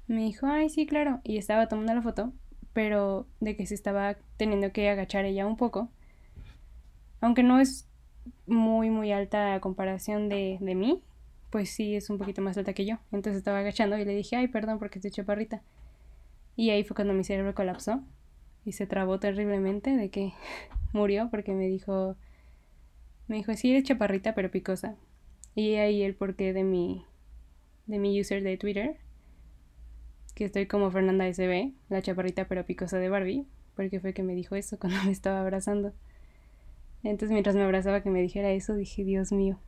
me 0.07 0.21
dijo, 0.21 0.47
ay, 0.47 0.69
sí, 0.69 0.86
claro. 0.86 1.19
Y 1.23 1.38
estaba 1.38 1.67
tomando 1.67 1.93
la 1.93 2.01
foto, 2.01 2.32
pero 2.73 3.28
de 3.39 3.55
que 3.55 3.65
se 3.65 3.75
estaba 3.75 4.17
teniendo 4.38 4.71
que 4.71 4.89
agachar 4.89 5.25
ella 5.25 5.45
un 5.45 5.57
poco. 5.57 5.89
Aunque 7.19 7.43
no 7.43 7.59
es 7.59 7.88
muy, 8.45 8.89
muy 8.89 9.11
alta 9.11 9.53
a 9.53 9.59
comparación 9.59 10.30
de, 10.30 10.57
de 10.61 10.75
mí, 10.75 11.01
pues 11.49 11.69
sí 11.69 11.95
es 11.95 12.09
un 12.09 12.17
poquito 12.17 12.41
más 12.41 12.57
alta 12.57 12.73
que 12.73 12.85
yo. 12.85 12.97
Entonces 13.11 13.37
estaba 13.37 13.59
agachando 13.59 13.97
y 13.97 14.05
le 14.05 14.15
dije, 14.15 14.35
ay, 14.35 14.47
perdón 14.47 14.79
porque 14.79 14.99
estoy 14.99 15.11
chaparrita. 15.11 15.61
Y 16.55 16.71
ahí 16.71 16.83
fue 16.83 16.95
cuando 16.95 17.13
mi 17.13 17.23
cerebro 17.23 17.53
colapsó 17.55 18.03
y 18.65 18.73
se 18.73 18.87
trabó 18.87 19.19
terriblemente 19.19 19.95
de 19.95 20.09
que 20.09 20.33
murió 20.93 21.29
porque 21.29 21.53
me 21.53 21.67
dijo, 21.67 22.15
me 23.27 23.37
dijo, 23.37 23.53
sí, 23.55 23.71
eres 23.71 23.83
chaparrita 23.83 24.35
pero 24.35 24.51
picosa. 24.51 24.95
Y 25.55 25.75
ahí 25.75 26.03
el 26.03 26.15
porqué 26.15 26.53
de 26.53 26.63
mi, 26.63 27.05
de 27.85 27.99
mi 27.99 28.19
user 28.19 28.43
de 28.43 28.57
Twitter 28.57 28.97
que 30.37 30.45
estoy 30.45 30.67
como 30.67 30.91
Fernanda 30.91 31.25
SB, 31.25 31.73
la 31.89 32.03
chaparrita 32.03 32.47
pero 32.47 32.63
picosa 32.63 32.99
de 32.99 33.09
Barbie, 33.09 33.47
porque 33.75 33.99
fue 33.99 34.13
que 34.13 34.21
me 34.21 34.35
dijo 34.35 34.55
eso 34.55 34.77
cuando 34.79 35.03
me 35.03 35.11
estaba 35.11 35.41
abrazando. 35.41 35.93
Entonces 37.01 37.31
mientras 37.31 37.55
me 37.55 37.63
abrazaba 37.63 38.03
que 38.03 38.11
me 38.11 38.21
dijera 38.21 38.51
eso, 38.51 38.75
dije, 38.75 39.03
Dios 39.03 39.31
mío, 39.31 39.59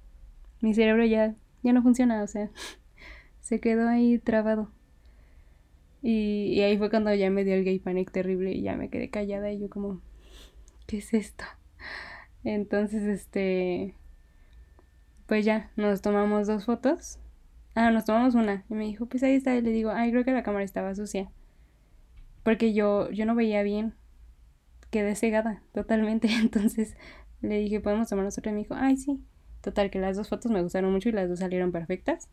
mi 0.61 0.75
cerebro 0.75 1.03
ya, 1.05 1.35
ya 1.63 1.73
no 1.73 1.81
funciona, 1.81 2.23
o 2.23 2.27
sea, 2.27 2.49
se 3.39 3.59
quedó 3.59 3.87
ahí 3.87 4.19
trabado. 4.19 4.71
Y, 6.01 6.53
y 6.53 6.61
ahí 6.61 6.77
fue 6.77 6.89
cuando 6.89 7.13
ya 7.13 7.29
me 7.29 7.43
dio 7.43 7.55
el 7.55 7.65
gay 7.65 7.79
panic 7.79 8.11
terrible 8.11 8.53
y 8.53 8.61
ya 8.61 8.75
me 8.77 8.89
quedé 8.89 9.09
callada 9.09 9.51
y 9.51 9.59
yo 9.59 9.69
como, 9.69 10.01
¿qué 10.87 10.99
es 10.99 11.13
esto? 11.13 11.43
Entonces, 12.43 13.03
este, 13.03 13.95
pues 15.27 15.43
ya, 15.45 15.71
nos 15.75 16.01
tomamos 16.01 16.47
dos 16.47 16.65
fotos 16.65 17.19
Ah, 17.75 17.91
nos 17.91 18.05
tomamos 18.05 18.35
una. 18.35 18.65
Y 18.69 18.73
me 18.73 18.85
dijo, 18.85 19.05
pues 19.05 19.23
ahí 19.23 19.35
está. 19.35 19.55
Y 19.55 19.61
le 19.61 19.71
digo, 19.71 19.91
ay, 19.91 20.11
creo 20.11 20.25
que 20.25 20.31
la 20.31 20.43
cámara 20.43 20.65
estaba 20.65 20.93
sucia. 20.95 21.31
Porque 22.43 22.73
yo, 22.73 23.09
yo 23.11 23.25
no 23.25 23.35
veía 23.35 23.63
bien. 23.63 23.93
Quedé 24.91 25.15
cegada 25.15 25.63
totalmente. 25.73 26.27
Entonces 26.41 26.97
le 27.41 27.57
dije, 27.59 27.79
¿podemos 27.79 28.09
tomarnos 28.09 28.37
otra? 28.37 28.51
Y 28.51 28.55
me 28.55 28.61
dijo, 28.61 28.75
ay, 28.75 28.97
sí. 28.97 29.23
Total, 29.61 29.89
que 29.89 29.99
las 29.99 30.17
dos 30.17 30.29
fotos 30.29 30.51
me 30.51 30.61
gustaron 30.61 30.91
mucho 30.91 31.09
y 31.09 31.11
las 31.11 31.29
dos 31.29 31.39
salieron 31.39 31.71
perfectas. 31.71 32.29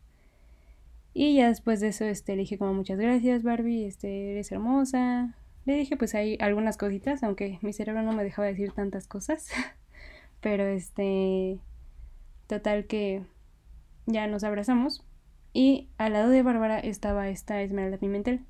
Y 1.13 1.35
ya 1.35 1.47
después 1.47 1.79
de 1.79 1.87
eso, 1.87 2.05
este, 2.05 2.35
le 2.35 2.41
dije 2.43 2.57
como 2.57 2.73
muchas 2.73 2.99
gracias, 2.99 3.43
Barbie, 3.43 3.85
este, 3.85 4.31
eres 4.33 4.51
hermosa. 4.51 5.35
Le 5.65 5.75
dije 5.75 5.97
pues 5.97 6.15
hay 6.15 6.37
algunas 6.39 6.77
cositas, 6.77 7.23
aunque 7.23 7.59
mi 7.61 7.73
cerebro 7.73 8.03
no 8.03 8.13
me 8.13 8.23
dejaba 8.23 8.47
decir 8.47 8.71
tantas 8.71 9.07
cosas. 9.07 9.49
Pero 10.41 10.65
este, 10.67 11.59
total 12.47 12.85
que 12.85 13.23
ya 14.05 14.27
nos 14.27 14.43
abrazamos. 14.43 15.03
Y 15.53 15.89
al 15.97 16.13
lado 16.13 16.29
de 16.29 16.43
Bárbara 16.43 16.79
estaba 16.79 17.29
esta 17.29 17.61
Esmeralda 17.61 17.97
Pimentel. 17.97 18.45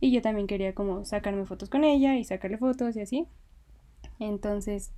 Y 0.00 0.12
yo 0.12 0.20
también 0.20 0.46
quería 0.46 0.74
como 0.74 1.04
sacarme 1.06 1.46
fotos 1.46 1.70
con 1.70 1.84
ella 1.84 2.16
y 2.16 2.24
sacarle 2.24 2.58
fotos 2.58 2.96
y 2.96 3.00
así. 3.00 3.26
Entonces, 4.18 4.92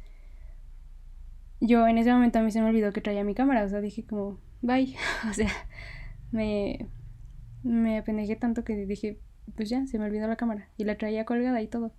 yo 1.60 1.86
en 1.86 1.98
ese 1.98 2.12
momento 2.12 2.38
a 2.38 2.42
mí 2.42 2.50
se 2.50 2.60
me 2.60 2.68
olvidó 2.68 2.92
que 2.92 3.00
traía 3.00 3.24
mi 3.24 3.34
cámara. 3.34 3.64
O 3.64 3.68
sea, 3.68 3.80
dije 3.80 4.04
como, 4.04 4.38
bye. 4.62 4.94
o 5.30 5.32
sea, 5.32 5.50
me, 6.32 6.86
me 7.62 7.98
apendejé 7.98 8.36
tanto 8.36 8.64
que 8.64 8.74
dije, 8.86 9.18
pues 9.56 9.68
ya, 9.68 9.86
se 9.86 9.98
me 9.98 10.06
olvidó 10.06 10.28
la 10.28 10.36
cámara. 10.36 10.68
Y 10.76 10.84
la 10.84 10.96
traía 10.96 11.24
colgada 11.24 11.60
y 11.62 11.68
todo. 11.68 11.92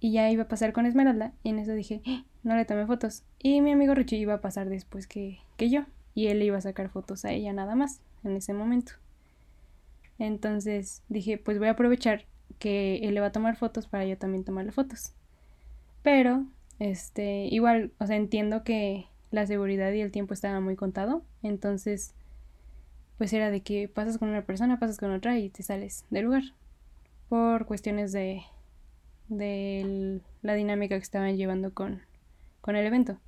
Y 0.00 0.12
ya 0.12 0.30
iba 0.30 0.44
a 0.44 0.48
pasar 0.48 0.72
con 0.72 0.86
Esmeralda. 0.86 1.32
Y 1.42 1.50
en 1.50 1.58
eso 1.58 1.72
dije, 1.72 2.02
¡Ah! 2.06 2.24
no 2.42 2.56
le 2.56 2.64
tomé 2.64 2.86
fotos. 2.86 3.24
Y 3.38 3.60
mi 3.60 3.72
amigo 3.72 3.94
Richie 3.94 4.18
iba 4.18 4.34
a 4.34 4.40
pasar 4.40 4.68
después 4.68 5.06
que, 5.06 5.38
que 5.56 5.70
yo 5.70 5.84
y 6.18 6.26
él 6.26 6.42
iba 6.42 6.58
a 6.58 6.60
sacar 6.60 6.88
fotos 6.88 7.24
a 7.24 7.30
ella 7.30 7.52
nada 7.52 7.76
más 7.76 8.00
en 8.24 8.36
ese 8.36 8.52
momento. 8.52 8.94
Entonces 10.18 11.04
dije, 11.08 11.38
pues 11.38 11.60
voy 11.60 11.68
a 11.68 11.72
aprovechar 11.72 12.24
que 12.58 12.96
él 13.04 13.14
le 13.14 13.20
va 13.20 13.28
a 13.28 13.32
tomar 13.32 13.54
fotos 13.54 13.86
para 13.86 14.04
yo 14.04 14.18
también 14.18 14.42
tomarle 14.42 14.72
fotos. 14.72 15.12
Pero, 16.02 16.44
este, 16.78 17.46
igual, 17.46 17.92
o 17.98 18.06
sea, 18.06 18.16
entiendo 18.16 18.64
que 18.64 19.06
la 19.30 19.46
seguridad 19.46 19.92
y 19.92 20.00
el 20.00 20.12
tiempo 20.12 20.34
estaba 20.34 20.60
muy 20.60 20.76
contado, 20.76 21.22
entonces, 21.42 22.14
pues 23.18 23.32
era 23.32 23.50
de 23.50 23.62
que 23.62 23.88
pasas 23.88 24.18
con 24.18 24.28
una 24.28 24.42
persona, 24.46 24.78
pasas 24.78 24.98
con 24.98 25.12
otra 25.12 25.38
y 25.38 25.50
te 25.50 25.62
sales 25.62 26.06
del 26.10 26.26
lugar. 26.26 26.42
Por 27.28 27.66
cuestiones 27.66 28.12
de, 28.12 28.42
de 29.28 30.20
la 30.42 30.54
dinámica 30.54 30.96
que 30.96 31.02
estaban 31.02 31.36
llevando 31.36 31.74
con, 31.74 32.00
con 32.60 32.76
el 32.76 32.86
evento. 32.86 33.18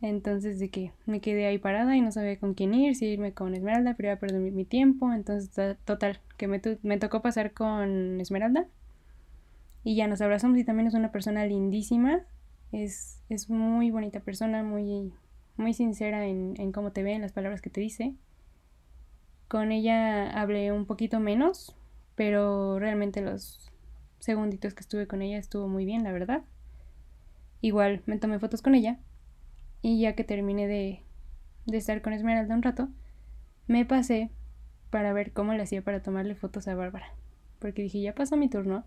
Entonces 0.00 0.60
de 0.60 0.70
que 0.70 0.92
me 1.06 1.20
quedé 1.20 1.46
ahí 1.46 1.58
parada 1.58 1.96
y 1.96 2.00
no 2.00 2.12
sabía 2.12 2.38
con 2.38 2.54
quién 2.54 2.72
ir, 2.72 2.94
si 2.94 3.06
irme 3.06 3.34
con 3.34 3.54
Esmeralda, 3.54 3.94
pero 3.96 4.08
iba 4.08 4.14
a 4.14 4.20
perder 4.20 4.40
mi, 4.40 4.64
tiempo. 4.64 5.12
Entonces, 5.12 5.76
total, 5.84 6.20
que 6.36 6.46
me, 6.46 6.60
me, 6.82 6.98
tocó 6.98 7.20
pasar 7.20 7.52
con 7.52 8.20
Esmeralda. 8.20 8.66
Y 9.88 9.94
ya 9.94 10.06
nos 10.06 10.20
abrazamos 10.20 10.58
y 10.58 10.64
también 10.64 10.86
es 10.86 10.92
una 10.92 11.10
persona 11.12 11.46
lindísima. 11.46 12.20
Es, 12.72 13.22
es 13.30 13.48
muy 13.48 13.90
bonita 13.90 14.20
persona, 14.20 14.62
muy, 14.62 15.14
muy 15.56 15.72
sincera 15.72 16.26
en, 16.26 16.52
en 16.58 16.72
cómo 16.72 16.92
te 16.92 17.02
ve, 17.02 17.14
en 17.14 17.22
las 17.22 17.32
palabras 17.32 17.62
que 17.62 17.70
te 17.70 17.80
dice. 17.80 18.14
Con 19.48 19.72
ella 19.72 20.30
hablé 20.38 20.72
un 20.72 20.84
poquito 20.84 21.20
menos, 21.20 21.74
pero 22.16 22.78
realmente 22.78 23.22
los 23.22 23.70
segunditos 24.18 24.74
que 24.74 24.82
estuve 24.82 25.06
con 25.06 25.22
ella 25.22 25.38
estuvo 25.38 25.68
muy 25.68 25.86
bien, 25.86 26.04
la 26.04 26.12
verdad. 26.12 26.42
Igual 27.62 28.02
me 28.04 28.18
tomé 28.18 28.38
fotos 28.38 28.60
con 28.60 28.74
ella 28.74 28.98
y 29.80 30.02
ya 30.02 30.14
que 30.14 30.22
terminé 30.22 30.66
de, 30.66 31.02
de 31.64 31.78
estar 31.78 32.02
con 32.02 32.12
Esmeralda 32.12 32.54
un 32.54 32.62
rato, 32.62 32.90
me 33.68 33.86
pasé 33.86 34.30
para 34.90 35.14
ver 35.14 35.32
cómo 35.32 35.54
le 35.54 35.62
hacía 35.62 35.80
para 35.80 36.02
tomarle 36.02 36.34
fotos 36.34 36.68
a 36.68 36.74
Bárbara. 36.74 37.14
Porque 37.58 37.80
dije, 37.80 38.02
ya 38.02 38.14
pasó 38.14 38.36
mi 38.36 38.50
turno 38.50 38.84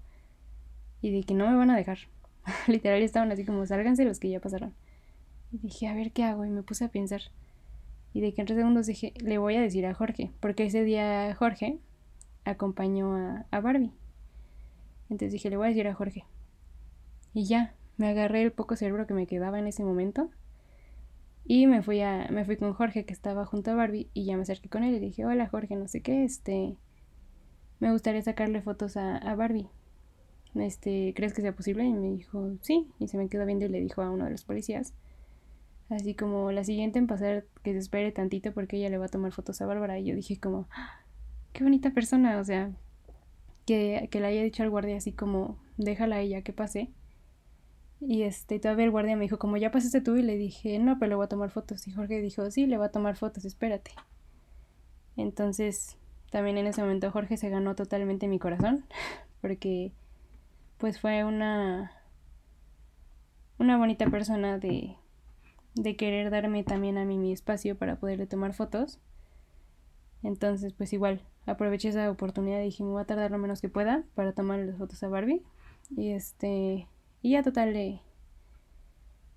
y 1.02 1.12
de 1.12 1.24
que 1.24 1.34
no 1.34 1.49
me 1.49 1.56
van 1.56 1.70
a 1.70 1.78
dejar. 1.78 1.99
Literal 2.68 3.02
estaban 3.02 3.32
así 3.32 3.45
como, 3.45 3.66
sálganse 3.66 4.06
los 4.06 4.20
que 4.20 4.30
ya 4.30 4.39
pasaron. 4.39 4.74
Y 5.52 5.58
dije, 5.58 5.88
a 5.88 5.93
ver 5.93 6.12
qué 6.12 6.24
hago. 6.24 6.45
Y 6.45 6.49
me 6.49 6.64
puse 6.64 6.86
a 6.86 6.89
pensar. 6.89 7.22
Y 8.14 8.22
de 8.22 8.34
que 8.34 8.41
en 8.41 8.47
tres 8.47 8.58
segundos 8.58 8.88
dije, 8.88 9.14
le 9.18 9.38
voy 9.38 9.56
a 9.56 9.62
decir 9.62 9.86
a 9.86 9.93
Jorge. 9.93 10.32
Porque 10.39 10.66
ese 10.66 10.84
día 10.84 11.34
Jorge 11.36 11.80
acompañó 12.45 13.16
a, 13.16 13.45
a 13.52 13.60
Barbie. 13.60 13.91
Entonces 15.10 15.34
dije, 15.34 15.49
le 15.49 15.58
voy 15.58 15.68
a 15.68 15.70
decir 15.70 15.88
a 15.88 15.93
Jorge. 15.93 16.26
Y 17.34 17.45
ya, 17.45 17.74
me 17.97 18.10
agarré 18.10 18.41
el 18.41 18.52
poco 18.52 18.76
cerebro 18.76 19.08
que 19.08 19.14
me 19.14 19.28
quedaba 19.28 19.60
en 19.60 19.68
ese 19.68 19.84
momento 19.84 20.30
y 21.45 21.68
me 21.68 21.82
fui, 21.82 22.02
a, 22.02 22.28
me 22.32 22.45
fui 22.45 22.58
con 22.58 22.74
Jorge, 22.74 23.06
que 23.06 23.14
estaba 23.14 23.45
junto 23.45 23.72
a 23.72 23.76
Barbie, 23.76 24.10
y 24.14 24.26
ya 24.26 24.36
me 24.36 24.43
acerqué 24.43 24.70
con 24.70 24.84
él 24.84 24.95
y 24.95 24.99
dije, 24.99 25.26
hola 25.26 25.47
Jorge, 25.47 25.76
no 25.76 25.88
sé 25.88 26.02
qué, 26.02 26.24
este, 26.24 26.78
me 27.80 27.91
gustaría 27.91 28.22
sacarle 28.22 28.62
fotos 28.62 28.95
a, 28.97 29.18
a 29.18 29.36
Barbie. 29.36 29.68
Este, 30.56 31.14
¿crees 31.16 31.34
que 31.34 31.41
sea 31.41 31.54
posible? 31.54 31.84
Y 31.84 31.93
me 31.93 32.12
dijo, 32.12 32.52
sí, 32.62 32.88
y 32.99 33.08
se 33.08 33.18
me 33.18 33.30
quedó 33.30 33.45
viendo 33.45 33.66
y 33.66 33.70
le 33.70 33.80
dijo 33.80 34.02
a 34.02 34.10
uno 34.10 34.26
de 34.26 34.32
los 34.32 34.43
policías, 34.43 34.93
así 35.89 36.14
como 36.14 36.52
la 36.52 36.64
siguiente 36.64 36.99
en 36.99 37.08
pasar 37.08 37.45
que 37.64 37.74
se 37.74 37.80
espere 37.80 38.12
tantito 38.12 38.54
porque 38.54 38.78
ella 38.78 38.89
le 38.89 38.97
va 38.97 39.06
a 39.06 39.10
tomar 39.10 39.32
fotos 39.32 39.62
a 39.62 39.66
Bárbara. 39.66 39.99
Y 39.99 40.06
yo 40.06 40.16
dije 40.16 40.39
como, 40.39 40.68
¡Ah! 40.72 41.02
qué 41.54 41.64
bonita 41.64 41.91
persona, 41.91 42.39
o 42.39 42.43
sea, 42.43 42.72
que, 43.66 44.08
que 44.12 44.20
le 44.20 44.28
haya 44.28 44.43
dicho 44.43 44.64
al 44.64 44.70
guardia 44.70 44.97
así 44.97 45.12
como, 45.12 45.58
déjala 45.78 46.18
a 46.18 46.22
ella 46.22 46.41
que 46.41 46.54
pase. 46.54 46.89
Y 47.99 48.24
este, 48.24 48.60
todavía 48.60 48.86
el 48.86 48.91
guardia 48.91 49.16
me 49.16 49.24
dijo, 49.24 49.38
como 49.38 49.58
ya 49.58 49.72
pasaste 49.72 50.02
tú, 50.02 50.16
y 50.16 50.24
le 50.24 50.36
dije, 50.38 50.80
no, 50.80 50.97
pero 50.97 51.10
le 51.10 51.16
voy 51.16 51.26
a 51.26 51.30
tomar 51.30 51.52
fotos. 51.52 51.88
Y 51.88 51.91
Jorge 51.91 52.20
dijo, 52.20 52.49
sí, 52.49 52.66
le 52.66 52.78
va 52.78 52.86
a 52.86 52.91
tomar 52.91 53.16
fotos, 53.16 53.45
espérate. 53.45 53.91
Entonces, 55.18 55.97
también 56.32 56.58
en 56.58 56.66
ese 56.66 56.82
momento 56.82 57.12
Jorge 57.12 57.38
se 57.38 57.49
ganó 57.49 57.76
totalmente 57.76 58.28
mi 58.28 58.39
corazón, 58.39 58.86
porque 59.41 59.91
pues 60.82 60.99
fue 60.99 61.23
una 61.23 61.91
una 63.59 63.77
bonita 63.77 64.07
persona 64.07 64.57
de, 64.57 64.95
de 65.75 65.95
querer 65.95 66.32
darme 66.32 66.63
también 66.63 66.97
a 66.97 67.05
mí 67.05 67.19
mi 67.19 67.32
espacio 67.32 67.77
para 67.77 67.97
poderle 67.97 68.25
tomar 68.25 68.53
fotos. 68.53 68.99
Entonces, 70.23 70.73
pues 70.73 70.91
igual, 70.93 71.21
aproveché 71.45 71.89
esa 71.89 72.09
oportunidad 72.09 72.61
y 72.61 72.65
dije, 72.65 72.84
me 72.84 72.89
voy 72.89 73.01
a 73.03 73.05
tardar 73.05 73.29
lo 73.29 73.38
menos 73.38 73.61
que 73.61 73.69
pueda 73.69 74.03
para 74.15 74.34
tomarle 74.34 74.65
las 74.65 74.79
fotos 74.79 75.03
a 75.03 75.09
Barbie. 75.09 75.43
Y 75.95 76.13
este, 76.13 76.88
y 77.21 77.32
ya 77.32 77.43
total 77.43 77.73
le 77.73 78.01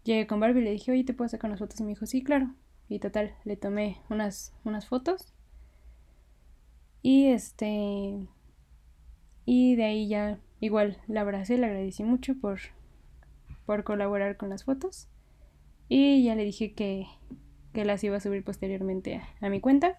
llegué 0.05 0.26
con 0.26 0.40
Barbie 0.40 0.62
y 0.62 0.64
le 0.64 0.70
dije, 0.70 0.92
oye, 0.92 1.05
¿te 1.05 1.12
puedo 1.12 1.28
sacar 1.28 1.51
unas 1.51 1.61
fotos? 1.61 1.78
Y 1.80 1.82
me 1.82 1.90
dijo, 1.90 2.07
sí, 2.07 2.22
claro. 2.22 2.55
Y 2.88 3.01
total, 3.01 3.34
le 3.45 3.59
tomé 3.59 4.01
unas, 4.09 4.55
unas 4.64 4.86
fotos. 4.88 5.34
Y 7.03 7.26
este, 7.26 8.26
y 9.45 9.76
de 9.76 9.84
ahí 9.84 10.09
ya 10.09 10.38
igual 10.61 10.99
la 11.07 11.23
abracé, 11.23 11.59
le 11.59 11.67
agradecí 11.67 12.05
mucho 12.05 12.35
por, 12.41 12.61
por 13.67 13.85
colaborar 13.85 14.37
con 14.37 14.49
las 14.49 14.65
fotos. 14.65 15.09
Y 15.89 16.25
ya 16.25 16.35
le 16.35 16.45
dije 16.45 16.73
que, 16.73 17.07
que 17.73 17.85
las 17.85 18.03
iba 18.05 18.17
a 18.17 18.21
subir 18.21 18.43
posteriormente 18.43 19.21
a, 19.41 19.49
mi 19.49 19.61
cuenta. 19.61 19.99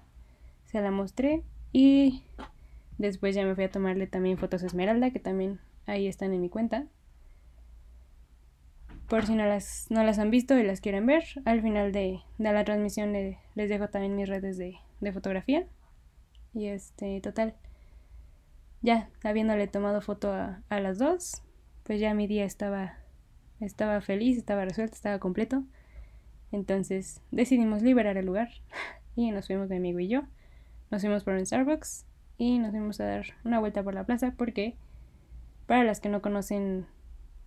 Se 0.66 0.82
la 0.82 0.92
mostré 0.92 1.44
y 1.72 2.24
después 2.98 3.36
ya 3.36 3.46
me 3.46 3.56
fui 3.56 3.66
a 3.66 3.72
tomarle 3.72 4.08
también 4.08 4.38
fotos 4.38 4.64
a 4.64 4.66
Esmeralda, 4.66 5.12
que 5.12 5.20
también 5.20 5.60
ahí 5.86 6.08
están 6.08 6.34
en 6.34 6.42
mi 6.42 6.50
cuenta. 6.50 6.88
Por 9.08 9.28
si 9.28 9.36
no 9.36 9.46
las, 9.46 9.86
no 9.92 10.04
las 10.04 10.18
han 10.18 10.32
visto 10.32 10.58
y 10.58 10.64
las 10.64 10.82
quieren 10.82 11.06
ver, 11.06 11.24
al 11.46 11.62
final 11.62 11.92
de, 11.92 12.22
de 12.40 12.54
la 12.54 12.66
transmisión 12.66 13.14
les 13.14 13.70
dejo 13.70 13.90
también 13.90 14.16
mis 14.16 14.28
redes 14.28 14.58
de, 14.58 14.80
de 15.00 15.14
fotografía. 15.14 15.68
Y 16.56 16.68
este, 16.68 17.22
total. 17.22 17.56
Ya, 18.86 19.10
habiéndole 19.24 19.68
tomado 19.68 20.02
foto 20.02 20.32
a, 20.32 20.62
a 20.70 20.80
las 20.80 21.00
dos, 21.00 21.42
pues 21.84 22.00
ya 22.00 22.14
mi 22.14 22.28
día 22.28 22.46
estaba, 22.46 23.00
estaba 23.60 24.00
feliz, 24.02 24.38
estaba 24.38 24.64
resuelto, 24.64 24.96
estaba 24.96 25.20
completo. 25.20 25.64
Entonces 26.52 27.22
decidimos 27.32 27.82
liberar 27.82 28.18
el 28.18 28.26
lugar 28.26 28.50
y 29.16 29.32
nos 29.32 29.48
fuimos 29.48 29.70
mi 29.70 29.78
amigo 29.78 30.00
y 30.00 30.08
yo. 30.08 30.22
Nos 30.92 31.02
fuimos 31.02 31.24
por 31.24 31.34
un 31.34 31.46
Starbucks 31.46 32.06
y 32.38 32.60
nos 32.60 32.72
fuimos 32.72 33.00
a 33.00 33.06
dar 33.06 33.26
una 33.44 33.60
vuelta 33.60 33.82
por 33.84 33.94
la 33.94 34.06
plaza 34.06 34.34
porque 34.38 34.76
para 35.66 35.84
las 35.84 36.00
que 36.00 36.10
no 36.10 36.22
conocen, 36.22 36.86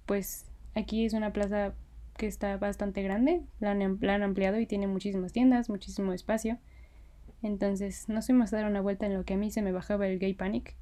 pues 0.07 0.49
Aquí 0.79 1.05
es 1.05 1.13
una 1.13 1.33
plaza 1.33 1.75
que 2.17 2.29
está 2.29 2.57
bastante 2.57 3.03
grande, 3.03 3.43
la 3.59 3.73
han, 3.73 4.23
ampliado 4.23 4.61
y 4.61 4.67
tiene 4.67 4.87
muchísimas 4.87 5.33
tiendas, 5.33 5.69
muchísimo 5.69 6.13
espacio. 6.13 6.59
Entonces 7.43 8.09
nos 8.09 8.27
fuimos 8.27 8.53
a 8.53 8.59
dar 8.59 8.71
una 8.71 8.81
vuelta 8.81 9.07
en 9.07 9.15
lo 9.15 9.25
que 9.25 9.35
a 9.35 9.37
mí 9.37 9.51
se 9.51 9.61
me 9.61 9.73
bajaba 9.73 10.07
el 10.07 10.21
gay 10.21 10.35
panic, 10.35 10.77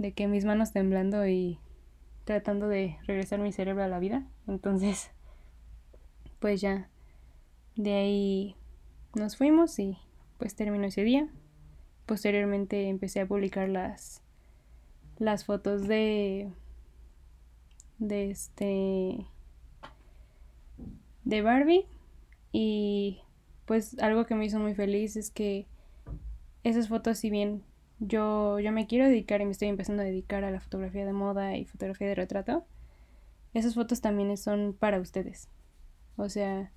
de 0.00 0.12
que 0.12 0.26
mis 0.28 0.46
manos 0.46 0.72
temblando 0.72 1.26
y 1.26 1.58
tratando 2.24 2.68
de 2.68 2.96
regresar 3.06 3.38
mi 3.38 3.52
cerebro 3.52 3.84
a 3.84 3.88
la 3.88 3.98
vida. 3.98 4.26
Entonces, 4.48 5.10
pues 6.40 6.62
ya 6.62 6.88
de 7.76 7.92
ahí 7.92 8.56
nos 9.14 9.36
fuimos 9.36 9.78
y 9.78 9.98
pues 10.38 10.54
terminó 10.54 10.86
ese 10.86 11.04
día. 11.04 11.28
Posteriormente 12.06 12.88
empecé 12.88 13.20
a 13.20 13.26
publicar 13.26 13.68
las 13.68 14.22
las 15.18 15.44
fotos 15.44 15.86
de 15.86 16.50
de 17.98 18.30
este 18.30 19.26
de 21.24 21.42
Barbie 21.42 21.84
y 22.52 23.20
pues 23.66 23.98
algo 23.98 24.24
que 24.24 24.34
me 24.34 24.46
hizo 24.46 24.58
muy 24.58 24.74
feliz 24.74 25.16
es 25.16 25.30
que 25.30 25.66
esas 26.64 26.88
fotos 26.88 27.18
si 27.18 27.28
bien 27.28 27.62
yo, 28.00 28.58
yo 28.58 28.72
me 28.72 28.86
quiero 28.86 29.06
dedicar 29.06 29.40
y 29.40 29.44
me 29.44 29.52
estoy 29.52 29.68
empezando 29.68 30.02
a 30.02 30.06
dedicar 30.06 30.44
a 30.44 30.50
la 30.50 30.60
fotografía 30.60 31.06
de 31.06 31.12
moda 31.12 31.56
y 31.56 31.64
fotografía 31.64 32.08
de 32.08 32.16
retrato, 32.16 32.66
esas 33.54 33.74
fotos 33.74 34.00
también 34.00 34.36
son 34.36 34.74
para 34.78 35.00
ustedes. 35.00 35.48
O 36.16 36.28
sea, 36.28 36.72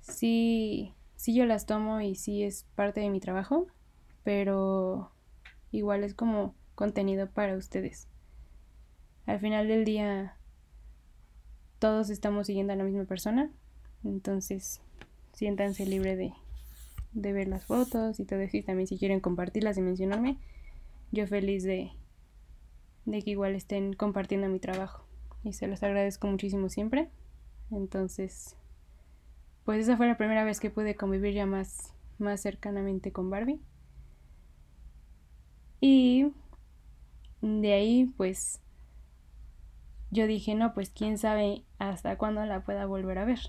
sí, 0.00 0.94
sí 1.16 1.34
yo 1.34 1.46
las 1.46 1.66
tomo 1.66 2.00
y 2.00 2.14
sí 2.14 2.42
es 2.42 2.66
parte 2.74 3.00
de 3.00 3.10
mi 3.10 3.20
trabajo, 3.20 3.66
pero 4.22 5.10
igual 5.72 6.04
es 6.04 6.14
como 6.14 6.54
contenido 6.74 7.30
para 7.30 7.56
ustedes 7.56 8.08
al 9.26 9.40
final 9.40 9.68
del 9.68 9.84
día 9.84 10.36
todos 11.78 12.10
estamos 12.10 12.46
siguiendo 12.46 12.72
a 12.72 12.76
la 12.76 12.84
misma 12.84 13.04
persona. 13.04 13.50
Entonces, 14.04 14.80
siéntanse 15.32 15.86
libre 15.86 16.16
de, 16.16 16.32
de 17.14 17.32
ver 17.32 17.48
las 17.48 17.64
fotos 17.64 18.20
y 18.20 18.24
todo 18.24 18.40
eso. 18.40 18.56
Y 18.56 18.62
también 18.62 18.86
si 18.86 18.98
quieren 18.98 19.20
compartirlas 19.20 19.78
y 19.78 19.82
mencionarme, 19.82 20.38
yo 21.12 21.26
feliz 21.26 21.64
de, 21.64 21.92
de 23.06 23.22
que 23.22 23.30
igual 23.30 23.54
estén 23.54 23.94
compartiendo 23.94 24.48
mi 24.48 24.58
trabajo. 24.58 25.06
Y 25.42 25.52
se 25.52 25.66
los 25.66 25.82
agradezco 25.82 26.26
muchísimo 26.26 26.68
siempre. 26.68 27.08
Entonces, 27.70 28.56
pues 29.64 29.80
esa 29.80 29.96
fue 29.96 30.06
la 30.06 30.16
primera 30.16 30.44
vez 30.44 30.60
que 30.60 30.70
pude 30.70 30.94
convivir 30.94 31.34
ya 31.34 31.46
más, 31.46 31.94
más 32.18 32.40
cercanamente 32.40 33.12
con 33.12 33.30
Barbie. 33.30 33.60
Y 35.80 36.32
de 37.42 37.72
ahí, 37.72 38.06
pues 38.16 38.60
yo 40.10 40.26
dije, 40.26 40.54
no, 40.54 40.72
pues 40.74 40.90
quién 40.90 41.18
sabe 41.18 41.64
hasta 41.78 42.16
cuándo 42.16 42.44
la 42.46 42.64
pueda 42.64 42.86
volver 42.86 43.18
a 43.18 43.24
ver. 43.24 43.40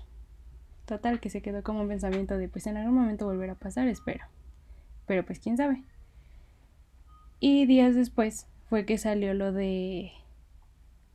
Total, 0.86 1.20
que 1.20 1.30
se 1.30 1.42
quedó 1.42 1.62
como 1.62 1.82
un 1.82 1.88
pensamiento 1.88 2.38
de, 2.38 2.48
pues 2.48 2.66
en 2.66 2.76
algún 2.76 2.94
momento 2.94 3.26
volverá 3.26 3.52
a 3.52 3.58
pasar, 3.58 3.88
espero. 3.88 4.24
Pero 5.06 5.24
pues 5.24 5.40
quién 5.40 5.56
sabe. 5.56 5.82
Y 7.40 7.66
días 7.66 7.94
después 7.94 8.46
fue 8.68 8.86
que 8.86 8.96
salió 8.96 9.34
lo 9.34 9.52
de 9.52 10.12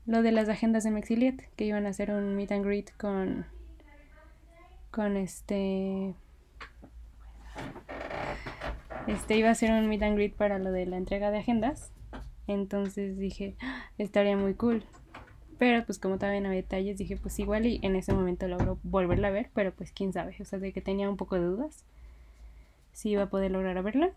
lo 0.05 0.23
de 0.23 0.31
las 0.31 0.49
agendas 0.49 0.83
de 0.83 0.91
Mexiliet, 0.91 1.49
que 1.55 1.65
iban 1.65 1.85
a 1.85 1.89
hacer 1.89 2.11
un 2.11 2.35
meet 2.35 2.51
and 2.51 2.65
greet 2.65 2.91
con 2.97 3.45
con 4.91 5.15
este 5.15 6.15
este 9.07 9.37
iba 9.37 9.49
a 9.49 9.55
ser 9.55 9.71
un 9.71 9.87
meet 9.87 10.03
and 10.03 10.15
greet 10.15 10.35
para 10.35 10.59
lo 10.59 10.71
de 10.71 10.85
la 10.85 10.97
entrega 10.97 11.31
de 11.31 11.39
agendas. 11.39 11.91
Entonces 12.47 13.17
dije, 13.17 13.55
ah, 13.61 13.85
estaría 13.97 14.35
muy 14.35 14.53
cool. 14.55 14.83
Pero 15.61 15.85
pues 15.85 15.99
como 15.99 16.15
no 16.15 16.25
había 16.25 16.41
detalles, 16.49 16.97
dije 16.97 17.17
pues 17.17 17.37
igual 17.37 17.67
y 17.67 17.79
en 17.83 17.95
ese 17.95 18.13
momento 18.13 18.47
logro 18.47 18.79
volverla 18.81 19.27
a 19.27 19.29
ver, 19.29 19.51
pero 19.53 19.71
pues 19.71 19.91
quién 19.91 20.11
sabe, 20.11 20.35
o 20.39 20.43
sea, 20.43 20.57
de 20.57 20.73
que 20.73 20.81
tenía 20.81 21.07
un 21.07 21.17
poco 21.17 21.35
de 21.35 21.45
dudas 21.45 21.85
si 22.93 23.09
iba 23.09 23.21
a 23.21 23.29
poder 23.29 23.51
lograr 23.51 23.77
a 23.77 23.83
verla. 23.83 24.09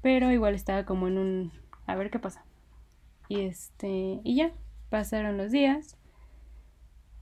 Pero 0.00 0.30
igual 0.32 0.54
estaba 0.54 0.86
como 0.86 1.06
en 1.08 1.18
un 1.18 1.52
a 1.86 1.96
ver 1.96 2.10
qué 2.10 2.18
pasa. 2.18 2.42
Y 3.28 3.42
este, 3.42 4.20
y 4.24 4.36
ya, 4.36 4.52
pasaron 4.88 5.36
los 5.36 5.52
días. 5.52 5.98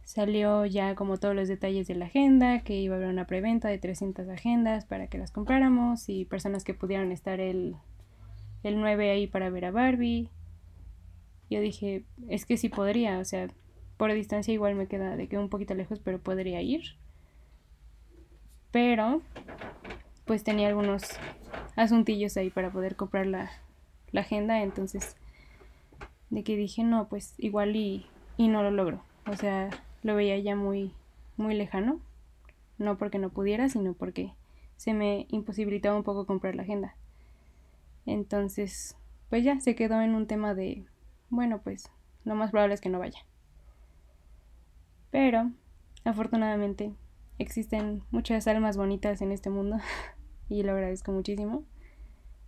Salió 0.05 0.65
ya 0.65 0.95
como 0.95 1.17
todos 1.17 1.35
los 1.35 1.49
detalles 1.49 1.89
de 1.89 1.97
la 1.97 2.05
agenda, 2.05 2.61
que 2.61 2.77
iba 2.77 2.95
a 2.95 2.99
haber 2.99 3.11
una 3.11 3.27
preventa 3.27 3.67
de 3.67 3.79
300 3.79 4.29
agendas 4.29 4.85
para 4.85 5.09
que 5.09 5.19
las 5.19 5.33
compráramos 5.33 6.09
y 6.09 6.27
personas 6.27 6.63
que 6.63 6.75
pudieran 6.75 7.11
estar 7.11 7.41
el, 7.41 7.75
el 8.63 8.81
9 8.81 9.11
ahí 9.11 9.27
para 9.27 9.51
ver 9.51 9.65
a 9.65 9.73
Barbie 9.73 10.31
yo 11.51 11.61
dije, 11.61 12.05
es 12.29 12.47
que 12.47 12.57
sí 12.57 12.69
podría, 12.69 13.19
o 13.19 13.25
sea, 13.25 13.49
por 13.97 14.13
distancia 14.13 14.55
igual 14.55 14.75
me 14.75 14.87
queda 14.87 15.17
de 15.17 15.29
que 15.29 15.39
un 15.39 15.49
poquito 15.49 15.75
lejos, 15.75 16.01
pero 16.01 16.21
podría 16.21 16.63
ir. 16.63 16.83
Pero, 18.71 19.23
pues 20.25 20.45
tenía 20.45 20.69
algunos 20.69 21.05
asuntillos 21.75 22.37
ahí 22.37 22.51
para 22.51 22.71
poder 22.71 22.97
comprar 22.97 23.27
la, 23.27 23.51
la 24.13 24.21
agenda, 24.21 24.63
entonces, 24.63 25.17
de 26.31 26.45
que 26.45 26.57
dije, 26.57 26.85
no, 26.85 27.09
pues 27.09 27.35
igual 27.39 27.77
y, 27.77 28.07
y 28.37 28.49
no 28.49 28.63
lo 28.63 28.71
logro. 28.71 29.03
O 29.27 29.37
sea, 29.37 29.71
lo 30.03 30.15
veía 30.15 30.39
ya 30.39 30.55
muy, 30.55 30.93
muy 31.37 31.55
lejano. 31.55 32.01
No 32.79 32.97
porque 32.97 33.19
no 33.19 33.31
pudiera, 33.31 33.69
sino 33.69 33.95
porque 33.95 34.33
se 34.77 34.95
me 34.95 35.27
imposibilitaba 35.31 35.97
un 35.97 36.05
poco 36.05 36.27
comprar 36.27 36.55
la 36.55 36.63
agenda. 36.63 36.95
Entonces, 38.07 38.97
pues 39.29 39.45
ya 39.45 39.59
se 39.61 39.75
quedó 39.75 40.01
en 40.01 40.15
un 40.15 40.27
tema 40.27 40.55
de 40.55 40.85
bueno, 41.31 41.61
pues 41.63 41.91
lo 42.25 42.35
más 42.35 42.51
probable 42.51 42.75
es 42.75 42.81
que 42.81 42.89
no 42.89 42.99
vaya. 42.99 43.21
Pero, 45.11 45.51
afortunadamente, 46.05 46.95
existen 47.39 48.03
muchas 48.11 48.47
almas 48.47 48.77
bonitas 48.77 49.23
en 49.23 49.33
este 49.33 49.51
mundo 49.51 49.79
y 50.49 50.63
lo 50.63 50.73
agradezco 50.73 51.13
muchísimo. 51.13 51.65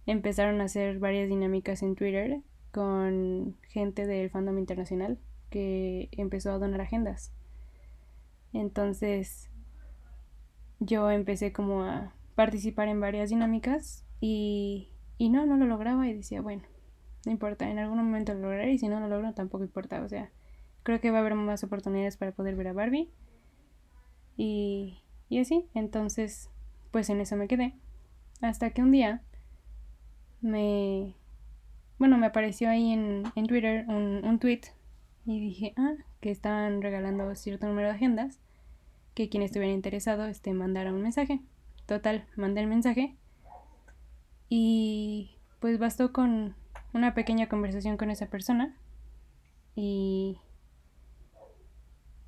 Empezaron 0.06 0.60
a 0.60 0.64
hacer 0.64 0.98
varias 0.98 1.28
dinámicas 1.28 1.82
en 1.82 1.94
Twitter 1.94 2.42
con 2.72 3.56
gente 3.68 4.06
del 4.06 4.30
fandom 4.30 4.58
internacional 4.58 5.18
que 5.50 6.08
empezó 6.12 6.52
a 6.52 6.58
donar 6.58 6.80
agendas. 6.80 7.32
Entonces 8.52 9.50
yo 10.78 11.10
empecé 11.10 11.52
como 11.52 11.84
a 11.84 12.14
participar 12.34 12.88
en 12.88 13.00
varias 13.00 13.30
dinámicas 13.30 14.06
y, 14.20 14.88
y 15.18 15.28
no, 15.28 15.46
no 15.46 15.56
lo 15.56 15.66
lograba 15.66 16.08
y 16.08 16.14
decía, 16.14 16.40
bueno, 16.40 16.62
no 17.24 17.32
importa, 17.32 17.68
en 17.68 17.78
algún 17.78 17.98
momento 17.98 18.34
lo 18.34 18.40
lograré 18.40 18.72
y 18.72 18.78
si 18.78 18.88
no 18.88 19.00
lo 19.00 19.08
logro 19.08 19.32
tampoco 19.34 19.64
importa, 19.64 20.02
o 20.02 20.08
sea, 20.08 20.30
creo 20.82 21.00
que 21.00 21.10
va 21.10 21.18
a 21.18 21.20
haber 21.20 21.34
más 21.34 21.62
oportunidades 21.64 22.16
para 22.16 22.32
poder 22.32 22.56
ver 22.56 22.68
a 22.68 22.72
Barbie 22.72 23.10
y, 24.36 25.02
y 25.28 25.38
así, 25.38 25.66
entonces 25.74 26.50
pues 26.90 27.10
en 27.10 27.20
eso 27.20 27.36
me 27.36 27.48
quedé 27.48 27.74
hasta 28.40 28.70
que 28.70 28.82
un 28.82 28.90
día 28.90 29.22
me 30.40 31.14
bueno, 32.00 32.16
me 32.16 32.26
apareció 32.26 32.70
ahí 32.70 32.92
en, 32.92 33.24
en 33.34 33.46
Twitter 33.46 33.84
un, 33.86 34.24
un 34.24 34.38
tweet 34.38 34.62
y 35.26 35.38
dije, 35.38 35.74
ah, 35.76 35.92
que 36.20 36.30
estaban 36.30 36.80
regalando 36.80 37.34
cierto 37.34 37.66
número 37.66 37.88
de 37.88 37.94
agendas, 37.94 38.40
que 39.14 39.28
quien 39.28 39.42
estuviera 39.42 39.74
interesado 39.74 40.24
este, 40.24 40.54
mandara 40.54 40.94
un 40.94 41.02
mensaje. 41.02 41.40
Total, 41.84 42.26
mandé 42.36 42.62
el 42.62 42.68
mensaje 42.68 43.16
y 44.48 45.36
pues 45.60 45.78
bastó 45.78 46.12
con 46.12 46.54
una 46.92 47.14
pequeña 47.14 47.48
conversación 47.48 47.96
con 47.96 48.10
esa 48.10 48.26
persona 48.26 48.76
y 49.74 50.38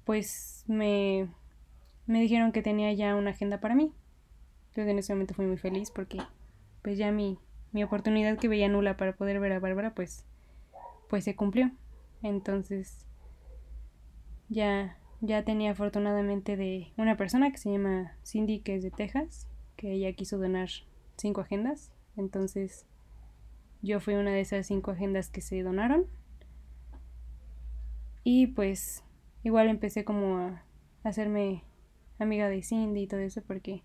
pues 0.05 0.65
me, 0.67 1.29
me 2.07 2.21
dijeron 2.21 2.53
que 2.53 2.63
tenía 2.63 2.93
ya 2.93 3.15
una 3.15 3.31
agenda 3.31 3.61
para 3.61 3.75
mí. 3.75 3.93
Entonces 4.69 4.91
en 4.91 4.99
ese 4.99 5.13
momento 5.13 5.35
fui 5.35 5.47
muy 5.47 5.59
feliz 5.59 5.91
porque 5.91 6.19
pues 6.83 6.99
ya 6.99 7.13
mi, 7.13 7.39
mi 7.73 7.83
oportunidad 7.83 8.39
que 8.39 8.49
veía 8.49 8.69
nula 8.69 8.97
para 8.97 9.15
poder 9.15 9.41
ver 9.41 9.53
a 9.53 9.61
Bárbara, 9.61 9.95
pues, 9.95 10.25
pues 11.09 11.25
se 11.25 11.35
cumplió. 11.35 11.71
Entonces, 12.23 13.07
ya, 14.49 14.99
ya 15.21 15.45
tenía 15.45 15.73
afortunadamente 15.73 16.57
de 16.57 16.93
una 16.97 17.17
persona 17.17 17.51
que 17.51 17.59
se 17.59 17.71
llama 17.73 18.17
Cindy, 18.25 18.61
que 18.61 18.77
es 18.77 18.83
de 18.83 18.91
Texas, 18.91 19.49
que 19.77 19.93
ella 19.93 20.13
quiso 20.13 20.39
donar 20.39 20.69
cinco 21.17 21.41
agendas. 21.41 21.93
Entonces, 22.17 22.87
yo 23.83 24.01
fui 24.01 24.15
una 24.15 24.31
de 24.31 24.41
esas 24.41 24.67
cinco 24.67 24.93
agendas 24.93 25.29
que 25.29 25.41
se 25.41 25.63
donaron. 25.63 26.07
Y 28.25 28.49
pues, 28.49 29.03
igual 29.43 29.69
empecé 29.69 30.05
como 30.05 30.39
a 30.39 30.65
hacerme 31.03 31.65
amiga 32.19 32.49
de 32.49 32.63
Cindy 32.63 33.03
y 33.03 33.07
todo 33.09 33.21
eso, 33.21 33.43
porque 33.43 33.83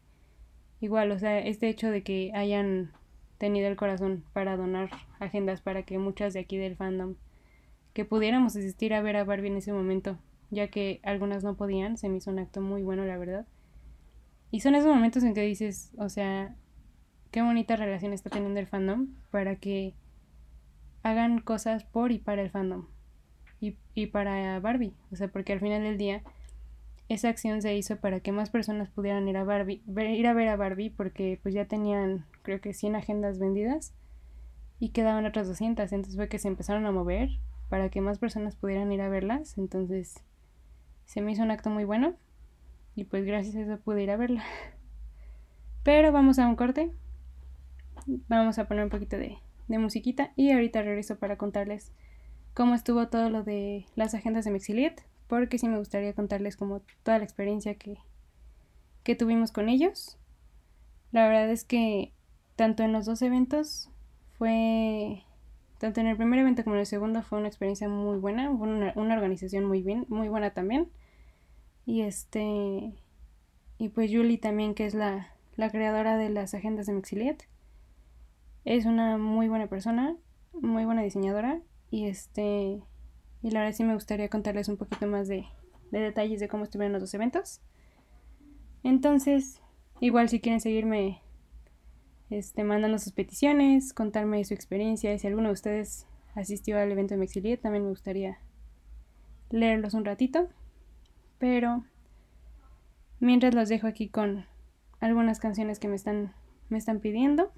igual, 0.80 1.12
o 1.12 1.20
sea, 1.20 1.40
este 1.40 1.68
hecho 1.70 1.90
de 1.90 2.04
que 2.04 2.32
hayan 2.36 2.92
tenido 3.40 3.68
el 3.68 3.76
corazón 3.76 4.24
para 4.34 4.56
donar 4.58 4.90
agendas 5.20 5.62
para 5.62 5.84
que 5.84 5.98
muchas 5.98 6.34
de 6.34 6.40
aquí 6.40 6.58
del 6.58 6.76
fandom 6.76 7.16
que 7.94 8.06
pudiéramos 8.06 8.56
asistir 8.56 8.94
a 8.94 9.02
ver 9.02 9.18
a 9.18 9.24
Barbie 9.24 9.48
en 9.48 9.58
ese 9.58 9.74
momento, 9.74 10.20
ya 10.52 10.68
que 10.68 11.00
algunas 11.04 11.44
no 11.44 11.58
podían, 11.58 11.98
se 11.98 12.10
me 12.10 12.18
hizo 12.18 12.30
un 12.30 12.38
acto 12.38 12.62
muy 12.62 12.84
bueno, 12.84 13.06
la 13.06 13.18
verdad. 13.18 13.48
Y 14.52 14.60
son 14.60 14.76
esos 14.76 14.88
momentos 14.88 15.24
en 15.24 15.34
que 15.34 15.42
dices, 15.42 15.92
o 15.98 16.08
sea, 16.08 16.56
qué 17.32 17.42
bonita 17.42 17.76
relación 17.76 18.14
está 18.14 18.30
teniendo 18.30 18.60
el 18.60 18.68
fandom 18.68 19.08
para 19.32 19.56
que 19.58 19.94
hagan 21.04 21.40
cosas 21.40 21.84
por 21.84 22.12
y 22.12 22.20
para 22.20 22.42
el 22.42 22.50
fandom 22.50 22.86
y, 23.60 23.78
y 23.94 24.08
para 24.08 24.60
Barbie, 24.60 24.94
o 25.12 25.16
sea, 25.16 25.28
porque 25.28 25.54
al 25.54 25.60
final 25.60 25.84
del 25.84 25.98
día 25.98 26.22
esa 27.10 27.30
acción 27.30 27.62
se 27.62 27.76
hizo 27.76 27.98
para 27.98 28.20
que 28.20 28.32
más 28.32 28.50
personas 28.50 28.90
pudieran 28.90 29.28
ir 29.28 29.38
a 29.38 29.44
Barbie, 29.44 29.82
ir 29.88 30.28
a 30.28 30.34
ver 30.34 30.50
a 30.50 30.58
Barbie 30.58 30.90
porque 30.90 31.40
pues 31.42 31.54
ya 31.54 31.66
tenían 31.66 32.26
creo 32.42 32.60
que 32.60 32.74
100 32.74 32.96
agendas 32.96 33.40
vendidas 33.40 33.94
y 34.80 34.90
quedaban 34.90 35.26
otras 35.26 35.48
200, 35.48 35.92
entonces 35.92 36.16
fue 36.16 36.30
que 36.30 36.40
se 36.40 36.48
empezaron 36.48 36.86
a 36.86 36.92
mover 36.92 37.30
para 37.70 37.90
que 37.90 38.02
más 38.02 38.20
personas 38.20 38.56
pudieran 38.56 38.92
ir 38.92 39.02
a 39.02 39.10
verlas, 39.10 39.58
entonces 39.58 40.24
se 41.06 41.22
me 41.22 41.32
hizo 41.32 41.44
un 41.44 41.52
acto 41.52 41.70
muy 41.70 41.86
bueno 41.86 42.16
y 42.96 43.06
pues 43.06 43.26
gracias 43.26 43.56
a 43.56 43.62
eso 43.62 43.80
pude 43.80 44.04
ir 44.04 44.12
a 44.12 44.18
verla. 44.18 44.44
Pero 45.84 46.12
vamos 46.12 46.40
a 46.40 46.48
un 46.48 46.56
corte. 46.56 46.92
Vamos 48.28 48.58
a 48.58 48.68
poner 48.68 48.84
un 48.84 48.90
poquito 48.90 49.18
de, 49.18 49.38
de 49.68 49.78
musiquita 49.78 50.32
y 50.36 50.52
ahorita 50.52 50.82
regreso 50.82 51.18
para 51.18 51.38
contarles 51.38 51.92
cómo 52.54 52.74
estuvo 52.74 53.08
todo 53.08 53.30
lo 53.30 53.44
de 53.44 53.86
las 53.96 54.14
agendas 54.14 54.46
de 54.46 54.52
Mexiliet 54.52 55.04
porque 55.28 55.60
sí 55.60 55.68
me 55.68 55.78
gustaría 55.78 56.14
contarles 56.14 56.56
como 56.56 56.82
toda 57.04 57.18
la 57.18 57.24
experiencia 57.24 57.76
que, 57.76 57.98
que 59.04 59.16
tuvimos 59.16 59.52
con 59.52 59.70
ellos. 59.70 60.18
La 61.12 61.28
verdad 61.28 61.50
es 61.50 61.64
que 61.64 62.14
tanto 62.56 62.84
en 62.84 62.94
los 62.94 63.06
dos 63.06 63.22
eventos 63.22 63.90
fue, 64.38 65.24
tanto 65.78 66.02
en 66.02 66.08
el 66.08 66.18
primer 66.18 66.40
evento 66.40 66.64
como 66.64 66.76
en 66.76 66.82
el 66.82 66.86
segundo 66.86 67.22
fue 67.22 67.40
una 67.40 67.48
experiencia 67.48 67.88
muy 67.90 68.18
buena, 68.18 68.56
fue 68.58 68.68
una, 68.68 69.16
organización 69.16 69.66
muy 69.66 69.82
bien, 69.82 70.06
muy 70.10 70.30
buena 70.30 70.52
también. 70.52 70.90
Y 71.86 72.02
este, 72.02 72.94
y 73.78 73.90
pues 73.90 74.12
Julie 74.12 74.38
también, 74.38 74.76
que 74.76 74.86
es 74.86 74.94
la, 74.94 75.34
la 75.56 75.70
creadora 75.70 76.18
de 76.18 76.30
las 76.30 76.54
agendas 76.54 76.88
de 76.88 76.94
Mexiliet, 76.94 77.48
es 78.68 78.86
una 78.86 79.18
muy 79.18 79.48
buena 79.48 79.68
persona, 79.68 80.18
muy 80.52 80.84
buena 80.84 81.02
diseñadora 81.02 81.62
y 81.90 82.08
este 82.08 82.82
y 83.42 83.52
la 83.52 83.62
verdad 83.62 83.74
sí 83.74 83.86
me 83.86 83.94
gustaría 83.94 84.28
contarles 84.28 84.68
un 84.68 84.76
poquito 84.76 85.08
más 85.08 85.30
de, 85.30 85.46
detalles 85.90 86.42
de 86.42 86.50
cómo 86.50 86.66
estuvieron 86.66 86.92
los 86.92 87.02
dos 87.02 87.14
eventos. 87.14 87.62
Entonces, 88.84 89.62
igual 90.02 90.28
si 90.28 90.42
quieren 90.42 90.60
seguirme 90.60 91.22
este, 92.30 92.66
mandando 92.66 93.00
sus 93.00 93.14
peticiones, 93.14 93.94
contarme 93.94 94.44
su 94.44 94.54
experiencia, 94.54 95.14
y 95.14 95.20
si 95.20 95.28
alguno 95.28 95.48
de 95.48 95.54
ustedes 95.54 96.06
asistió 96.36 96.78
al 96.78 96.92
evento 96.92 97.14
de 97.14 97.20
Mexiliet, 97.20 97.62
también 97.62 97.84
me 97.84 97.90
gustaría 97.90 98.40
leerlos 99.50 99.94
un 99.94 100.04
ratito. 100.04 100.50
Pero 101.38 101.86
mientras 103.22 103.56
los 103.56 103.70
dejo 103.70 103.88
aquí 103.88 104.10
con 104.10 104.46
algunas 105.00 105.40
canciones 105.40 105.80
que 105.80 105.88
me 105.88 105.96
están, 105.96 106.34
me 106.68 106.78
están 106.78 107.00
pidiendo 107.00 107.54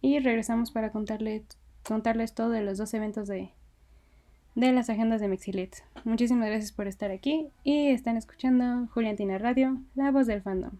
y 0.00 0.18
regresamos 0.18 0.70
para 0.70 0.90
contarles, 0.90 1.42
contarles 1.82 2.34
todo 2.34 2.50
de 2.50 2.62
los 2.62 2.78
dos 2.78 2.94
eventos 2.94 3.28
de, 3.28 3.50
de 4.54 4.72
las 4.72 4.90
agendas 4.90 5.20
de 5.20 5.28
Mexilet. 5.28 5.82
Muchísimas 6.04 6.48
gracias 6.48 6.72
por 6.72 6.86
estar 6.86 7.10
aquí 7.10 7.48
y 7.64 7.88
están 7.88 8.16
escuchando 8.16 8.88
Juliantina 8.92 9.38
Radio, 9.38 9.78
la 9.94 10.10
voz 10.10 10.26
del 10.26 10.42
fandom. 10.42 10.72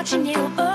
watching 0.00 0.24
you. 0.24 0.69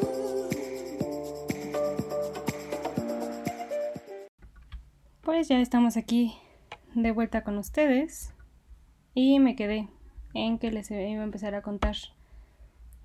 Pues 5.21 5.47
ya 5.47 5.61
estamos 5.61 5.95
aquí 5.95 6.35
de 6.95 7.11
vuelta 7.11 7.43
con 7.43 7.57
ustedes 7.57 8.33
y 9.13 9.39
me 9.39 9.55
quedé 9.55 9.87
en 10.33 10.59
que 10.59 10.71
les 10.71 10.89
iba 10.91 10.99
a 10.99 11.23
empezar 11.23 11.55
a 11.55 11.61
contar 11.61 11.95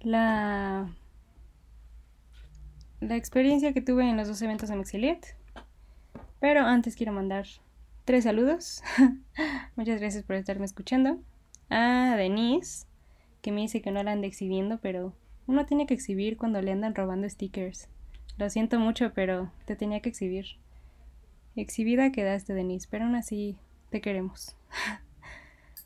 la 0.00 0.88
la 3.00 3.16
experiencia 3.16 3.72
que 3.72 3.82
tuve 3.82 4.08
en 4.08 4.16
los 4.16 4.28
dos 4.28 4.40
eventos 4.42 4.68
de 4.68 4.76
Mexiliet. 4.76 5.36
Pero 6.40 6.60
antes 6.62 6.96
quiero 6.96 7.12
mandar 7.12 7.46
tres 8.04 8.24
saludos. 8.24 8.82
Muchas 9.76 10.00
gracias 10.00 10.24
por 10.24 10.36
estarme 10.36 10.64
escuchando. 10.64 11.18
A 11.70 12.14
Denise, 12.16 12.86
que 13.42 13.52
me 13.52 13.62
dice 13.62 13.82
que 13.82 13.90
no 13.90 14.02
la 14.02 14.12
ande 14.12 14.26
exhibiendo, 14.26 14.78
pero 14.78 15.14
uno 15.46 15.66
tiene 15.66 15.86
que 15.86 15.94
exhibir 15.94 16.36
cuando 16.36 16.62
le 16.62 16.72
andan 16.72 16.94
robando 16.94 17.28
stickers. 17.28 17.88
Lo 18.36 18.48
siento 18.50 18.78
mucho, 18.78 19.12
pero 19.14 19.50
te 19.66 19.76
tenía 19.76 20.00
que 20.00 20.08
exhibir. 20.08 20.46
Exhibida 21.56 22.10
quedaste, 22.10 22.52
Denise, 22.52 22.88
pero 22.90 23.04
aún 23.04 23.14
así 23.14 23.56
te 23.90 24.00
queremos. 24.00 24.56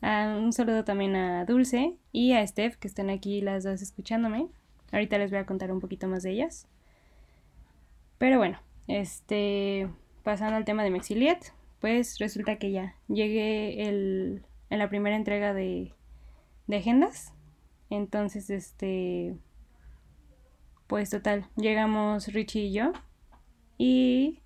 Ah, 0.01 0.37
un 0.39 0.53
saludo 0.53 0.83
también 0.85 1.15
a 1.15 1.45
Dulce 1.45 1.95
y 2.11 2.33
a 2.33 2.45
Steph, 2.45 2.75
que 2.77 2.87
están 2.87 3.09
aquí 3.09 3.41
las 3.41 3.63
dos 3.63 3.81
escuchándome. 3.81 4.47
Ahorita 4.91 5.17
les 5.17 5.29
voy 5.29 5.39
a 5.39 5.45
contar 5.45 5.71
un 5.71 5.79
poquito 5.81 6.07
más 6.07 6.23
de 6.23 6.31
ellas. 6.31 6.67
Pero 8.17 8.37
bueno, 8.37 8.59
este, 8.87 9.89
pasando 10.23 10.55
al 10.55 10.65
tema 10.65 10.83
de 10.83 10.89
Mexiliet, 10.91 11.53
pues 11.79 12.17
resulta 12.19 12.57
que 12.57 12.71
ya 12.71 12.95
llegué 13.07 13.87
el, 13.87 14.43
en 14.69 14.79
la 14.79 14.89
primera 14.89 15.15
entrega 15.15 15.53
de, 15.53 15.93
de 16.67 16.77
agendas. 16.77 17.33
Entonces, 17.89 18.49
este, 18.49 19.35
pues 20.87 21.09
total, 21.09 21.45
llegamos 21.55 22.27
Richie 22.33 22.65
y 22.65 22.73
yo. 22.73 22.91
Y 23.77 24.39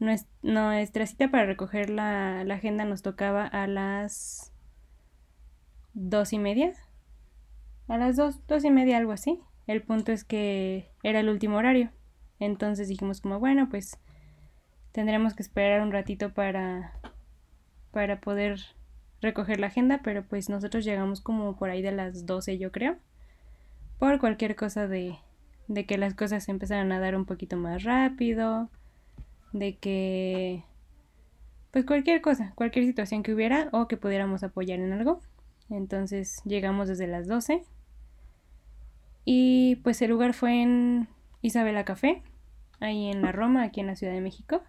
nues- 0.00 0.26
nuestra 0.42 1.06
cita 1.06 1.30
para 1.30 1.46
recoger 1.46 1.88
la, 1.90 2.44
la 2.44 2.54
agenda 2.54 2.84
nos 2.84 3.02
tocaba 3.02 3.46
a 3.46 3.66
las 3.66 4.51
dos 5.94 6.32
y 6.32 6.38
media. 6.38 6.72
A 7.88 7.98
las 7.98 8.16
dos, 8.16 8.46
dos 8.46 8.64
y 8.64 8.70
media, 8.70 8.98
algo 8.98 9.12
así. 9.12 9.40
El 9.66 9.82
punto 9.82 10.12
es 10.12 10.24
que 10.24 10.90
era 11.02 11.20
el 11.20 11.28
último 11.28 11.56
horario. 11.56 11.90
Entonces 12.38 12.88
dijimos 12.88 13.20
como, 13.20 13.38
bueno, 13.38 13.68
pues 13.68 13.98
tendremos 14.92 15.34
que 15.34 15.42
esperar 15.42 15.80
un 15.80 15.92
ratito 15.92 16.32
para, 16.32 16.92
para 17.90 18.20
poder 18.20 18.60
recoger 19.20 19.60
la 19.60 19.68
agenda, 19.68 20.00
pero 20.02 20.24
pues 20.24 20.48
nosotros 20.48 20.84
llegamos 20.84 21.20
como 21.20 21.56
por 21.56 21.70
ahí 21.70 21.80
de 21.80 21.92
las 21.92 22.26
12 22.26 22.58
yo 22.58 22.72
creo, 22.72 22.96
por 23.98 24.18
cualquier 24.18 24.56
cosa 24.56 24.88
de, 24.88 25.16
de 25.68 25.86
que 25.86 25.96
las 25.96 26.14
cosas 26.14 26.48
empezaran 26.48 26.90
a 26.92 26.98
dar 26.98 27.14
un 27.14 27.24
poquito 27.24 27.56
más 27.56 27.84
rápido, 27.84 28.68
de 29.52 29.76
que 29.76 30.64
pues 31.70 31.86
cualquier 31.86 32.20
cosa, 32.20 32.52
cualquier 32.54 32.84
situación 32.84 33.22
que 33.22 33.32
hubiera 33.32 33.68
o 33.72 33.88
que 33.88 33.96
pudiéramos 33.96 34.42
apoyar 34.42 34.80
en 34.80 34.92
algo. 34.92 35.20
Entonces 35.70 36.40
llegamos 36.44 36.88
desde 36.88 37.06
las 37.06 37.26
12 37.26 37.64
y 39.24 39.76
pues 39.76 40.02
el 40.02 40.10
lugar 40.10 40.34
fue 40.34 40.62
en 40.62 41.08
Isabela 41.40 41.84
Café, 41.84 42.22
ahí 42.80 43.08
en 43.08 43.22
la 43.22 43.32
Roma, 43.32 43.62
aquí 43.62 43.80
en 43.80 43.86
la 43.86 43.96
Ciudad 43.96 44.12
de 44.12 44.20
México. 44.20 44.62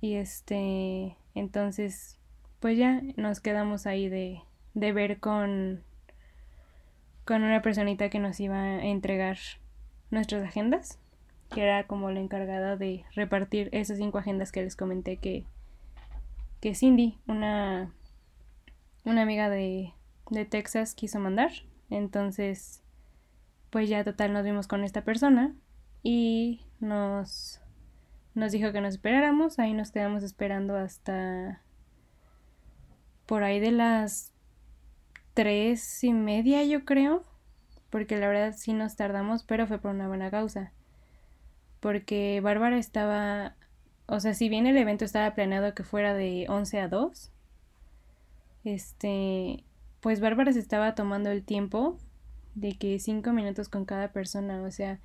Y 0.00 0.14
este, 0.14 1.16
entonces, 1.34 2.18
pues 2.60 2.76
ya 2.78 3.02
nos 3.16 3.40
quedamos 3.40 3.86
ahí 3.86 4.08
de, 4.08 4.42
de 4.74 4.92
ver 4.92 5.20
con, 5.20 5.82
con 7.24 7.42
una 7.42 7.62
personita 7.62 8.10
que 8.10 8.18
nos 8.18 8.40
iba 8.40 8.56
a 8.56 8.84
entregar 8.84 9.38
nuestras 10.10 10.42
agendas, 10.44 10.98
que 11.52 11.62
era 11.62 11.86
como 11.86 12.10
la 12.10 12.20
encargada 12.20 12.76
de 12.76 13.04
repartir 13.14 13.68
esas 13.72 13.98
cinco 13.98 14.18
agendas 14.18 14.52
que 14.52 14.62
les 14.62 14.76
comenté 14.76 15.16
que, 15.16 15.44
que 16.60 16.74
Cindy, 16.74 17.18
una, 17.26 17.92
una 19.04 19.22
amiga 19.22 19.48
de, 19.48 19.94
de 20.30 20.44
Texas, 20.44 20.94
quiso 20.94 21.18
mandar. 21.18 21.50
Entonces, 21.90 22.82
pues 23.70 23.88
ya 23.88 24.04
total 24.04 24.32
nos 24.32 24.44
vimos 24.44 24.66
con 24.68 24.84
esta 24.84 25.02
persona 25.02 25.54
y 26.02 26.60
nos 26.80 27.60
nos 28.34 28.52
dijo 28.52 28.72
que 28.72 28.80
nos 28.80 28.94
esperáramos, 28.94 29.58
ahí 29.58 29.74
nos 29.74 29.90
quedamos 29.90 30.22
esperando 30.22 30.76
hasta 30.76 31.62
por 33.26 33.42
ahí 33.42 33.60
de 33.60 33.72
las 33.72 34.32
tres 35.34 36.02
y 36.04 36.12
media 36.12 36.64
yo 36.64 36.84
creo, 36.84 37.24
porque 37.90 38.16
la 38.16 38.28
verdad 38.28 38.54
sí 38.56 38.72
nos 38.72 38.96
tardamos, 38.96 39.44
pero 39.44 39.66
fue 39.66 39.78
por 39.78 39.92
una 39.92 40.08
buena 40.08 40.30
causa, 40.30 40.72
porque 41.80 42.40
Bárbara 42.40 42.78
estaba, 42.78 43.56
o 44.06 44.20
sea, 44.20 44.34
si 44.34 44.48
bien 44.48 44.66
el 44.66 44.76
evento 44.76 45.04
estaba 45.04 45.34
planeado 45.34 45.74
que 45.74 45.82
fuera 45.82 46.14
de 46.14 46.46
11 46.48 46.80
a 46.80 46.88
2, 46.88 47.32
este, 48.64 49.64
pues 50.00 50.20
Bárbara 50.20 50.52
se 50.52 50.58
estaba 50.58 50.94
tomando 50.94 51.30
el 51.30 51.44
tiempo 51.44 51.98
de 52.54 52.76
que 52.76 52.98
cinco 52.98 53.32
minutos 53.32 53.68
con 53.68 53.84
cada 53.84 54.12
persona, 54.12 54.62
o 54.62 54.70
sea, 54.70 55.00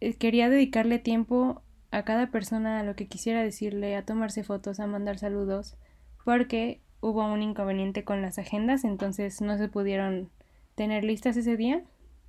eh, 0.00 0.14
quería 0.14 0.48
dedicarle 0.48 0.98
tiempo 0.98 1.62
a 1.90 2.04
cada 2.04 2.30
persona 2.30 2.80
a 2.80 2.82
lo 2.82 2.94
que 2.96 3.06
quisiera 3.06 3.42
decirle, 3.42 3.96
a 3.96 4.04
tomarse 4.04 4.44
fotos, 4.44 4.80
a 4.80 4.86
mandar 4.86 5.18
saludos, 5.18 5.76
porque 6.24 6.80
hubo 7.00 7.24
un 7.24 7.42
inconveniente 7.42 8.04
con 8.04 8.22
las 8.22 8.38
agendas, 8.38 8.84
entonces 8.84 9.40
no 9.40 9.58
se 9.58 9.68
pudieron 9.68 10.30
tener 10.74 11.04
listas 11.04 11.36
ese 11.36 11.56
día, 11.56 11.82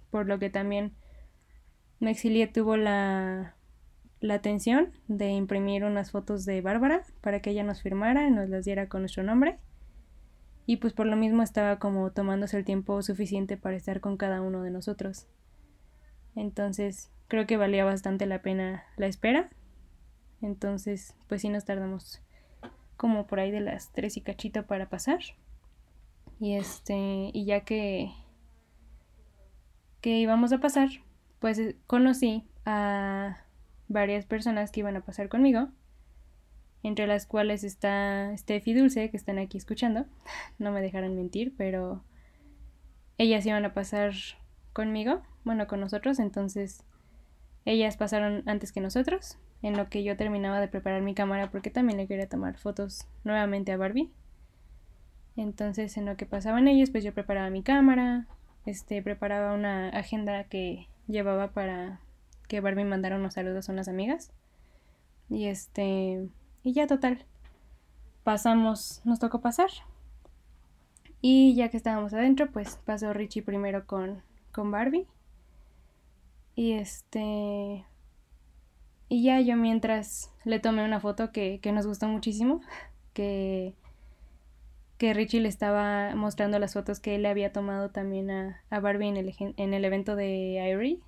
por 0.09 0.27
lo 0.27 0.39
que 0.39 0.49
también 0.49 0.93
Mexilie 1.99 2.47
tuvo 2.47 2.77
la, 2.77 3.55
la 4.21 4.35
atención 4.35 4.91
de 5.07 5.29
imprimir 5.29 5.83
unas 5.83 6.11
fotos 6.11 6.45
de 6.45 6.61
Bárbara 6.61 7.03
para 7.21 7.41
que 7.41 7.49
ella 7.49 7.63
nos 7.63 7.81
firmara 7.81 8.27
y 8.27 8.31
nos 8.31 8.47
las 8.49 8.63
diera 8.65 8.87
con 8.87 9.01
nuestro 9.01 9.23
nombre. 9.23 9.57
Y 10.67 10.77
pues 10.77 10.93
por 10.93 11.07
lo 11.07 11.17
mismo 11.17 11.43
estaba 11.43 11.79
como 11.79 12.11
tomándose 12.11 12.55
el 12.57 12.63
tiempo 12.63 13.01
suficiente 13.01 13.57
para 13.57 13.75
estar 13.75 13.99
con 13.99 14.17
cada 14.17 14.41
uno 14.41 14.61
de 14.61 14.71
nosotros. 14.71 15.27
Entonces 16.35 17.11
creo 17.27 17.47
que 17.47 17.57
valía 17.57 17.83
bastante 17.83 18.25
la 18.27 18.41
pena 18.41 18.83
la 18.95 19.07
espera. 19.07 19.49
Entonces, 20.41 21.15
pues 21.27 21.41
sí 21.41 21.49
nos 21.49 21.65
tardamos 21.65 22.21
como 22.97 23.27
por 23.27 23.39
ahí 23.39 23.51
de 23.51 23.59
las 23.59 23.91
tres 23.91 24.17
y 24.17 24.21
cachito 24.21 24.65
para 24.65 24.89
pasar. 24.89 25.19
Y 26.39 26.55
este, 26.55 27.31
y 27.33 27.45
ya 27.45 27.61
que 27.61 28.11
que 30.01 30.17
íbamos 30.17 30.51
a 30.51 30.59
pasar, 30.59 30.89
pues 31.39 31.59
conocí 31.87 32.43
a 32.65 33.45
varias 33.91 34.25
personas 34.25 34.71
que 34.71 34.79
iban 34.79 34.95
a 34.95 35.01
pasar 35.01 35.29
conmigo, 35.29 35.69
entre 36.83 37.07
las 37.07 37.27
cuales 37.27 37.63
está 37.63 38.35
Steffi 38.37 38.73
Dulce, 38.73 39.09
que 39.09 39.17
están 39.17 39.37
aquí 39.37 39.57
escuchando, 39.57 40.05
no 40.59 40.71
me 40.71 40.81
dejarán 40.81 41.15
mentir, 41.15 41.53
pero 41.57 42.03
ellas 43.17 43.45
iban 43.45 43.65
a 43.65 43.73
pasar 43.73 44.13
conmigo, 44.73 45.21
bueno, 45.43 45.67
con 45.67 45.79
nosotros, 45.79 46.19
entonces 46.19 46.83
ellas 47.65 47.97
pasaron 47.97 48.43
antes 48.47 48.71
que 48.71 48.81
nosotros, 48.81 49.37
en 49.61 49.77
lo 49.77 49.89
que 49.89 50.03
yo 50.03 50.17
terminaba 50.17 50.59
de 50.59 50.67
preparar 50.67 51.01
mi 51.01 51.13
cámara 51.13 51.51
porque 51.51 51.69
también 51.69 51.97
le 51.97 52.07
quería 52.07 52.27
tomar 52.27 52.57
fotos 52.57 53.07
nuevamente 53.23 53.71
a 53.71 53.77
Barbie. 53.77 54.11
Entonces, 55.35 55.95
en 55.97 56.05
lo 56.05 56.17
que 56.17 56.25
pasaban 56.25 56.67
ellos, 56.67 56.89
pues 56.89 57.03
yo 57.03 57.13
preparaba 57.13 57.49
mi 57.51 57.61
cámara, 57.61 58.27
este, 58.65 59.01
preparaba 59.01 59.53
una 59.53 59.89
agenda 59.89 60.45
que 60.45 60.87
llevaba 61.07 61.51
para 61.51 62.01
que 62.51 62.59
Barbie 62.59 62.83
mandara 62.83 63.15
unos 63.15 63.35
saludos 63.35 63.69
a 63.69 63.71
unas 63.71 63.87
amigas. 63.87 64.29
Y 65.29 65.45
este, 65.45 66.27
y 66.63 66.73
ya 66.73 66.85
total, 66.85 67.23
pasamos, 68.25 69.01
nos 69.05 69.19
tocó 69.19 69.39
pasar. 69.39 69.69
Y 71.21 71.55
ya 71.55 71.69
que 71.69 71.77
estábamos 71.77 72.11
adentro, 72.11 72.51
pues 72.51 72.77
pasó 72.83 73.13
Richie 73.13 73.41
primero 73.41 73.87
con, 73.87 74.21
con 74.51 74.69
Barbie. 74.69 75.07
Y 76.53 76.73
este. 76.73 77.85
Y 79.07 79.23
ya 79.23 79.39
yo 79.39 79.55
mientras 79.55 80.33
le 80.43 80.59
tomé 80.59 80.83
una 80.83 80.99
foto 80.99 81.31
que, 81.31 81.61
nos 81.73 81.87
gustó 81.87 82.09
muchísimo, 82.09 82.59
que, 83.13 83.75
que 84.97 85.13
Richie 85.13 85.39
le 85.39 85.47
estaba 85.47 86.15
mostrando 86.15 86.59
las 86.59 86.73
fotos 86.73 86.99
que 86.99 87.15
él 87.15 87.21
le 87.21 87.29
había 87.29 87.53
tomado 87.53 87.91
también 87.91 88.29
a, 88.29 88.61
Barbie 88.81 89.07
en 89.07 89.15
el, 89.15 89.33
en 89.39 89.73
el 89.73 89.85
evento 89.85 90.17
de 90.17 90.59
Irie. 90.69 90.99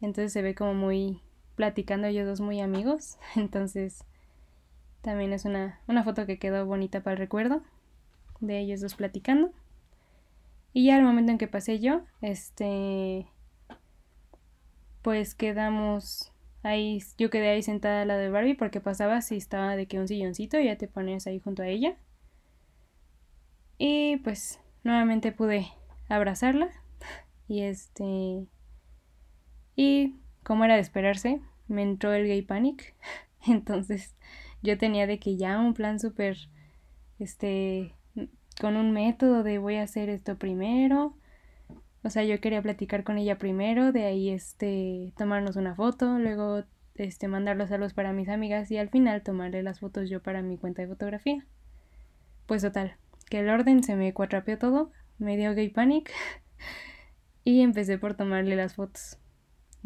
Entonces 0.00 0.32
se 0.32 0.42
ve 0.42 0.54
como 0.54 0.74
muy 0.74 1.22
platicando 1.54 2.06
ellos 2.06 2.26
dos 2.26 2.40
muy 2.40 2.60
amigos. 2.60 3.18
Entonces 3.36 4.04
también 5.02 5.32
es 5.32 5.44
una, 5.44 5.80
una 5.86 6.04
foto 6.04 6.26
que 6.26 6.38
quedó 6.38 6.66
bonita 6.66 7.02
para 7.02 7.14
el 7.14 7.18
recuerdo 7.18 7.62
de 8.40 8.58
ellos 8.60 8.80
dos 8.80 8.94
platicando. 8.94 9.52
Y 10.72 10.86
ya 10.86 10.96
al 10.96 11.02
momento 11.02 11.32
en 11.32 11.38
que 11.38 11.48
pasé 11.48 11.78
yo, 11.80 12.02
este 12.20 13.26
pues 15.00 15.34
quedamos 15.36 16.32
ahí, 16.64 17.00
yo 17.16 17.30
quedé 17.30 17.50
ahí 17.50 17.62
sentada 17.62 18.02
al 18.02 18.08
lado 18.08 18.20
de 18.20 18.28
Barbie 18.28 18.56
porque 18.56 18.80
pasaba 18.80 19.22
si 19.22 19.36
estaba 19.36 19.76
de 19.76 19.86
que 19.86 20.00
un 20.00 20.08
silloncito 20.08 20.58
ya 20.58 20.76
te 20.76 20.88
pones 20.88 21.26
ahí 21.26 21.38
junto 21.38 21.62
a 21.62 21.68
ella. 21.68 21.96
Y 23.78 24.16
pues 24.18 24.58
nuevamente 24.82 25.32
pude 25.32 25.68
abrazarla 26.08 26.70
y 27.48 27.62
este 27.62 28.46
y 29.76 30.16
como 30.42 30.64
era 30.64 30.74
de 30.74 30.80
esperarse, 30.80 31.40
me 31.68 31.82
entró 31.82 32.12
el 32.12 32.26
gay 32.26 32.42
panic. 32.42 32.94
Entonces 33.46 34.14
yo 34.62 34.78
tenía 34.78 35.06
de 35.06 35.18
que 35.18 35.36
ya 35.36 35.60
un 35.60 35.74
plan 35.74 36.00
súper, 36.00 36.36
este, 37.18 37.94
con 38.60 38.76
un 38.76 38.92
método 38.92 39.42
de 39.42 39.58
voy 39.58 39.76
a 39.76 39.82
hacer 39.82 40.08
esto 40.08 40.36
primero, 40.36 41.14
o 42.06 42.10
sea, 42.10 42.22
yo 42.22 42.40
quería 42.40 42.62
platicar 42.62 43.02
con 43.02 43.18
ella 43.18 43.36
primero, 43.36 43.90
de 43.90 44.04
ahí 44.04 44.30
este 44.30 45.12
tomarnos 45.16 45.56
una 45.56 45.74
foto, 45.74 46.20
luego 46.20 46.62
este 46.94 47.26
mandar 47.26 47.56
los 47.56 47.68
saludos 47.68 47.94
para 47.94 48.12
mis 48.12 48.28
amigas 48.28 48.70
y 48.70 48.78
al 48.78 48.90
final 48.90 49.24
tomarle 49.24 49.64
las 49.64 49.80
fotos 49.80 50.08
yo 50.08 50.22
para 50.22 50.40
mi 50.40 50.56
cuenta 50.56 50.82
de 50.82 50.88
fotografía. 50.88 51.44
Pues 52.46 52.62
total, 52.62 52.96
que 53.28 53.40
el 53.40 53.48
orden 53.50 53.82
se 53.82 53.96
me 53.96 54.14
cuatrapeó 54.14 54.56
todo, 54.56 54.92
me 55.18 55.36
dio 55.36 55.52
gay 55.54 55.68
panic 55.68 56.12
y 57.44 57.62
empecé 57.62 57.98
por 57.98 58.14
tomarle 58.14 58.54
las 58.54 58.76
fotos. 58.76 59.18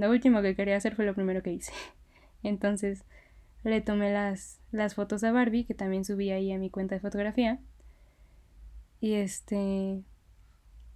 Lo 0.01 0.11
último 0.11 0.41
que 0.41 0.57
quería 0.57 0.79
hacer 0.79 0.97
fue 0.97 1.05
lo 1.05 1.15
primero 1.15 1.43
que 1.43 1.53
hice. 1.53 1.73
Entonces 2.43 3.05
le 3.65 3.83
tomé 3.83 4.11
las, 4.11 4.59
las 4.73 4.95
fotos 4.95 5.23
a 5.25 5.31
Barbie, 5.31 5.67
que 5.67 5.75
también 5.75 6.07
subí 6.07 6.31
ahí 6.31 6.51
a 6.53 6.59
mi 6.59 6.71
cuenta 6.71 6.95
de 6.95 7.03
fotografía. 7.03 7.59
Y 8.99 9.13
este, 9.13 10.03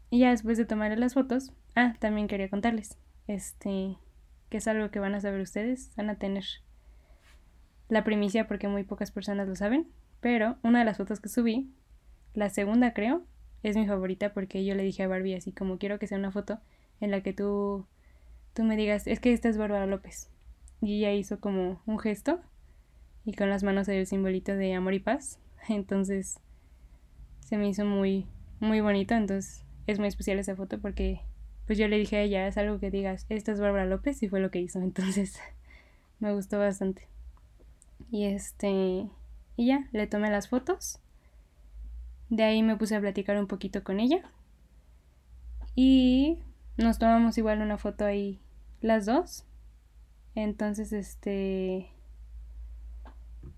y 0.08 0.18
ya 0.20 0.30
después 0.30 0.56
de 0.56 0.64
tomarle 0.64 0.96
las 0.96 1.12
fotos, 1.12 1.52
ah, 1.74 1.96
también 1.98 2.28
quería 2.28 2.48
contarles, 2.48 2.96
este, 3.26 3.98
que 4.48 4.56
es 4.56 4.68
algo 4.68 4.90
que 4.90 5.00
van 5.00 5.14
a 5.14 5.20
saber 5.20 5.42
ustedes, 5.42 5.90
van 5.96 6.08
a 6.08 6.18
tener 6.18 6.44
la 7.90 8.04
primicia 8.04 8.46
porque 8.46 8.68
muy 8.68 8.84
pocas 8.84 9.10
personas 9.10 9.48
lo 9.48 9.56
saben, 9.56 9.86
pero 10.20 10.56
una 10.62 10.78
de 10.78 10.86
las 10.86 10.96
fotos 10.96 11.20
que 11.20 11.28
subí, 11.28 11.70
la 12.32 12.48
segunda 12.48 12.94
creo, 12.94 13.22
es 13.62 13.76
mi 13.76 13.86
favorita 13.86 14.32
porque 14.32 14.64
yo 14.64 14.74
le 14.74 14.82
dije 14.82 15.02
a 15.02 15.08
Barbie 15.08 15.34
así 15.34 15.52
como 15.52 15.76
quiero 15.76 15.98
que 15.98 16.06
sea 16.06 16.18
una 16.18 16.30
foto 16.30 16.60
en 17.00 17.10
la 17.10 17.22
que 17.22 17.34
tú, 17.34 17.86
tú 18.54 18.62
me 18.62 18.76
digas, 18.76 19.06
es 19.06 19.20
que 19.20 19.32
esta 19.32 19.48
es 19.48 19.58
Bárbara 19.58 19.86
López. 19.86 20.30
Y 20.80 20.98
ella 20.98 21.12
hizo 21.12 21.40
como 21.40 21.82
un 21.86 21.98
gesto 21.98 22.40
y 23.24 23.34
con 23.34 23.50
las 23.50 23.62
manos 23.62 23.88
el 23.88 24.06
simbolito 24.06 24.54
de 24.54 24.74
amor 24.74 24.94
y 24.94 25.00
paz. 25.00 25.38
Entonces 25.68 26.40
se 27.40 27.58
me 27.58 27.68
hizo 27.68 27.84
muy, 27.84 28.26
muy 28.60 28.80
bonito. 28.80 29.14
Entonces 29.14 29.64
es 29.86 29.98
muy 29.98 30.08
especial 30.08 30.38
esa 30.38 30.56
foto 30.56 30.80
porque 30.80 31.20
pues 31.66 31.78
yo 31.78 31.88
le 31.88 31.98
dije 31.98 32.16
a 32.16 32.22
ella, 32.22 32.46
es 32.46 32.56
algo 32.56 32.78
que 32.78 32.90
digas, 32.90 33.26
esta 33.28 33.52
es 33.52 33.60
Bárbara 33.60 33.86
López 33.86 34.22
y 34.22 34.28
fue 34.28 34.40
lo 34.40 34.50
que 34.50 34.60
hizo. 34.60 34.78
Entonces, 34.82 35.40
me 36.20 36.32
gustó 36.32 36.58
bastante. 36.58 37.08
Y 38.10 38.24
este, 38.24 39.08
y 39.56 39.66
ya, 39.66 39.88
le 39.92 40.06
tomé 40.06 40.30
las 40.30 40.48
fotos. 40.48 41.00
De 42.28 42.44
ahí 42.44 42.62
me 42.62 42.76
puse 42.76 42.96
a 42.96 43.00
platicar 43.00 43.38
un 43.38 43.46
poquito 43.46 43.82
con 43.82 43.98
ella. 43.98 44.22
Y 45.74 46.38
nos 46.76 46.98
tomamos 46.98 47.38
igual 47.38 47.60
una 47.60 47.78
foto 47.78 48.04
ahí 48.04 48.40
las 48.84 49.06
dos. 49.06 49.46
Entonces, 50.34 50.92
este, 50.92 51.88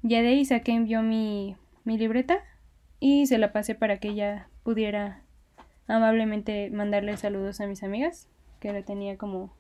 ya 0.03 0.23
de 0.23 0.29
ahí 0.29 0.45
saqué, 0.45 0.73
envió 0.73 1.03
mi, 1.03 1.57
mi 1.85 1.99
libreta 1.99 2.39
y 3.01 3.27
se 3.27 3.39
la 3.39 3.53
pasé 3.53 3.75
para 3.75 3.99
que 3.99 4.09
ella 4.09 4.49
pudiera 4.63 5.23
amablemente 5.89 6.71
mandarle 6.71 7.17
saludos 7.17 7.61
a 7.61 7.67
mis 7.67 7.83
amigas, 7.83 8.29
que 8.61 8.73
le 8.73 8.83
tenía 8.83 9.19
como 9.19 9.53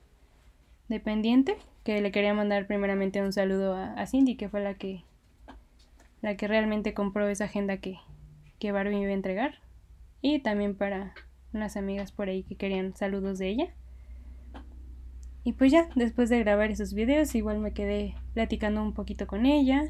dependiente, 0.88 1.56
que 1.82 2.00
le 2.00 2.12
quería 2.12 2.32
mandar 2.32 2.68
primeramente 2.68 3.20
un 3.20 3.32
saludo 3.32 3.74
a, 3.74 4.06
Cindy, 4.06 4.36
que 4.36 4.48
fue 4.48 4.60
la 4.60 4.74
que 4.74 5.04
la 6.22 6.36
que 6.36 6.48
realmente 6.48 6.94
compró 6.94 7.28
esa 7.28 7.44
agenda 7.44 7.76
que, 7.78 7.98
que 8.58 8.72
Barbie 8.72 9.00
iba 9.00 9.10
a 9.10 9.14
entregar. 9.14 9.54
Y 10.22 10.38
también 10.38 10.76
para 10.76 11.12
unas 11.52 11.76
amigas 11.76 12.12
por 12.12 12.28
ahí 12.28 12.44
que 12.44 12.56
querían 12.56 12.96
saludos 12.96 13.38
de 13.38 13.48
ella. 13.48 13.74
Y 15.46 15.52
pues 15.52 15.70
ya, 15.70 15.88
después 15.94 16.28
de 16.28 16.40
grabar 16.40 16.72
esos 16.72 16.92
videos, 16.92 17.36
igual 17.36 17.60
me 17.60 17.70
quedé 17.70 18.16
platicando 18.34 18.82
un 18.82 18.92
poquito 18.92 19.28
con 19.28 19.46
ella. 19.46 19.84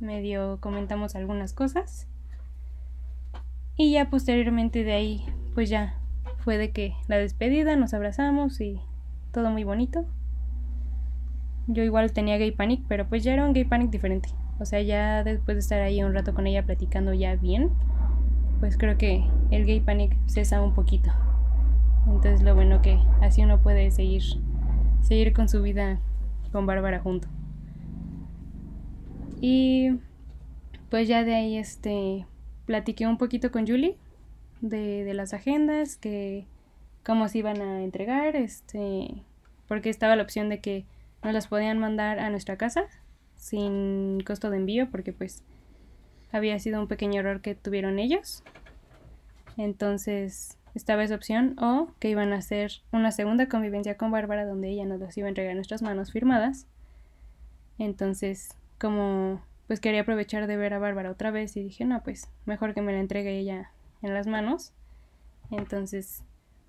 Medio 0.00 0.58
comentamos 0.60 1.14
algunas 1.14 1.52
cosas. 1.52 2.08
Y 3.76 3.92
ya 3.92 4.10
posteriormente 4.10 4.82
de 4.82 4.92
ahí, 4.92 5.24
pues 5.54 5.70
ya 5.70 5.94
fue 6.38 6.58
de 6.58 6.72
que 6.72 6.94
la 7.06 7.16
despedida, 7.16 7.76
nos 7.76 7.94
abrazamos 7.94 8.60
y 8.60 8.80
todo 9.30 9.50
muy 9.50 9.62
bonito. 9.62 10.04
Yo 11.68 11.84
igual 11.84 12.10
tenía 12.10 12.36
gay 12.36 12.50
panic, 12.50 12.82
pero 12.88 13.08
pues 13.08 13.22
ya 13.22 13.34
era 13.34 13.46
un 13.46 13.52
gay 13.52 13.64
panic 13.64 13.90
diferente. 13.90 14.30
O 14.58 14.64
sea, 14.64 14.82
ya 14.82 15.22
después 15.22 15.54
de 15.54 15.60
estar 15.60 15.80
ahí 15.80 16.02
un 16.02 16.12
rato 16.12 16.34
con 16.34 16.48
ella 16.48 16.66
platicando 16.66 17.14
ya 17.14 17.36
bien, 17.36 17.70
pues 18.58 18.76
creo 18.76 18.98
que 18.98 19.22
el 19.52 19.64
gay 19.64 19.78
panic 19.78 20.16
cesa 20.26 20.60
un 20.60 20.74
poquito. 20.74 21.12
Entonces 22.06 22.42
lo 22.42 22.54
bueno 22.54 22.82
que 22.82 22.98
así 23.20 23.42
uno 23.42 23.60
puede 23.60 23.90
seguir 23.90 24.22
seguir 25.02 25.32
con 25.32 25.48
su 25.48 25.62
vida 25.62 26.00
con 26.52 26.66
Bárbara 26.66 27.00
junto. 27.00 27.28
Y 29.40 29.98
pues 30.90 31.08
ya 31.08 31.24
de 31.24 31.34
ahí 31.34 31.56
este 31.56 32.26
platiqué 32.66 33.06
un 33.06 33.18
poquito 33.18 33.50
con 33.50 33.66
Julie 33.66 33.96
de, 34.60 35.12
las 35.14 35.32
agendas, 35.32 35.96
que 35.96 36.46
cómo 37.04 37.28
se 37.28 37.38
iban 37.38 37.60
a 37.62 37.82
entregar, 37.82 38.36
este, 38.36 39.22
porque 39.66 39.88
estaba 39.88 40.16
la 40.16 40.22
opción 40.22 40.48
de 40.48 40.60
que 40.60 40.84
nos 41.22 41.32
las 41.32 41.48
podían 41.48 41.78
mandar 41.78 42.18
a 42.18 42.30
nuestra 42.30 42.56
casa 42.56 42.84
sin 43.36 44.20
costo 44.20 44.50
de 44.50 44.58
envío, 44.58 44.90
porque 44.90 45.12
pues 45.12 45.42
había 46.30 46.58
sido 46.58 46.80
un 46.80 46.88
pequeño 46.88 47.20
error 47.20 47.40
que 47.40 47.54
tuvieron 47.54 47.98
ellos. 47.98 48.44
Entonces 49.56 50.58
estaba 50.74 51.04
esa 51.04 51.14
opción 51.14 51.56
o 51.58 51.88
que 51.98 52.08
iban 52.08 52.32
a 52.32 52.36
hacer 52.36 52.72
una 52.92 53.10
segunda 53.12 53.48
convivencia 53.48 53.96
con 53.96 54.10
Bárbara 54.10 54.46
donde 54.46 54.68
ella 54.68 54.84
nos 54.84 55.00
las 55.00 55.16
iba 55.16 55.26
a 55.26 55.30
entregar 55.30 55.50
en 55.50 55.58
nuestras 55.58 55.82
manos 55.82 56.12
firmadas. 56.12 56.66
Entonces, 57.78 58.54
como 58.78 59.40
pues 59.70 59.78
quería 59.78 60.00
aprovechar 60.00 60.48
de 60.48 60.56
ver 60.56 60.74
a 60.74 60.80
Bárbara 60.80 61.12
otra 61.12 61.30
vez 61.30 61.56
y 61.56 61.62
dije, 61.62 61.84
no, 61.84 62.02
pues 62.02 62.28
mejor 62.44 62.74
que 62.74 62.82
me 62.82 62.92
la 62.92 62.98
entregue 62.98 63.38
ella 63.38 63.70
en 64.02 64.14
las 64.14 64.26
manos. 64.26 64.72
Entonces, 65.52 66.24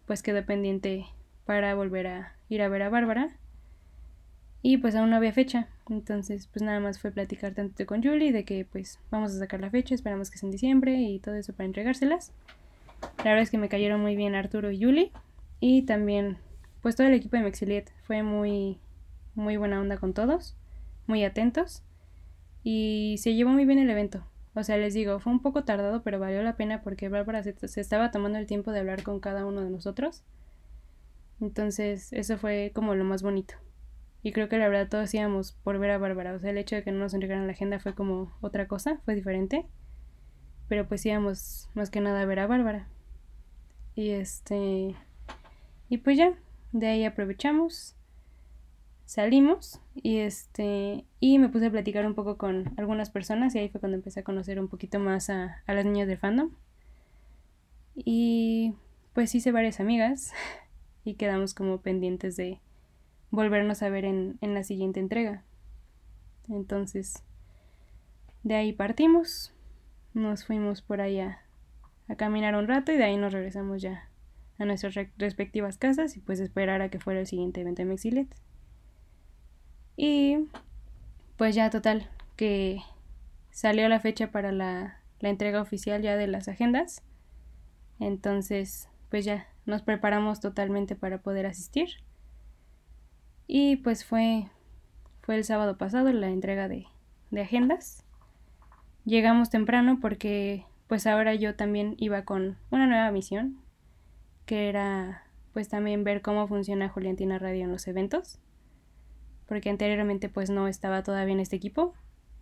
pues 0.05 0.21
quedó 0.21 0.45
pendiente 0.45 1.05
para 1.45 1.73
volver 1.73 2.05
a 2.05 2.35
ir 2.47 2.61
a 2.61 2.69
ver 2.69 2.83
a 2.83 2.89
Bárbara. 2.89 3.31
Y 4.61 4.77
pues 4.77 4.95
aún 4.95 5.09
no 5.09 5.15
había 5.15 5.33
fecha. 5.33 5.67
Entonces, 5.89 6.45
pues 6.45 6.61
nada 6.61 6.79
más 6.79 6.99
fue 6.99 7.09
platicar 7.11 7.55
tanto 7.55 7.85
con 7.87 8.03
Julie 8.03 8.31
de 8.31 8.45
que 8.45 8.65
pues 8.71 8.99
vamos 9.09 9.33
a 9.33 9.39
sacar 9.39 9.61
la 9.61 9.71
fecha, 9.71 9.95
esperamos 9.95 10.29
que 10.29 10.37
sea 10.37 10.45
en 10.45 10.51
diciembre 10.51 10.93
y 10.93 11.17
todo 11.17 11.33
eso 11.33 11.53
para 11.53 11.65
entregárselas. 11.65 12.31
La 13.19 13.31
verdad 13.31 13.41
es 13.41 13.51
que 13.51 13.57
me 13.57 13.69
cayeron 13.69 14.01
muy 14.01 14.15
bien 14.15 14.35
Arturo 14.35 14.71
y 14.71 14.83
Julie. 14.83 15.11
Y 15.59 15.83
también, 15.83 16.37
pues 16.81 16.95
todo 16.95 17.07
el 17.07 17.13
equipo 17.13 17.37
de 17.37 17.43
Mexiliet 17.43 17.91
fue 18.03 18.23
muy, 18.23 18.79
muy 19.35 19.57
buena 19.57 19.79
onda 19.79 19.97
con 19.97 20.13
todos, 20.13 20.57
muy 21.07 21.23
atentos 21.23 21.83
y 22.63 23.15
se 23.19 23.33
llevó 23.33 23.51
muy 23.51 23.65
bien 23.65 23.79
el 23.79 23.89
evento. 23.89 24.25
O 24.53 24.63
sea, 24.63 24.77
les 24.77 24.93
digo, 24.93 25.19
fue 25.19 25.31
un 25.31 25.41
poco 25.41 25.63
tardado, 25.63 26.03
pero 26.03 26.19
valió 26.19 26.41
la 26.43 26.57
pena 26.57 26.81
porque 26.81 27.09
Bárbara 27.09 27.41
se, 27.43 27.55
estaba 27.79 28.11
tomando 28.11 28.37
el 28.37 28.47
tiempo 28.47 28.71
de 28.71 28.79
hablar 28.79 29.03
con 29.03 29.19
cada 29.19 29.45
uno 29.45 29.61
de 29.61 29.69
nosotros. 29.69 30.23
Entonces, 31.39 32.11
eso 32.13 32.37
fue 32.37 32.71
como 32.75 32.93
lo 32.95 33.03
más 33.03 33.23
bonito. 33.23 33.55
Y 34.23 34.33
creo 34.33 34.49
que 34.49 34.57
la 34.57 34.67
verdad 34.67 34.89
todos 34.89 35.13
íbamos 35.13 35.53
por 35.53 35.79
ver 35.79 35.91
a 35.91 35.97
Bárbara. 35.97 36.33
O 36.33 36.39
sea, 36.39 36.51
el 36.51 36.57
hecho 36.57 36.75
de 36.75 36.83
que 36.83 36.91
no 36.91 36.99
nos 36.99 37.13
entregaran 37.13 37.47
la 37.47 37.53
agenda 37.53 37.79
fue 37.79 37.95
como 37.95 38.31
otra 38.41 38.67
cosa, 38.67 38.99
fue 39.05 39.15
diferente. 39.15 39.65
Pero 40.72 40.88
pues 40.88 41.06
íbamos 41.06 41.68
más 41.73 41.89
que 41.89 41.99
nada 41.99 42.22
a 42.22 42.26
ver 42.26 42.39
a 42.39 42.48
Bárbara. 42.48 42.88
Y 43.93 44.11
este. 44.11 44.95
Y 45.89 45.98
pues 45.98 46.18
ya, 46.18 46.34
de 46.72 46.88
ahí 46.88 47.03
aprovechamos 47.03 47.98
salimos 49.06 49.81
y 49.93 50.19
este 50.19 51.03
y 51.19 51.39
me 51.39 51.49
puse 51.49 51.65
a 51.65 51.72
platicar 51.72 52.06
un 52.06 52.15
poco 52.15 52.38
con 52.38 52.73
algunas 52.77 53.10
personas 53.10 53.53
y 53.53 53.60
ahí 53.60 53.68
fue 53.68 53.81
cuando 53.81 53.98
empecé 53.98 54.22
a 54.22 54.23
conocer 54.23 54.61
un 54.61 54.69
poquito 54.69 54.98
más 54.98 55.30
a, 55.30 55.61
a 55.68 55.73
las 55.73 55.84
niñas 55.84 56.07
del 56.07 56.18
fandom 56.18 56.52
y 57.93 58.73
pues 59.11 59.35
hice 59.35 59.52
varias 59.52 59.81
amigas 59.81 60.31
y 61.03 61.15
quedamos 61.15 61.53
como 61.53 61.81
pendientes 61.81 62.38
de 62.38 62.61
volvernos 63.31 63.84
a 63.84 63.89
ver 63.89 64.06
en, 64.06 64.38
en 64.39 64.53
la 64.53 64.64
siguiente 64.64 65.02
entrega 65.02 65.43
entonces 66.48 67.22
de 68.43 68.56
ahí 68.56 68.72
partimos 68.72 69.53
nos 70.13 70.45
fuimos 70.45 70.81
por 70.81 71.01
ahí 71.01 71.19
a, 71.19 71.39
caminar 72.17 72.55
un 72.55 72.67
rato 72.67 72.91
y 72.91 72.97
de 72.97 73.05
ahí 73.05 73.15
nos 73.15 73.31
regresamos 73.31 73.81
ya 73.81 74.09
a 74.59 74.65
nuestras 74.65 74.93
respectivas 75.17 75.77
casas 75.77 76.17
y 76.17 76.19
pues 76.19 76.41
esperar 76.41 76.81
a 76.81 76.89
que 76.89 76.99
fuera 76.99 77.21
el 77.21 77.27
siguiente 77.27 77.61
evento 77.61 77.83
de 77.83 77.85
Mexilet. 77.88 78.27
Y 79.95 80.49
pues 81.38 81.55
ya 81.55 81.69
total, 81.69 82.09
que 82.35 82.81
salió 83.49 83.88
la 83.88 83.99
fecha 83.99 84.31
para 84.31 84.51
la, 84.51 84.97
entrega 85.21 85.61
oficial 85.61 86.01
ya 86.01 86.17
de 86.17 86.27
las 86.27 86.47
agendas. 86.47 87.01
Entonces, 87.99 88.89
pues 89.09 89.23
ya 89.23 89.47
nos 89.65 89.81
preparamos 89.81 90.39
totalmente 90.39 90.95
para 90.95 91.21
poder 91.21 91.45
asistir. 91.45 91.89
Y 93.47 93.77
pues 93.77 94.03
fue, 94.03 94.47
fue 95.21 95.35
el 95.35 95.43
sábado 95.43 95.77
pasado 95.77 96.11
la 96.11 96.29
entrega 96.29 96.67
de, 96.67 96.88
de 97.29 97.41
agendas. 97.41 98.00
Llegamos 99.05 99.49
temprano 99.49 99.99
porque 99.99 100.65
pues 100.87 101.07
ahora 101.07 101.33
yo 101.35 101.55
también 101.55 101.95
iba 101.97 102.23
con 102.23 102.57
una 102.69 102.87
nueva 102.87 103.11
misión, 103.11 103.59
que 104.45 104.69
era 104.69 105.23
pues 105.53 105.69
también 105.69 106.03
ver 106.03 106.21
cómo 106.21 106.47
funciona 106.47 106.89
Juliantina 106.89 107.39
Radio 107.39 107.63
en 107.63 107.71
los 107.71 107.87
eventos 107.87 108.39
porque 109.51 109.69
anteriormente 109.69 110.29
pues 110.29 110.49
no 110.49 110.69
estaba 110.69 111.03
todavía 111.03 111.33
en 111.33 111.41
este 111.41 111.57
equipo. 111.57 111.93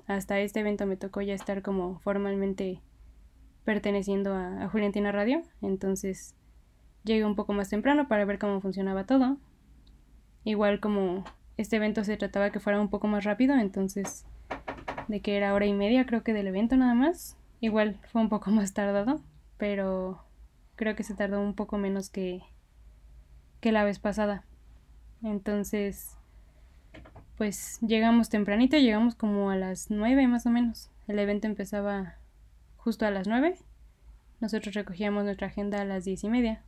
Hasta 0.05 0.39
este 0.41 0.59
evento 0.59 0.85
me 0.85 0.95
tocó 0.95 1.21
ya 1.21 1.33
estar 1.33 1.63
como 1.63 1.97
formalmente 2.01 2.83
perteneciendo 3.65 4.35
a, 4.35 4.61
a 4.63 4.69
Juliantina 4.69 5.11
Radio, 5.11 5.41
entonces 5.63 6.35
llegué 7.03 7.25
un 7.25 7.35
poco 7.35 7.53
más 7.53 7.67
temprano 7.67 8.07
para 8.07 8.25
ver 8.25 8.37
cómo 8.37 8.61
funcionaba 8.61 9.07
todo. 9.07 9.37
Igual 10.43 10.79
como 10.79 11.23
este 11.57 11.77
evento 11.77 12.03
se 12.03 12.15
trataba 12.15 12.51
que 12.51 12.59
fuera 12.59 12.79
un 12.79 12.91
poco 12.91 13.07
más 13.07 13.23
rápido, 13.23 13.57
entonces 13.57 14.23
de 15.09 15.21
que 15.21 15.35
era 15.35 15.53
hora 15.53 15.65
y 15.65 15.73
media 15.73 16.05
creo 16.05 16.23
que 16.23 16.33
del 16.33 16.47
evento 16.47 16.77
nada 16.77 16.93
más. 16.93 17.35
Igual 17.59 17.99
fue 18.11 18.21
un 18.21 18.29
poco 18.29 18.51
más 18.51 18.73
tardado, 18.73 19.21
pero 19.57 20.23
creo 20.75 20.95
que 20.95 21.03
se 21.03 21.15
tardó 21.15 21.41
un 21.41 21.55
poco 21.55 21.77
menos 21.77 22.09
que, 22.09 22.41
que 23.59 23.73
la 23.73 23.83
vez 23.83 23.99
pasada. 23.99 24.45
Entonces, 25.21 26.15
pues 27.37 27.79
llegamos 27.81 28.29
tempranito, 28.29 28.77
llegamos 28.77 29.15
como 29.15 29.49
a 29.49 29.57
las 29.57 29.89
9 29.89 30.27
más 30.27 30.45
o 30.45 30.51
menos. 30.51 30.89
El 31.07 31.19
evento 31.19 31.47
empezaba 31.47 32.15
justo 32.77 33.05
a 33.05 33.11
las 33.11 33.27
9. 33.27 33.57
Nosotros 34.39 34.73
recogíamos 34.75 35.25
nuestra 35.25 35.47
agenda 35.47 35.81
a 35.81 35.85
las 35.85 36.05
diez 36.05 36.23
y 36.23 36.29
media. 36.29 36.63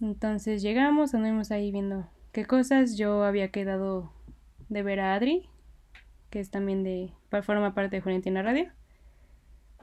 Entonces 0.00 0.62
llegamos, 0.62 1.14
anduvimos 1.14 1.50
ahí 1.50 1.72
viendo 1.72 2.06
qué 2.32 2.44
cosas. 2.44 2.96
Yo 2.96 3.24
había 3.24 3.50
quedado 3.50 4.12
de 4.68 4.82
ver 4.82 5.00
a 5.00 5.14
Adri, 5.14 5.48
que 6.30 6.40
es 6.40 6.50
también 6.50 6.82
de, 6.82 7.12
forma 7.42 7.74
parte 7.74 7.96
de 7.96 8.02
Juliantina 8.02 8.42
Radio. 8.42 8.70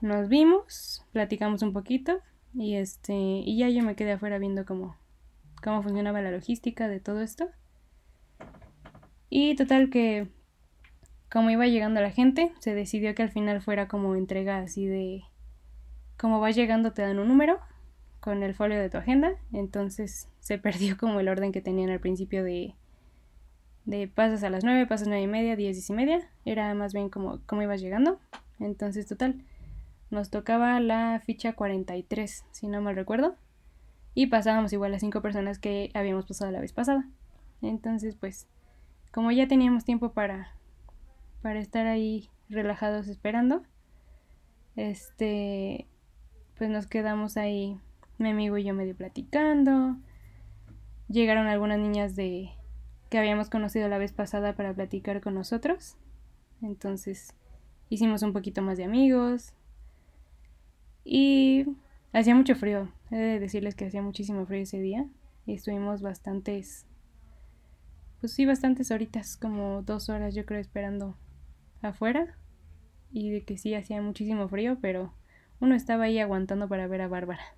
Nos 0.01 0.29
vimos, 0.29 1.05
platicamos 1.11 1.61
un 1.61 1.73
poquito 1.73 2.19
y 2.53 2.75
este 2.75 3.13
y 3.13 3.57
ya 3.57 3.69
yo 3.69 3.83
me 3.83 3.95
quedé 3.95 4.13
afuera 4.13 4.37
viendo 4.37 4.65
cómo, 4.65 4.95
cómo 5.63 5.83
funcionaba 5.83 6.21
la 6.21 6.31
logística 6.31 6.87
de 6.87 6.99
todo 6.99 7.21
esto. 7.21 7.49
Y 9.29 9.55
total 9.55 9.89
que 9.89 10.27
como 11.29 11.49
iba 11.49 11.67
llegando 11.67 11.99
la 11.99 12.11
gente, 12.11 12.53
se 12.59 12.73
decidió 12.73 13.13
que 13.13 13.23
al 13.23 13.31
final 13.31 13.61
fuera 13.61 13.87
como 13.87 14.15
entrega 14.15 14.59
así 14.59 14.85
de 14.87 15.23
como 16.17 16.39
va 16.39 16.51
llegando 16.51 16.93
te 16.93 17.01
dan 17.01 17.19
un 17.19 17.27
número 17.27 17.59
con 18.19 18.41
el 18.43 18.55
folio 18.55 18.79
de 18.79 18.89
tu 18.89 18.97
agenda, 18.97 19.31
entonces 19.51 20.29
se 20.39 20.57
perdió 20.57 20.97
como 20.97 21.19
el 21.19 21.27
orden 21.27 21.51
que 21.51 21.61
tenían 21.61 21.89
al 21.89 21.99
principio 21.99 22.43
de 22.43 22.75
de 23.87 24.09
pasas 24.09 24.43
a 24.43 24.49
las 24.49 24.65
9, 24.65 24.85
pasas 24.85 25.07
9 25.07 25.23
y 25.23 25.27
media, 25.27 25.55
10, 25.55 25.75
10 25.77 25.89
y 25.89 25.93
media. 25.93 26.29
Era 26.45 26.73
más 26.75 26.93
bien 26.93 27.09
como 27.09 27.39
cómo 27.45 27.63
ibas 27.63 27.81
llegando. 27.81 28.19
Entonces, 28.59 29.07
total, 29.07 29.41
nos 30.11 30.29
tocaba 30.29 30.79
la 30.81 31.21
ficha 31.25 31.53
43, 31.53 32.45
si 32.51 32.67
no 32.67 32.81
mal 32.81 32.95
recuerdo. 32.95 33.35
Y 34.13 34.27
pasábamos 34.27 34.73
igual 34.73 34.93
a 34.93 34.99
5 34.99 35.21
personas 35.21 35.57
que 35.57 35.89
habíamos 35.93 36.25
pasado 36.25 36.51
la 36.51 36.59
vez 36.59 36.73
pasada. 36.73 37.07
Entonces, 37.61 38.15
pues, 38.15 38.47
como 39.13 39.31
ya 39.31 39.47
teníamos 39.47 39.85
tiempo 39.85 40.11
para, 40.11 40.51
para 41.41 41.59
estar 41.59 41.87
ahí 41.87 42.29
relajados 42.49 43.07
esperando, 43.07 43.63
este, 44.75 45.87
pues 46.57 46.69
nos 46.69 46.87
quedamos 46.87 47.37
ahí, 47.37 47.79
mi 48.17 48.31
amigo 48.31 48.57
y 48.57 48.65
yo 48.65 48.73
medio 48.73 48.95
platicando. 48.95 49.95
Llegaron 51.07 51.47
algunas 51.47 51.79
niñas 51.79 52.17
de 52.17 52.51
que 53.09 53.17
habíamos 53.17 53.49
conocido 53.49 53.87
la 53.87 53.97
vez 53.97 54.13
pasada 54.13 54.55
para 54.55 54.73
platicar 54.73 55.21
con 55.21 55.33
nosotros. 55.33 55.95
Entonces 56.61 57.33
hicimos 57.89 58.21
un 58.23 58.33
poquito 58.33 58.61
más 58.61 58.77
de 58.77 58.83
amigos. 58.83 59.53
Y 61.03 61.65
hacía 62.13 62.35
mucho 62.35 62.55
frío. 62.55 62.89
He 63.11 63.15
de 63.15 63.39
decirles 63.39 63.75
que 63.75 63.85
hacía 63.85 64.01
muchísimo 64.01 64.45
frío 64.45 64.63
ese 64.63 64.79
día. 64.79 65.05
Y 65.45 65.53
estuvimos 65.53 66.01
bastantes, 66.01 66.85
pues 68.19 68.33
sí, 68.33 68.45
bastantes 68.45 68.91
horitas, 68.91 69.37
como 69.37 69.81
dos 69.81 70.09
horas 70.09 70.35
yo 70.35 70.45
creo 70.45 70.59
esperando 70.59 71.15
afuera. 71.81 72.35
Y 73.11 73.31
de 73.31 73.43
que 73.43 73.57
sí 73.57 73.73
hacía 73.73 74.01
muchísimo 74.01 74.49
frío, 74.49 74.77
pero 74.81 75.13
uno 75.61 75.75
estaba 75.75 76.05
ahí 76.05 76.19
aguantando 76.19 76.67
para 76.67 76.87
ver 76.87 77.01
a 77.01 77.07
Bárbara. 77.07 77.55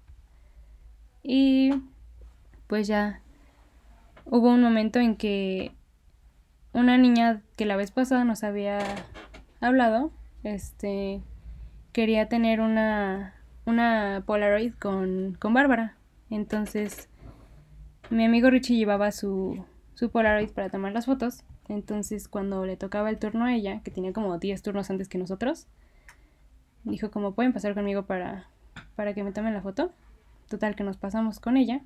Y 1.24 1.72
pues 2.68 2.88
ya 2.88 3.22
hubo 4.30 4.50
un 4.50 4.62
momento 4.62 5.00
en 5.00 5.16
que 5.16 5.72
una 6.72 6.98
niña 6.98 7.42
que 7.56 7.66
la 7.66 7.76
vez 7.76 7.92
pasada 7.92 8.24
nos 8.24 8.44
había 8.44 8.80
hablado, 9.60 10.12
este, 10.44 11.22
quería 11.92 12.30
tener 12.30 12.62
una, 12.62 13.34
una 13.66 14.24
Polaroid 14.26 14.74
con, 14.76 15.36
con 15.40 15.54
Bárbara. 15.54 15.96
Entonces, 16.30 17.10
mi 18.10 18.24
amigo 18.26 18.50
Richie 18.50 18.78
llevaba 18.78 19.12
su, 19.12 19.66
su 19.96 20.12
Polaroid 20.12 20.52
para 20.52 20.70
tomar 20.70 20.94
las 20.94 21.08
fotos. 21.08 21.44
Entonces, 21.68 22.28
cuando 22.28 22.66
le 22.66 22.78
tocaba 22.78 23.10
el 23.10 23.20
turno 23.20 23.46
a 23.46 23.54
ella, 23.54 23.82
que 23.84 23.92
tenía 23.92 24.14
como 24.14 24.38
10 24.38 24.62
turnos 24.62 24.90
antes 24.90 25.08
que 25.08 25.18
nosotros, 25.18 25.68
dijo 26.84 27.12
como 27.12 27.34
pueden 27.34 27.54
pasar 27.54 27.74
conmigo 27.74 28.04
para, 28.04 28.48
para 28.96 29.14
que 29.14 29.24
me 29.24 29.32
tomen 29.32 29.54
la 29.54 29.62
foto. 29.62 29.92
Total 30.48 30.76
que 30.76 30.84
nos 30.84 30.98
pasamos 30.98 31.40
con 31.40 31.58
ella. 31.58 31.82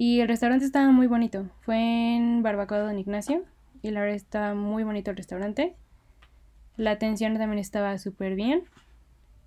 Y 0.00 0.20
el 0.20 0.28
restaurante 0.28 0.64
estaba 0.64 0.92
muy 0.92 1.08
bonito. 1.08 1.50
Fue 1.62 2.14
en 2.14 2.40
Barbacoa 2.44 2.78
Don 2.78 3.00
Ignacio. 3.00 3.42
Y 3.82 3.90
la 3.90 3.98
verdad 3.98 4.14
estaba 4.14 4.54
muy 4.54 4.84
bonito 4.84 5.10
el 5.10 5.16
restaurante. 5.16 5.74
La 6.76 6.92
atención 6.92 7.36
también 7.36 7.58
estaba 7.58 7.98
súper 7.98 8.36
bien. 8.36 8.62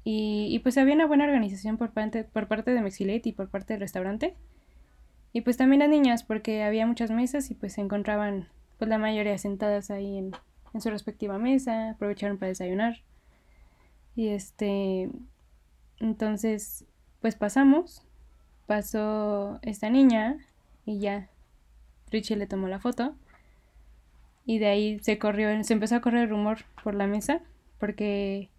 Y, 0.04 0.60
pues 0.60 0.78
había 0.78 0.94
una 0.94 1.06
buena 1.06 1.24
organización 1.24 1.78
por 1.78 1.92
parte, 1.92 2.26
por 2.26 2.50
parte 2.50 2.72
de 2.72 2.82
Mexilate 2.82 3.30
y 3.30 3.32
por 3.32 3.48
parte 3.48 3.76
del 3.76 3.80
restaurante. 3.80 4.36
Y 5.32 5.40
pues 5.40 5.56
también 5.56 5.80
las 5.80 5.88
niñas, 5.90 6.24
porque 6.24 6.64
había 6.64 6.86
muchas 6.86 7.12
mesas 7.12 7.50
y 7.50 7.56
pues 7.56 7.72
se 7.72 7.80
encontraban 7.80 8.50
pues 8.78 8.90
la 8.90 8.98
mayoría 8.98 9.38
sentadas 9.38 9.90
ahí 9.90 10.18
en, 10.18 10.32
en 10.74 10.82
su 10.82 10.90
respectiva 10.90 11.38
mesa, 11.38 11.92
aprovecharon 11.92 12.38
para 12.38 12.50
desayunar. 12.50 12.98
Y 14.18 14.28
este, 14.28 15.10
entonces, 16.02 16.84
pues 17.22 17.36
pasamos 17.36 18.06
pasó 18.72 19.60
esta 19.64 19.90
niña 19.90 20.38
y 20.86 21.00
ya 21.00 21.28
Richie 22.10 22.38
le 22.38 22.48
tomó 22.48 22.70
la 22.70 22.80
foto 22.80 23.18
y 24.46 24.60
de 24.60 24.68
ahí 24.68 25.00
se 25.00 25.20
corrió, 25.20 25.62
se 25.66 25.74
empezó 25.74 25.98
a 25.98 26.00
correr 26.00 26.30
rumor 26.30 26.60
por 26.82 26.96
la 26.96 27.06
mesa 27.06 27.42
porque 27.80 28.50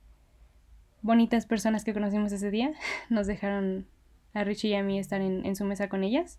bonitas 1.01 1.47
personas 1.47 1.83
que 1.83 1.95
conocimos 1.95 2.31
ese 2.31 2.51
día 2.51 2.75
nos 3.09 3.27
dejaron 3.27 3.87
a 4.35 4.45
Richie 4.45 4.69
y 4.69 4.75
a 4.75 4.83
mí 4.83 4.99
estar 4.99 5.23
en, 5.23 5.47
en 5.47 5.57
su 5.57 5.65
mesa 5.65 5.89
con 5.89 6.05
ellas. 6.05 6.39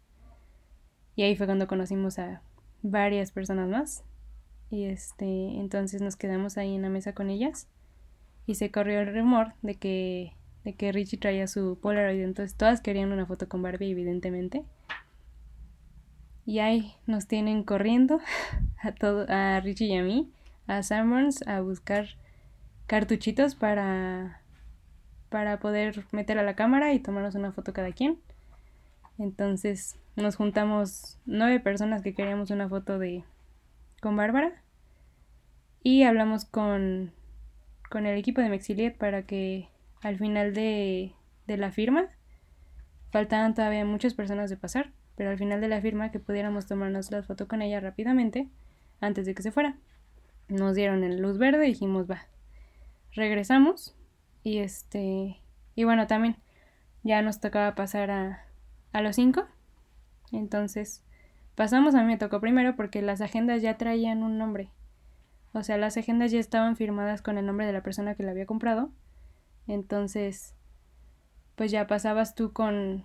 Y 1.16 1.24
ahí 1.24 1.36
fue 1.36 1.48
cuando 1.48 1.66
conocimos 1.66 2.20
a 2.20 2.44
varias 2.84 3.32
personas 3.32 3.70
más. 3.70 4.04
Y 4.70 4.84
este 4.84 5.58
entonces 5.58 6.00
nos 6.00 6.16
quedamos 6.16 6.60
ahí 6.60 6.76
en 6.76 6.84
la 6.84 6.90
mesa 6.90 7.14
con 7.14 7.32
ellas. 7.32 7.68
Y 8.46 8.54
se 8.54 8.70
corrió 8.70 9.00
el 9.00 9.16
rumor 9.16 9.54
de 9.64 9.74
que 9.74 10.34
de 10.64 10.74
que 10.76 10.92
Richie 10.92 11.18
traía 11.18 11.48
su 11.48 11.78
Polaroid, 11.82 12.22
entonces 12.22 12.56
todas 12.56 12.82
querían 12.82 13.12
una 13.12 13.26
foto 13.26 13.48
con 13.50 13.62
Barbie, 13.62 13.92
evidentemente. 13.92 14.64
Y 16.46 16.60
ahí 16.60 16.94
nos 17.06 17.28
tienen 17.28 17.64
corriendo 17.64 18.20
a 18.82 18.92
todo, 18.94 19.26
a 19.30 19.60
Richie 19.60 19.88
y 19.88 19.98
a 19.98 20.04
mí, 20.04 20.32
a 20.68 20.84
Sanborns 20.84 21.46
a 21.48 21.62
buscar 21.62 22.08
cartuchitos 22.88 23.56
para 23.56 24.44
para 25.34 25.60
poder 25.60 26.06
meter 26.12 26.38
a 26.38 26.44
la 26.44 26.56
cámara 26.56 26.94
y 26.94 27.00
tomarnos 27.00 27.34
una 27.34 27.52
foto 27.52 27.74
cada 27.74 27.92
quien. 27.92 28.20
Entonces 29.18 29.98
nos 30.16 30.36
juntamos 30.36 31.18
nueve 31.26 31.60
personas 31.60 32.04
que 32.04 32.14
queríamos 32.14 32.52
una 32.52 32.70
foto 32.70 33.00
de 33.00 33.24
con 34.00 34.16
Bárbara 34.16 34.62
y 35.82 36.04
hablamos 36.04 36.46
con, 36.46 37.14
con 37.90 38.06
el 38.06 38.16
equipo 38.16 38.42
de 38.42 38.50
Mexiliet 38.50 38.96
para 38.96 39.24
que 39.24 39.70
al 40.04 40.18
final 40.18 40.54
de, 40.54 41.14
de 41.48 41.58
la 41.58 41.72
firma 41.72 42.10
faltaban 43.10 43.54
todavía 43.54 43.86
muchas 43.86 44.14
personas 44.14 44.50
de 44.50 44.58
pasar, 44.58 44.92
pero 45.16 45.30
al 45.30 45.38
final 45.38 45.62
de 45.62 45.70
la 45.70 45.82
firma 45.82 46.12
que 46.12 46.20
pudiéramos 46.20 46.66
tomarnos 46.66 47.10
la 47.10 47.24
foto 47.24 47.48
con 47.48 47.62
ella 47.62 47.80
rápidamente 47.80 48.50
antes 49.00 49.26
de 49.26 49.34
que 49.34 49.42
se 49.42 49.52
fuera. 49.52 49.78
Nos 50.50 50.76
dieron 50.76 51.04
el 51.04 51.22
luz 51.22 51.38
verde 51.38 51.66
y 51.66 51.70
dijimos, 51.70 52.10
va. 52.10 52.28
Regresamos 53.14 53.96
y 54.44 54.58
este 54.58 55.40
y 55.76 55.84
bueno, 55.86 56.06
también 56.08 56.36
ya 57.04 57.22
nos 57.22 57.40
tocaba 57.40 57.76
pasar 57.76 58.12
a, 58.12 58.46
a 58.92 59.02
los 59.02 59.16
cinco. 59.16 59.46
Entonces, 60.32 61.02
pasamos, 61.56 61.96
a 61.96 62.02
mí 62.02 62.08
me 62.08 62.18
tocó 62.18 62.42
primero 62.42 62.76
porque 62.76 63.02
las 63.02 63.22
agendas 63.22 63.62
ya 63.62 63.78
traían 63.78 64.22
un 64.22 64.38
nombre. 64.38 64.70
O 65.54 65.64
sea, 65.64 65.78
las 65.78 65.96
agendas 65.96 66.32
ya 66.32 66.40
estaban 66.40 66.76
firmadas 66.76 67.22
con 67.22 67.38
el 67.38 67.46
nombre 67.46 67.66
de 67.66 67.74
la 67.74 67.84
persona 67.84 68.16
que 68.16 68.24
la 68.24 68.32
había 68.32 68.46
comprado 68.46 68.92
entonces, 69.68 70.56
pues 71.56 71.72
ya 71.72 71.88
pasabas 71.88 72.36
tú 72.36 72.52
con, 72.52 73.04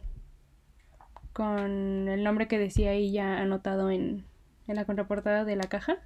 con 1.32 2.08
el 2.08 2.24
nombre 2.24 2.48
que 2.48 2.58
decía 2.58 2.90
ahí 2.90 3.12
ya 3.12 3.38
anotado 3.38 3.90
en, 3.90 4.24
en 4.66 4.76
la 4.76 4.84
contraportada 4.84 5.44
de 5.44 5.56
la 5.56 5.64
caja. 5.64 5.98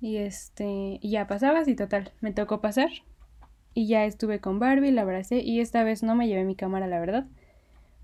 Y 0.00 0.18
este, 0.18 1.00
ya 1.02 1.26
pasabas 1.26 1.68
y 1.68 1.76
total, 1.76 2.12
me 2.20 2.32
tocó 2.32 2.60
pasar. 2.60 2.90
Y 3.72 3.88
ya 3.88 4.04
estuve 4.04 4.40
con 4.40 4.58
Barbie, 4.58 4.92
la 4.92 5.02
abracé 5.02 5.38
y 5.38 5.60
esta 5.60 5.82
vez 5.82 6.02
no 6.02 6.14
me 6.14 6.28
llevé 6.28 6.44
mi 6.44 6.54
cámara, 6.54 6.86
la 6.86 7.00
verdad. 7.00 7.26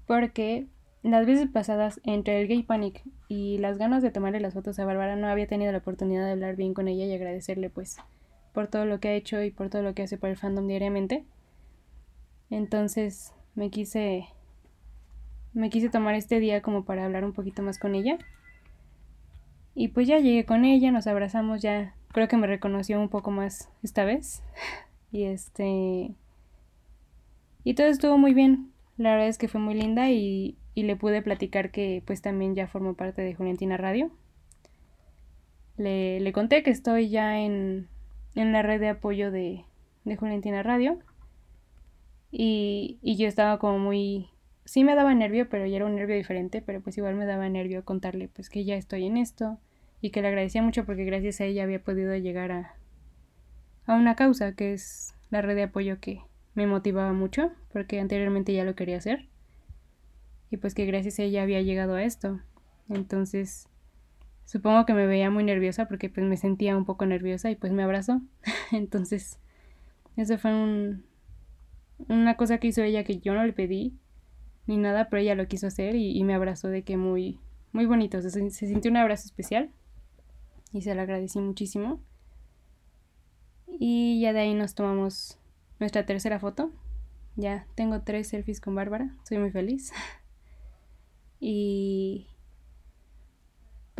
Porque 0.07 0.67
las 1.03 1.27
veces 1.27 1.49
pasadas, 1.49 2.01
entre 2.05 2.41
el 2.41 2.49
gay 2.49 2.63
panic 2.63 3.03
y 3.29 3.59
las 3.59 3.79
ganas 3.79 4.03
de 4.03 4.11
tomarle 4.11 4.41
las 4.41 4.55
fotos 4.55 4.79
a 4.79 4.85
Bárbara, 4.85 5.17
no 5.17 5.29
había 5.29 5.47
tenido 5.47 5.71
la 5.73 5.79
oportunidad 5.79 6.25
de 6.25 6.33
hablar 6.33 6.57
bien 6.57 6.75
con 6.75 6.89
ella 6.89 7.05
y 7.05 7.15
agradecerle 7.15 7.71
pues 7.71 7.99
por 8.53 8.69
todo 8.69 8.85
lo 8.85 9.01
que 9.01 9.09
ha 9.09 9.15
hecho 9.15 9.43
y 9.43 9.51
por 9.51 9.71
todo 9.71 9.83
lo 9.83 9.95
que 9.95 10.03
hace 10.03 10.19
por 10.19 10.31
el 10.31 10.37
fandom 10.37 10.67
diariamente. 10.67 11.25
Entonces 12.51 13.33
me 13.55 13.71
quise 13.71 14.29
me 15.53 15.71
quise 15.71 15.89
tomar 15.89 16.15
este 16.15 16.41
día 16.41 16.63
como 16.63 16.85
para 16.85 17.05
hablar 17.05 17.25
un 17.25 17.33
poquito 17.33 17.63
más 17.63 17.79
con 17.79 17.95
ella. 17.95 18.19
Y 19.75 19.89
pues 19.89 20.07
ya 20.09 20.19
llegué 20.19 20.45
con 20.45 20.65
ella, 20.65 20.93
nos 20.93 21.07
abrazamos 21.07 21.63
ya. 21.63 21.95
Creo 22.13 22.29
que 22.29 22.37
me 22.37 22.47
reconoció 22.47 23.01
un 23.01 23.09
poco 23.09 23.31
más 23.31 23.71
esta 23.83 24.05
vez. 24.05 24.43
Y 25.13 25.25
este 25.25 26.15
y 27.65 27.75
todo 27.75 27.89
estuvo 27.89 28.17
muy 28.17 28.33
bien. 28.33 28.73
La 28.97 29.11
verdad 29.11 29.29
es 29.29 29.39
que 29.39 29.49
fue 29.49 29.61
muy 29.61 29.75
linda 29.75 30.09
y, 30.11 30.57
y 30.75 30.85
le 30.85 30.97
pude 30.97 31.21
platicar 31.23 31.71
que 31.71 32.03
pues 32.07 32.23
también 32.23 32.55
ya 32.55 32.69
formo 32.69 32.95
parte 32.95 33.23
de 33.23 33.35
Juliantina 33.35 33.77
Radio. 33.77 34.11
Le, 35.77 36.21
le 36.21 36.33
conté 36.33 36.63
que 36.63 36.71
estoy 36.71 37.09
ya 37.09 37.41
en, 37.41 37.89
en 38.35 38.53
la 38.53 38.63
red 38.63 38.81
de 38.81 38.89
apoyo 38.89 39.31
de, 39.31 39.65
de 40.05 40.17
Juliantina 40.17 40.63
Radio. 40.63 40.99
Y, 42.31 42.99
y 43.03 43.17
yo 43.17 43.27
estaba 43.27 43.59
como 43.59 43.79
muy... 43.79 44.31
Sí 44.65 44.85
me 44.85 44.95
daba 44.95 45.15
nervio, 45.15 45.49
pero 45.49 45.67
ya 45.67 45.77
era 45.77 45.87
un 45.87 45.97
nervio 45.97 46.17
diferente, 46.17 46.63
pero 46.63 46.81
pues 46.81 46.97
igual 46.97 47.17
me 47.17 47.27
daba 47.27 47.49
nervio 47.49 47.85
contarle 47.85 48.29
pues 48.29 48.51
que 48.51 48.65
ya 48.65 48.77
estoy 48.77 49.07
en 49.07 49.17
esto 49.17 49.59
y 50.01 50.11
que 50.11 50.23
le 50.23 50.29
agradecía 50.29 50.63
mucho 50.63 50.87
porque 50.87 51.05
gracias 51.05 51.41
a 51.41 51.45
ella 51.45 51.65
había 51.65 51.83
podido 51.83 52.15
llegar 52.17 52.53
a, 52.53 52.75
a 53.87 53.97
una 53.97 54.15
causa 54.15 54.55
que 54.55 54.73
es 54.73 55.15
la 55.31 55.43
red 55.43 55.57
de 55.57 55.65
apoyo 55.65 55.99
que 55.99 56.23
me 56.55 56.67
motivaba 56.67 57.13
mucho 57.13 57.51
porque 57.73 57.99
anteriormente 57.99 58.53
ya 58.53 58.65
lo 58.65 58.77
quería 58.77 58.99
hacer 58.99 59.29
y 60.51 60.57
pues 60.57 60.75
que 60.75 60.87
gracias 60.87 61.19
a 61.19 61.23
ella 61.23 61.43
había 61.43 61.63
llegado 61.63 61.95
a 61.95 62.03
esto. 62.03 62.41
Entonces, 62.89 63.69
Supongo 64.51 64.85
que 64.85 64.95
me 64.95 65.07
veía 65.07 65.31
muy 65.31 65.45
nerviosa 65.45 65.87
porque 65.87 66.11
pues 66.11 66.27
me 66.27 66.37
sentía 66.37 66.77
un 66.77 66.85
poco 66.85 67.07
nerviosa 67.07 67.53
y 67.53 67.55
pues 67.55 67.73
me 67.73 67.85
abrazó. 67.85 68.21
Entonces, 68.73 69.39
eso 70.17 70.39
fue 70.39 70.53
un, 70.53 71.05
una 72.09 72.37
cosa 72.37 72.59
que 72.59 72.67
hizo 72.67 72.83
ella 72.83 73.05
que 73.05 73.21
yo 73.21 73.33
no 73.33 73.45
le 73.45 73.53
pedí 73.53 73.97
ni 74.67 74.77
nada, 74.77 75.09
pero 75.09 75.23
ella 75.23 75.37
lo 75.37 75.47
quiso 75.47 75.69
hacer 75.69 75.95
y, 75.95 76.21
me 76.25 76.35
abrazó 76.35 76.67
de 76.67 76.83
que 76.83 76.97
muy, 76.97 77.39
muy 77.71 77.87
bonito. 77.87 78.21
se 78.21 78.51
sintió 78.51 78.91
un 78.91 78.97
abrazo 78.97 79.27
especial. 79.27 79.71
y 80.73 80.83
se 80.83 80.97
lo 80.97 81.03
agradecí 81.03 81.39
muchísimo. 81.39 82.01
Y 83.69 84.21
ya 84.21 84.33
de 84.33 84.41
ahí 84.41 84.55
nos 84.55 84.75
tomamos 84.75 85.39
nuestra 85.79 86.07
tercera 86.07 86.41
foto. 86.41 86.73
Ya 87.37 87.69
tengo 87.77 88.03
tres 88.03 88.27
selfies 88.27 88.61
con 88.61 88.75
Bárbara, 88.75 89.15
soy 89.23 89.39
muy 89.39 89.53
feliz. 89.53 89.93
y 91.39 92.27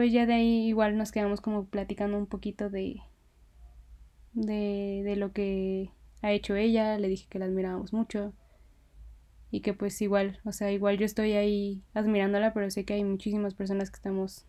pues 0.01 0.15
ya 0.15 0.25
de 0.25 0.33
ahí 0.33 0.67
igual 0.67 0.97
nos 0.97 1.13
quedamos 1.13 1.43
como 1.43 1.67
platicando 1.67 2.17
un 2.17 2.25
poquito 2.25 2.71
de, 2.71 3.03
de, 4.33 5.03
de 5.05 5.17
lo 5.17 5.35
que 5.35 5.91
ha 6.23 6.33
hecho 6.33 6.57
ella, 6.57 6.99
le 6.99 7.07
dije 7.07 7.27
que 7.29 7.39
la 7.39 7.45
admirábamos 7.45 7.93
mucho 7.93 8.33
y 9.51 9.61
que 9.61 9.75
pues 9.75 10.01
igual, 10.01 10.41
o 10.47 10.53
sea, 10.53 10.73
igual 10.73 10.97
yo 10.97 11.05
estoy 11.05 11.35
ahí 11.35 11.83
admirándola, 11.93 12.55
pero 12.55 12.71
sé 12.71 12.87
que 12.87 12.95
hay 12.95 13.05
muchísimas 13.05 13.55
personas 13.55 13.91
que 13.91 13.97
estamos 13.97 14.47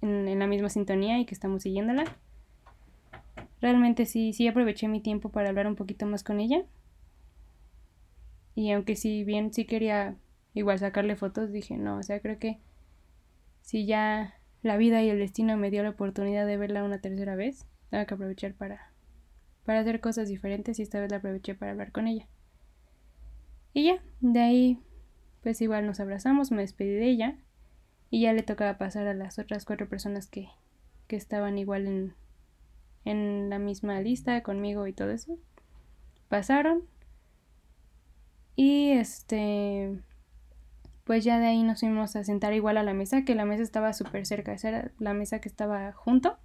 en, 0.00 0.28
en 0.28 0.38
la 0.38 0.46
misma 0.46 0.70
sintonía 0.70 1.18
y 1.18 1.26
que 1.26 1.34
estamos 1.34 1.64
siguiéndola. 1.64 2.04
Realmente 3.60 4.06
sí, 4.06 4.32
sí 4.32 4.48
aproveché 4.48 4.88
mi 4.88 5.02
tiempo 5.02 5.28
para 5.28 5.50
hablar 5.50 5.66
un 5.66 5.76
poquito 5.76 6.06
más 6.06 6.24
con 6.24 6.40
ella. 6.40 6.64
Y 8.54 8.70
aunque 8.70 8.96
si 8.96 9.24
bien 9.24 9.52
sí 9.52 9.66
quería 9.66 10.16
igual 10.54 10.78
sacarle 10.78 11.16
fotos, 11.16 11.52
dije, 11.52 11.76
no, 11.76 11.98
o 11.98 12.02
sea, 12.02 12.20
creo 12.20 12.38
que 12.38 12.60
si 13.60 13.84
ya 13.84 14.40
la 14.64 14.78
vida 14.78 15.02
y 15.02 15.10
el 15.10 15.18
destino 15.18 15.56
me 15.58 15.70
dio 15.70 15.82
la 15.82 15.90
oportunidad 15.90 16.46
de 16.46 16.56
verla 16.56 16.84
una 16.84 16.98
tercera 16.98 17.36
vez, 17.36 17.66
tengo 17.90 18.06
que 18.06 18.14
aprovechar 18.14 18.54
para, 18.54 18.90
para 19.64 19.80
hacer 19.80 20.00
cosas 20.00 20.28
diferentes 20.28 20.78
y 20.78 20.82
esta 20.82 21.00
vez 21.00 21.10
la 21.10 21.18
aproveché 21.18 21.54
para 21.54 21.72
hablar 21.72 21.92
con 21.92 22.08
ella. 22.08 22.26
Y 23.74 23.84
ya, 23.84 24.02
de 24.20 24.40
ahí 24.40 24.78
pues 25.42 25.60
igual 25.60 25.86
nos 25.86 26.00
abrazamos, 26.00 26.50
me 26.50 26.62
despedí 26.62 26.94
de 26.94 27.06
ella 27.06 27.36
y 28.08 28.22
ya 28.22 28.32
le 28.32 28.42
tocaba 28.42 28.78
pasar 28.78 29.06
a 29.06 29.12
las 29.12 29.38
otras 29.38 29.66
cuatro 29.66 29.86
personas 29.86 30.26
que, 30.26 30.48
que 31.06 31.16
estaban 31.16 31.58
igual 31.58 31.86
en, 31.86 32.14
en 33.04 33.50
la 33.50 33.58
misma 33.58 34.00
lista 34.00 34.42
conmigo 34.42 34.86
y 34.86 34.94
todo 34.94 35.10
eso. 35.10 35.38
Pasaron 36.30 36.84
y 38.56 38.92
este 38.92 40.00
pues 41.04 41.22
ya 41.22 41.38
de 41.38 41.46
ahí 41.46 41.62
nos 41.62 41.80
fuimos 41.80 42.16
a 42.16 42.24
sentar 42.24 42.54
igual 42.54 42.78
a 42.78 42.82
la 42.82 42.94
mesa, 42.94 43.24
que 43.24 43.34
la 43.34 43.44
mesa 43.44 43.62
estaba 43.62 43.92
súper 43.92 44.26
cerca, 44.26 44.54
esa 44.54 44.68
era 44.68 44.90
la 44.98 45.12
mesa 45.12 45.40
que 45.40 45.48
estaba 45.48 45.92
junto. 45.92 46.38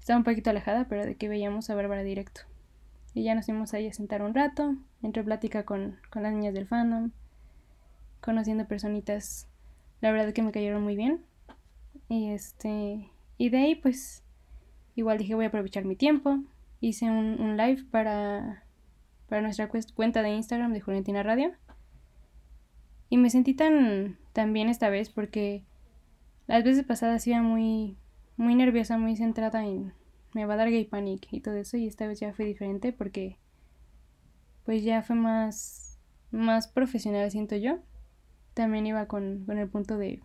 Estaba 0.00 0.18
un 0.18 0.24
poquito 0.24 0.50
alejada, 0.50 0.86
pero 0.88 1.04
de 1.04 1.16
que 1.16 1.28
veíamos 1.28 1.68
a 1.68 1.74
Bárbara 1.74 2.02
directo. 2.02 2.42
Y 3.12 3.24
ya 3.24 3.34
nos 3.34 3.46
fuimos 3.46 3.74
ahí 3.74 3.86
a 3.86 3.92
sentar 3.92 4.22
un 4.22 4.34
rato, 4.34 4.76
entre 5.02 5.22
plática 5.22 5.64
con, 5.64 5.98
con 6.10 6.22
las 6.22 6.32
niñas 6.32 6.54
del 6.54 6.66
fandom, 6.66 7.10
conociendo 8.20 8.66
personitas, 8.66 9.48
la 10.00 10.10
verdad 10.10 10.32
que 10.32 10.42
me 10.42 10.52
cayeron 10.52 10.82
muy 10.82 10.96
bien. 10.96 11.24
Y 12.08 12.30
este, 12.30 13.10
y 13.36 13.50
de 13.50 13.58
ahí 13.58 13.74
pues 13.74 14.22
igual 14.94 15.18
dije 15.18 15.34
voy 15.34 15.44
a 15.44 15.48
aprovechar 15.48 15.84
mi 15.84 15.96
tiempo. 15.96 16.38
Hice 16.80 17.10
un, 17.10 17.40
un 17.40 17.56
live 17.56 17.84
para, 17.90 18.64
para 19.28 19.42
nuestra 19.42 19.68
cuenta 19.94 20.22
de 20.22 20.30
Instagram 20.30 20.72
de 20.72 20.80
Juliantina 20.80 21.22
Radio 21.22 21.52
y 23.08 23.16
me 23.18 23.30
sentí 23.30 23.54
tan, 23.54 24.18
tan 24.32 24.52
bien 24.52 24.68
esta 24.68 24.88
vez 24.88 25.10
porque 25.10 25.64
las 26.46 26.64
veces 26.64 26.84
pasadas 26.84 27.26
iba 27.26 27.42
muy, 27.42 27.96
muy 28.36 28.54
nerviosa, 28.54 28.98
muy 28.98 29.16
centrada 29.16 29.64
en 29.64 29.92
me 30.36 30.44
va 30.44 30.52
a 30.52 30.56
dar 30.58 30.70
gay 30.70 30.84
panic 30.84 31.26
y 31.30 31.40
todo 31.40 31.56
eso 31.56 31.78
y 31.78 31.86
esta 31.86 32.06
vez 32.06 32.20
ya 32.20 32.34
fue 32.34 32.44
diferente 32.44 32.92
porque 32.92 33.38
pues 34.64 34.84
ya 34.84 35.02
fue 35.02 35.16
más, 35.16 35.98
más 36.30 36.68
profesional 36.68 37.30
siento 37.30 37.56
yo. 37.56 37.78
También 38.52 38.86
iba 38.86 39.06
con, 39.06 39.44
con 39.46 39.58
el 39.58 39.68
punto 39.68 39.96
de 39.96 40.22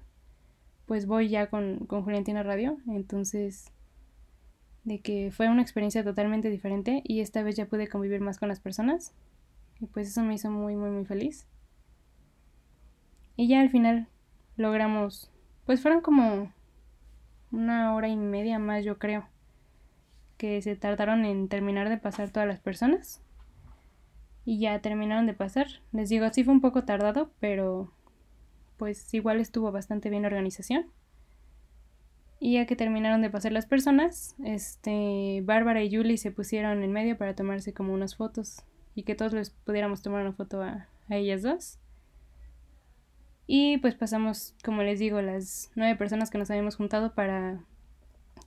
pues 0.86 1.06
voy 1.06 1.30
ya 1.30 1.50
con, 1.50 1.86
con 1.86 2.04
Juliantina 2.04 2.44
Radio, 2.44 2.78
entonces 2.88 3.72
de 4.84 5.00
que 5.00 5.32
fue 5.32 5.48
una 5.48 5.62
experiencia 5.62 6.04
totalmente 6.04 6.50
diferente 6.50 7.02
y 7.06 7.22
esta 7.22 7.44
vez 7.44 7.56
ya 7.56 7.68
pude 7.68 7.88
convivir 7.88 8.20
más 8.20 8.38
con 8.38 8.50
las 8.50 8.60
personas 8.60 9.14
y 9.80 9.86
pues 9.86 10.10
eso 10.10 10.24
me 10.24 10.34
hizo 10.34 10.52
muy 10.52 10.76
muy 10.76 10.90
muy 10.90 11.06
feliz. 11.06 11.48
Y 13.36 13.48
ya 13.48 13.62
al 13.62 13.70
final 13.70 14.08
logramos, 14.58 15.32
pues 15.66 15.82
fueron 15.82 16.02
como 16.02 16.52
una 17.52 17.94
hora 17.94 18.08
y 18.08 18.16
media 18.16 18.60
más 18.60 18.84
yo 18.84 18.98
creo, 18.98 19.28
que 20.38 20.62
se 20.62 20.76
tardaron 20.76 21.26
en 21.26 21.48
terminar 21.50 21.90
de 21.90 21.98
pasar 21.98 22.30
todas 22.30 22.48
las 22.48 22.60
personas. 22.60 23.22
Y 24.44 24.60
ya 24.60 24.80
terminaron 24.82 25.28
de 25.28 25.34
pasar. 25.34 25.68
Les 25.92 26.10
digo, 26.10 26.28
sí 26.34 26.44
fue 26.44 26.54
un 26.54 26.62
poco 26.62 26.84
tardado, 26.84 27.32
pero 27.40 27.92
pues 28.78 29.14
igual 29.14 29.40
estuvo 29.40 29.72
bastante 29.72 30.10
bien 30.10 30.24
la 30.24 30.30
organización. 30.30 30.88
Y 32.40 32.54
ya 32.54 32.66
que 32.66 32.76
terminaron 32.76 33.22
de 33.22 33.30
pasar 33.30 33.52
las 33.52 33.68
personas, 33.68 34.36
este, 34.44 35.44
Bárbara 35.44 35.84
y 35.84 35.96
Julie 35.96 36.18
se 36.18 36.32
pusieron 36.32 36.82
en 36.82 36.92
medio 36.92 37.16
para 37.16 37.36
tomarse 37.36 37.72
como 37.72 37.94
unas 37.94 38.16
fotos 38.16 38.64
y 38.96 39.04
que 39.04 39.14
todos 39.14 39.34
les 39.34 39.52
pudiéramos 39.52 40.02
tomar 40.02 40.22
una 40.22 40.34
foto 40.34 40.64
a, 40.64 40.88
a 41.08 41.16
ellas 41.16 41.44
dos. 41.44 41.78
Y 43.54 43.80
pues 43.80 43.96
pasamos, 43.96 44.56
como 44.64 44.82
les 44.82 44.98
digo, 44.98 45.22
las 45.22 45.72
nueve 45.76 45.98
personas 45.98 46.30
que 46.30 46.38
nos 46.38 46.50
habíamos 46.50 46.78
juntado 46.78 47.14
para 47.14 47.60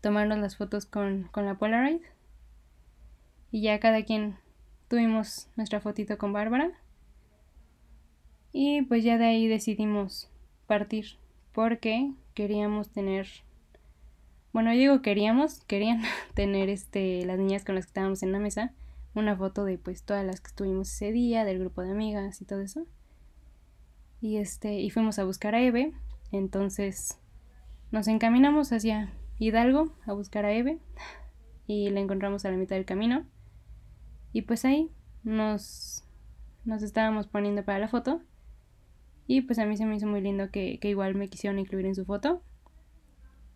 tomarnos 0.00 0.38
las 0.38 0.56
fotos 0.56 0.86
con, 0.86 1.24
con 1.24 1.44
la 1.44 1.58
Polaroid. 1.58 2.00
Y 3.50 3.60
ya 3.60 3.78
cada 3.80 4.02
quien 4.02 4.38
tuvimos 4.88 5.50
nuestra 5.56 5.78
fotito 5.80 6.16
con 6.16 6.32
Bárbara. 6.32 6.70
Y 8.50 8.80
pues 8.80 9.04
ya 9.04 9.18
de 9.18 9.26
ahí 9.26 9.46
decidimos 9.46 10.30
partir 10.66 11.18
porque 11.52 12.10
queríamos 12.32 12.88
tener 12.88 13.28
bueno, 14.54 14.72
yo 14.72 14.78
digo 14.78 15.02
queríamos, 15.02 15.64
querían 15.64 16.00
tener 16.32 16.70
este 16.70 17.26
las 17.26 17.38
niñas 17.38 17.62
con 17.62 17.74
las 17.74 17.84
que 17.84 17.90
estábamos 17.90 18.22
en 18.22 18.32
la 18.32 18.38
mesa 18.38 18.72
una 19.14 19.36
foto 19.36 19.66
de 19.66 19.76
pues 19.76 20.02
todas 20.02 20.24
las 20.24 20.40
que 20.40 20.48
estuvimos 20.48 20.90
ese 20.90 21.12
día, 21.12 21.44
del 21.44 21.58
grupo 21.58 21.82
de 21.82 21.90
amigas 21.90 22.40
y 22.40 22.46
todo 22.46 22.62
eso. 22.62 22.86
Y 24.24 24.38
este, 24.38 24.80
y 24.80 24.88
fuimos 24.88 25.18
a 25.18 25.24
buscar 25.24 25.54
a 25.54 25.60
Eve. 25.60 25.92
Entonces 26.32 27.20
nos 27.92 28.08
encaminamos 28.08 28.72
hacia 28.72 29.12
Hidalgo 29.38 29.94
a 30.06 30.14
buscar 30.14 30.46
a 30.46 30.52
Eve. 30.52 30.78
Y 31.66 31.88
la 31.88 32.00
encontramos 32.00 32.44
a 32.44 32.50
la 32.50 32.56
mitad 32.56 32.76
del 32.76 32.86
camino. 32.86 33.26
Y 34.32 34.42
pues 34.42 34.64
ahí 34.66 34.90
nos, 35.22 36.04
nos 36.64 36.82
estábamos 36.82 37.26
poniendo 37.26 37.64
para 37.64 37.78
la 37.78 37.88
foto. 37.88 38.22
Y 39.26 39.42
pues 39.42 39.58
a 39.58 39.66
mí 39.66 39.76
se 39.76 39.84
me 39.84 39.96
hizo 39.96 40.06
muy 40.06 40.22
lindo 40.22 40.50
que, 40.50 40.78
que 40.78 40.88
igual 40.88 41.14
me 41.14 41.28
quisieron 41.28 41.58
incluir 41.58 41.84
en 41.84 41.94
su 41.94 42.06
foto. 42.06 42.42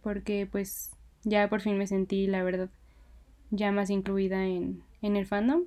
Porque 0.03 0.47
pues 0.51 0.91
ya 1.23 1.49
por 1.49 1.63
fin 1.63 1.79
me 1.79 1.87
sentí, 1.87 2.27
la 2.27 2.43
verdad, 2.43 2.71
ya 3.51 3.73
más 3.73 3.89
incluida 3.89 4.45
en, 4.45 4.83
en 5.01 5.17
el 5.17 5.27
fandom 5.27 5.65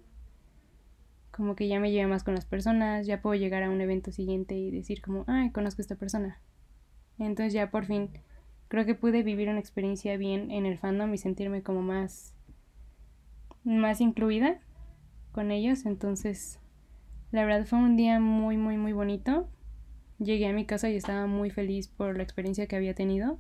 como 1.31 1.55
que 1.55 1.67
ya 1.67 1.79
me 1.79 1.91
llevo 1.91 2.09
más 2.09 2.23
con 2.23 2.35
las 2.35 2.45
personas, 2.45 3.07
ya 3.07 3.21
puedo 3.21 3.35
llegar 3.35 3.63
a 3.63 3.69
un 3.69 3.81
evento 3.81 4.11
siguiente 4.11 4.55
y 4.55 4.69
decir 4.71 5.01
como, 5.01 5.23
ay, 5.27 5.51
conozco 5.51 5.81
a 5.81 5.83
esta 5.83 5.95
persona. 5.95 6.39
Entonces 7.17 7.53
ya 7.53 7.71
por 7.71 7.85
fin 7.85 8.09
creo 8.67 8.85
que 8.85 8.95
pude 8.95 9.23
vivir 9.23 9.49
una 9.49 9.59
experiencia 9.59 10.17
bien 10.17 10.51
en 10.51 10.65
el 10.65 10.77
fandom 10.77 11.13
y 11.13 11.17
sentirme 11.17 11.61
como 11.61 11.81
más 11.81 12.35
más 13.63 14.01
incluida 14.01 14.59
con 15.31 15.51
ellos, 15.51 15.85
entonces 15.85 16.59
la 17.31 17.45
verdad 17.45 17.65
fue 17.65 17.79
un 17.79 17.95
día 17.95 18.19
muy 18.19 18.57
muy 18.57 18.77
muy 18.77 18.93
bonito. 18.93 19.49
Llegué 20.19 20.47
a 20.47 20.53
mi 20.53 20.65
casa 20.65 20.89
y 20.89 20.95
estaba 20.95 21.25
muy 21.25 21.49
feliz 21.49 21.87
por 21.87 22.15
la 22.15 22.23
experiencia 22.23 22.67
que 22.67 22.75
había 22.75 22.93
tenido 22.93 23.39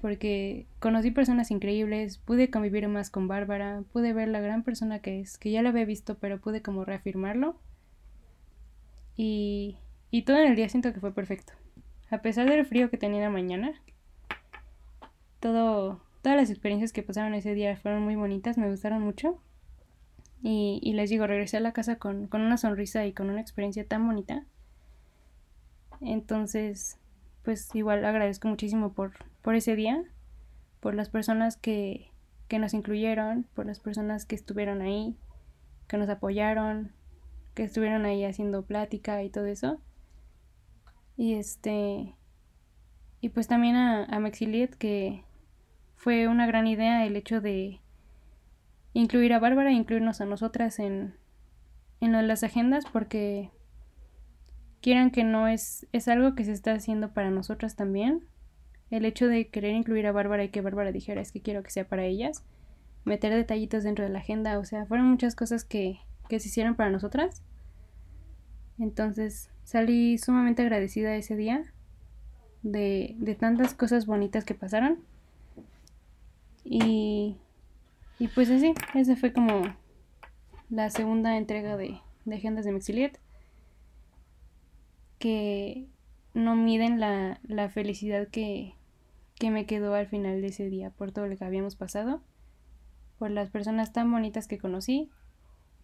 porque 0.00 0.66
conocí 0.80 1.10
personas 1.10 1.50
increíbles, 1.50 2.18
pude 2.18 2.50
convivir 2.50 2.88
más 2.88 3.10
con 3.10 3.28
Bárbara, 3.28 3.82
pude 3.92 4.12
ver 4.12 4.28
la 4.28 4.40
gran 4.40 4.62
persona 4.62 5.00
que 5.00 5.20
es, 5.20 5.38
que 5.38 5.50
ya 5.50 5.62
la 5.62 5.70
había 5.70 5.84
visto, 5.84 6.18
pero 6.18 6.40
pude 6.40 6.62
como 6.62 6.84
reafirmarlo. 6.84 7.56
Y, 9.16 9.78
y 10.10 10.22
todo 10.22 10.38
en 10.38 10.48
el 10.48 10.56
día 10.56 10.68
siento 10.68 10.92
que 10.92 11.00
fue 11.00 11.14
perfecto. 11.14 11.52
A 12.10 12.18
pesar 12.18 12.48
del 12.48 12.66
frío 12.66 12.90
que 12.90 12.98
tenía 12.98 13.22
la 13.22 13.30
mañana, 13.30 13.72
todo, 15.40 16.00
todas 16.22 16.36
las 16.36 16.50
experiencias 16.50 16.92
que 16.92 17.02
pasaron 17.02 17.34
ese 17.34 17.54
día 17.54 17.76
fueron 17.76 18.02
muy 18.02 18.16
bonitas, 18.16 18.58
me 18.58 18.70
gustaron 18.70 19.02
mucho. 19.02 19.40
Y, 20.42 20.80
y 20.82 20.92
les 20.92 21.08
digo, 21.08 21.26
regresé 21.26 21.56
a 21.56 21.60
la 21.60 21.72
casa 21.72 21.96
con, 21.96 22.26
con 22.26 22.42
una 22.42 22.58
sonrisa 22.58 23.06
y 23.06 23.12
con 23.12 23.30
una 23.30 23.40
experiencia 23.40 23.86
tan 23.86 24.06
bonita. 24.06 24.44
Entonces, 26.00 26.98
pues 27.42 27.74
igual 27.74 28.04
agradezco 28.04 28.48
muchísimo 28.48 28.92
por, 28.92 29.12
por 29.44 29.54
ese 29.54 29.76
día, 29.76 30.02
por 30.80 30.94
las 30.94 31.10
personas 31.10 31.58
que, 31.58 32.10
que 32.48 32.58
nos 32.58 32.72
incluyeron, 32.72 33.46
por 33.52 33.66
las 33.66 33.78
personas 33.78 34.24
que 34.24 34.34
estuvieron 34.34 34.80
ahí, 34.80 35.18
que 35.86 35.98
nos 35.98 36.08
apoyaron, 36.08 36.92
que 37.52 37.64
estuvieron 37.64 38.06
ahí 38.06 38.24
haciendo 38.24 38.64
plática 38.64 39.22
y 39.22 39.28
todo 39.28 39.44
eso. 39.44 39.82
Y 41.18 41.34
este. 41.34 42.16
Y 43.20 43.28
pues 43.28 43.46
también 43.46 43.76
a, 43.76 44.04
a 44.04 44.30
que 44.30 45.24
fue 45.94 46.26
una 46.26 46.46
gran 46.46 46.66
idea 46.66 47.04
el 47.04 47.14
hecho 47.14 47.42
de 47.42 47.82
incluir 48.94 49.34
a 49.34 49.40
Bárbara 49.40 49.70
e 49.70 49.74
incluirnos 49.74 50.22
a 50.22 50.24
nosotras 50.24 50.78
en, 50.78 51.16
en 52.00 52.26
las 52.26 52.42
agendas, 52.44 52.86
porque 52.90 53.50
quieran 54.80 55.10
que 55.10 55.22
no 55.22 55.48
es, 55.48 55.86
es 55.92 56.08
algo 56.08 56.34
que 56.34 56.44
se 56.44 56.52
está 56.52 56.72
haciendo 56.72 57.12
para 57.12 57.30
nosotras 57.30 57.76
también 57.76 58.26
el 58.96 59.04
hecho 59.04 59.26
de 59.26 59.48
querer 59.48 59.74
incluir 59.74 60.06
a 60.06 60.12
Bárbara 60.12 60.44
y 60.44 60.50
que 60.50 60.60
Bárbara 60.60 60.92
dijera 60.92 61.20
es 61.20 61.32
que 61.32 61.40
quiero 61.40 61.64
que 61.64 61.70
sea 61.70 61.88
para 61.88 62.04
ellas, 62.04 62.44
meter 63.04 63.34
detallitos 63.34 63.82
dentro 63.82 64.04
de 64.04 64.10
la 64.10 64.20
agenda, 64.20 64.58
o 64.58 64.64
sea, 64.64 64.86
fueron 64.86 65.10
muchas 65.10 65.34
cosas 65.34 65.64
que, 65.64 65.98
que 66.28 66.38
se 66.38 66.48
hicieron 66.48 66.76
para 66.76 66.90
nosotras. 66.90 67.42
Entonces 68.78 69.50
salí 69.64 70.16
sumamente 70.18 70.62
agradecida 70.62 71.16
ese 71.16 71.34
día 71.34 71.64
de, 72.62 73.16
de 73.18 73.34
tantas 73.34 73.74
cosas 73.74 74.06
bonitas 74.06 74.44
que 74.44 74.54
pasaron. 74.54 75.00
Y, 76.64 77.36
y 78.20 78.28
pues 78.28 78.48
así, 78.50 78.74
esa 78.94 79.16
fue 79.16 79.32
como 79.32 79.74
la 80.70 80.88
segunda 80.90 81.36
entrega 81.36 81.76
de, 81.76 82.00
de 82.24 82.36
Agendas 82.36 82.64
de 82.64 82.72
Mexiliet. 82.72 83.18
Que 85.18 85.88
no 86.32 86.54
miden 86.56 87.00
la, 87.00 87.40
la 87.44 87.68
felicidad 87.68 88.28
que, 88.28 88.74
que 89.38 89.50
me 89.50 89.66
quedó 89.66 89.94
al 89.94 90.06
final 90.06 90.40
de 90.40 90.48
ese 90.48 90.68
día 90.68 90.90
por 90.90 91.12
todo 91.12 91.26
lo 91.26 91.36
que 91.36 91.44
habíamos 91.44 91.76
pasado, 91.76 92.22
por 93.18 93.30
las 93.30 93.50
personas 93.50 93.92
tan 93.92 94.10
bonitas 94.10 94.48
que 94.48 94.58
conocí 94.58 95.10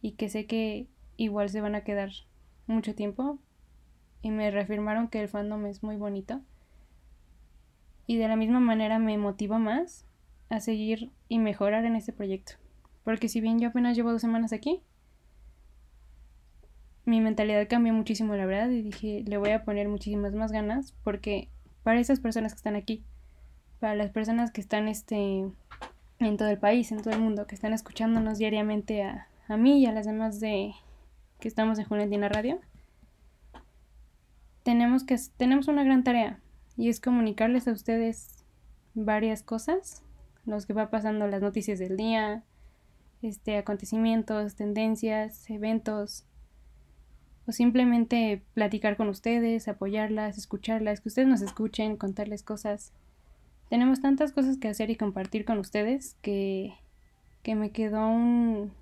y 0.02 0.12
que 0.12 0.28
sé 0.28 0.46
que 0.46 0.86
igual 1.16 1.48
se 1.48 1.60
van 1.60 1.74
a 1.74 1.84
quedar 1.84 2.10
mucho 2.66 2.94
tiempo 2.94 3.38
y 4.22 4.30
me 4.30 4.50
reafirmaron 4.50 5.08
que 5.08 5.20
el 5.20 5.28
fandom 5.28 5.66
es 5.66 5.82
muy 5.82 5.96
bonito. 5.96 6.40
Y 8.06 8.16
de 8.16 8.28
la 8.28 8.36
misma 8.36 8.60
manera 8.60 8.98
me 8.98 9.16
motiva 9.18 9.58
más 9.58 10.06
a 10.48 10.60
seguir 10.60 11.10
y 11.28 11.38
mejorar 11.38 11.84
en 11.84 11.96
este 11.96 12.12
proyecto 12.12 12.54
porque 13.04 13.28
si 13.28 13.40
bien 13.40 13.58
yo 13.58 13.68
apenas 13.68 13.96
llevo 13.96 14.12
dos 14.12 14.20
semanas 14.20 14.52
aquí 14.52 14.82
mi 17.04 17.20
mentalidad 17.20 17.66
cambió 17.68 17.92
muchísimo 17.92 18.36
la 18.36 18.46
verdad 18.46 18.70
y 18.70 18.82
dije 18.82 19.24
le 19.26 19.36
voy 19.36 19.50
a 19.50 19.64
poner 19.64 19.88
muchísimas 19.88 20.34
más 20.34 20.52
ganas 20.52 20.94
porque 21.02 21.48
para 21.82 22.00
esas 22.00 22.20
personas 22.20 22.52
que 22.52 22.58
están 22.58 22.76
aquí 22.76 23.04
para 23.80 23.94
las 23.94 24.10
personas 24.10 24.50
que 24.52 24.60
están 24.60 24.88
este 24.88 25.44
en 26.18 26.36
todo 26.36 26.48
el 26.48 26.58
país 26.58 26.92
en 26.92 27.00
todo 27.02 27.14
el 27.14 27.20
mundo 27.20 27.46
que 27.46 27.54
están 27.54 27.72
escuchándonos 27.72 28.38
diariamente 28.38 29.02
a, 29.02 29.26
a 29.48 29.56
mí 29.56 29.80
y 29.80 29.86
a 29.86 29.92
las 29.92 30.06
demás 30.06 30.38
de 30.38 30.74
que 31.40 31.48
estamos 31.48 31.78
en 31.78 31.86
Juliantina 31.86 32.28
Radio, 32.28 32.60
tenemos 34.62 35.04
que 35.04 35.16
tenemos 35.36 35.68
una 35.68 35.82
gran 35.82 36.04
tarea 36.04 36.38
y 36.76 36.88
es 36.88 37.00
comunicarles 37.00 37.66
a 37.66 37.72
ustedes 37.72 38.44
varias 38.94 39.42
cosas, 39.42 40.02
los 40.44 40.66
que 40.66 40.72
va 40.72 40.90
pasando 40.90 41.26
las 41.26 41.42
noticias 41.42 41.78
del 41.78 41.96
día, 41.96 42.44
este 43.22 43.56
acontecimientos, 43.56 44.54
tendencias, 44.54 45.48
eventos 45.50 46.24
o 47.46 47.52
simplemente 47.52 48.42
platicar 48.54 48.96
con 48.96 49.08
ustedes, 49.08 49.66
apoyarlas, 49.68 50.38
escucharlas, 50.38 51.00
que 51.00 51.08
ustedes 51.08 51.28
nos 51.28 51.42
escuchen, 51.42 51.96
contarles 51.96 52.42
cosas. 52.42 52.92
Tenemos 53.70 54.02
tantas 54.02 54.32
cosas 54.32 54.58
que 54.58 54.68
hacer 54.68 54.90
y 54.90 54.96
compartir 54.96 55.46
con 55.46 55.58
ustedes 55.58 56.16
que 56.20 56.74
que 57.42 57.54
me 57.54 57.70
quedó 57.70 58.06
un 58.08 58.72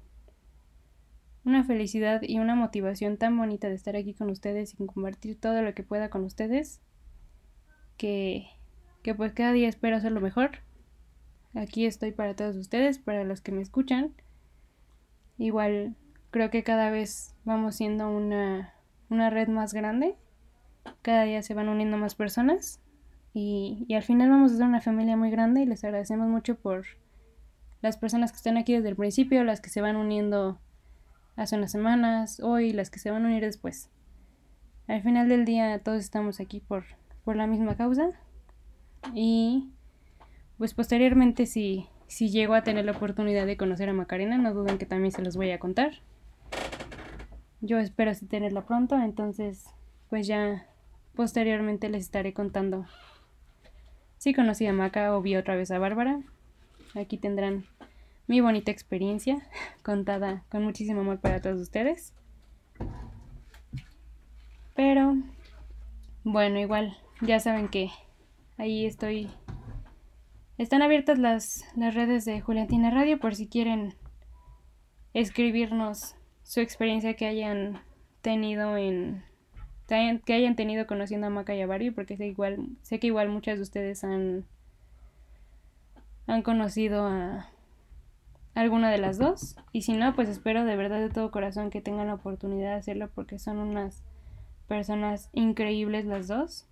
una 1.44 1.64
felicidad 1.64 2.20
y 2.22 2.38
una 2.40 2.54
motivación 2.54 3.16
tan 3.16 3.38
bonita 3.38 3.68
de 3.68 3.74
estar 3.74 3.96
aquí 3.96 4.12
con 4.12 4.28
ustedes 4.28 4.74
y 4.74 4.76
compartir 4.76 5.40
todo 5.40 5.62
lo 5.62 5.72
que 5.74 5.82
pueda 5.82 6.10
con 6.10 6.24
ustedes 6.24 6.80
que, 7.96 8.48
que 9.02 9.14
pues 9.14 9.32
cada 9.32 9.52
día 9.52 9.68
espero 9.68 9.96
hacer 9.96 10.12
lo 10.12 10.20
mejor. 10.20 10.50
Aquí 11.54 11.86
estoy 11.86 12.12
para 12.12 12.36
todos 12.36 12.56
ustedes, 12.56 12.98
para 12.98 13.24
los 13.24 13.40
que 13.40 13.52
me 13.52 13.62
escuchan. 13.62 14.12
Igual 15.38 15.96
creo 16.30 16.50
que 16.50 16.62
cada 16.62 16.90
vez 16.90 17.34
vamos 17.44 17.76
siendo 17.76 18.10
una, 18.10 18.74
una 19.08 19.30
red 19.30 19.48
más 19.48 19.72
grande. 19.72 20.16
Cada 21.00 21.22
día 21.24 21.42
se 21.42 21.54
van 21.54 21.70
uniendo 21.70 21.96
más 21.96 22.14
personas. 22.14 22.80
Y, 23.40 23.94
al 23.94 24.02
final 24.02 24.30
vamos 24.30 24.50
a 24.50 24.56
ser 24.56 24.66
una 24.66 24.80
familia 24.80 25.16
muy 25.16 25.30
grande 25.30 25.62
y 25.62 25.64
les 25.64 25.84
agradecemos 25.84 26.26
mucho 26.26 26.56
por 26.56 26.84
las 27.82 27.96
personas 27.96 28.32
que 28.32 28.36
están 28.36 28.56
aquí 28.56 28.72
desde 28.72 28.88
el 28.88 28.96
principio, 28.96 29.44
las 29.44 29.60
que 29.60 29.70
se 29.70 29.80
van 29.80 29.94
uniendo 29.94 30.58
hace 31.36 31.54
unas 31.54 31.70
semanas, 31.70 32.40
hoy, 32.40 32.72
las 32.72 32.90
que 32.90 32.98
se 32.98 33.12
van 33.12 33.24
a 33.24 33.28
unir 33.28 33.44
después. 33.44 33.90
Al 34.88 35.02
final 35.02 35.28
del 35.28 35.44
día 35.44 35.78
todos 35.78 36.00
estamos 36.00 36.40
aquí 36.40 36.58
por, 36.58 36.82
por 37.24 37.36
la 37.36 37.46
misma 37.46 37.76
causa 37.76 38.10
y 39.14 39.70
pues 40.56 40.74
posteriormente 40.74 41.46
si, 41.46 41.86
si 42.08 42.30
llego 42.30 42.54
a 42.54 42.64
tener 42.64 42.86
la 42.86 42.92
oportunidad 42.92 43.46
de 43.46 43.56
conocer 43.56 43.88
a 43.88 43.92
Macarena, 43.92 44.36
no 44.36 44.52
duden 44.52 44.78
que 44.78 44.86
también 44.86 45.12
se 45.12 45.22
los 45.22 45.36
voy 45.36 45.52
a 45.52 45.60
contar. 45.60 45.92
Yo 47.60 47.78
espero 47.78 48.10
así 48.10 48.26
tenerla 48.26 48.66
pronto, 48.66 48.96
entonces 48.96 49.64
pues 50.10 50.26
ya 50.26 50.66
posteriormente 51.14 51.88
les 51.88 52.02
estaré 52.02 52.32
contando 52.32 52.84
si 54.18 54.34
conocí 54.34 54.66
a 54.66 54.72
Maca 54.72 55.16
o 55.16 55.22
vi 55.22 55.36
otra 55.36 55.56
vez 55.56 55.70
a 55.70 55.78
Bárbara. 55.78 56.20
Aquí 56.94 57.16
tendrán 57.16 57.64
mi 58.26 58.40
bonita 58.40 58.70
experiencia 58.70 59.42
contada 59.82 60.44
con 60.50 60.64
muchísimo 60.64 61.00
amor 61.00 61.18
para 61.18 61.40
todos 61.40 61.60
ustedes. 61.60 62.12
Pero 64.74 65.16
bueno, 66.24 66.58
igual 66.58 66.96
ya 67.20 67.40
saben 67.40 67.68
que 67.68 67.90
ahí 68.58 68.86
estoy. 68.86 69.28
Están 70.56 70.82
abiertas 70.82 71.18
las, 71.18 71.64
las 71.76 71.94
redes 71.94 72.24
de 72.24 72.40
Juliantina 72.40 72.90
Radio 72.90 73.18
por 73.18 73.34
si 73.34 73.48
quieren 73.48 73.94
escribirnos 75.14 76.16
su 76.42 76.60
experiencia 76.60 77.14
que 77.14 77.26
hayan 77.26 77.80
tenido 78.22 78.76
en 78.76 79.24
que 79.88 80.34
hayan 80.34 80.54
tenido 80.54 80.86
conociendo 80.86 81.26
a 81.26 81.30
Maca 81.30 81.54
y 81.54 81.62
a 81.62 81.66
Barbie, 81.66 81.90
porque 81.90 82.16
sé 82.16 82.26
igual 82.26 82.58
sé 82.82 83.00
que 83.00 83.06
igual 83.06 83.30
muchas 83.30 83.56
de 83.56 83.62
ustedes 83.62 84.04
han 84.04 84.44
han 86.26 86.42
conocido 86.42 87.06
a 87.06 87.48
alguna 88.54 88.90
de 88.90 88.98
las 88.98 89.18
dos. 89.18 89.56
Y 89.72 89.82
si 89.82 89.94
no, 89.94 90.14
pues 90.14 90.28
espero 90.28 90.64
de 90.64 90.76
verdad 90.76 91.00
de 91.00 91.08
todo 91.08 91.30
corazón 91.30 91.70
que 91.70 91.80
tengan 91.80 92.08
la 92.08 92.14
oportunidad 92.14 92.72
de 92.72 92.76
hacerlo 92.76 93.08
porque 93.14 93.38
son 93.38 93.58
unas 93.58 94.02
personas 94.66 95.30
increíbles 95.32 96.04
las 96.04 96.28
dos. 96.28 96.66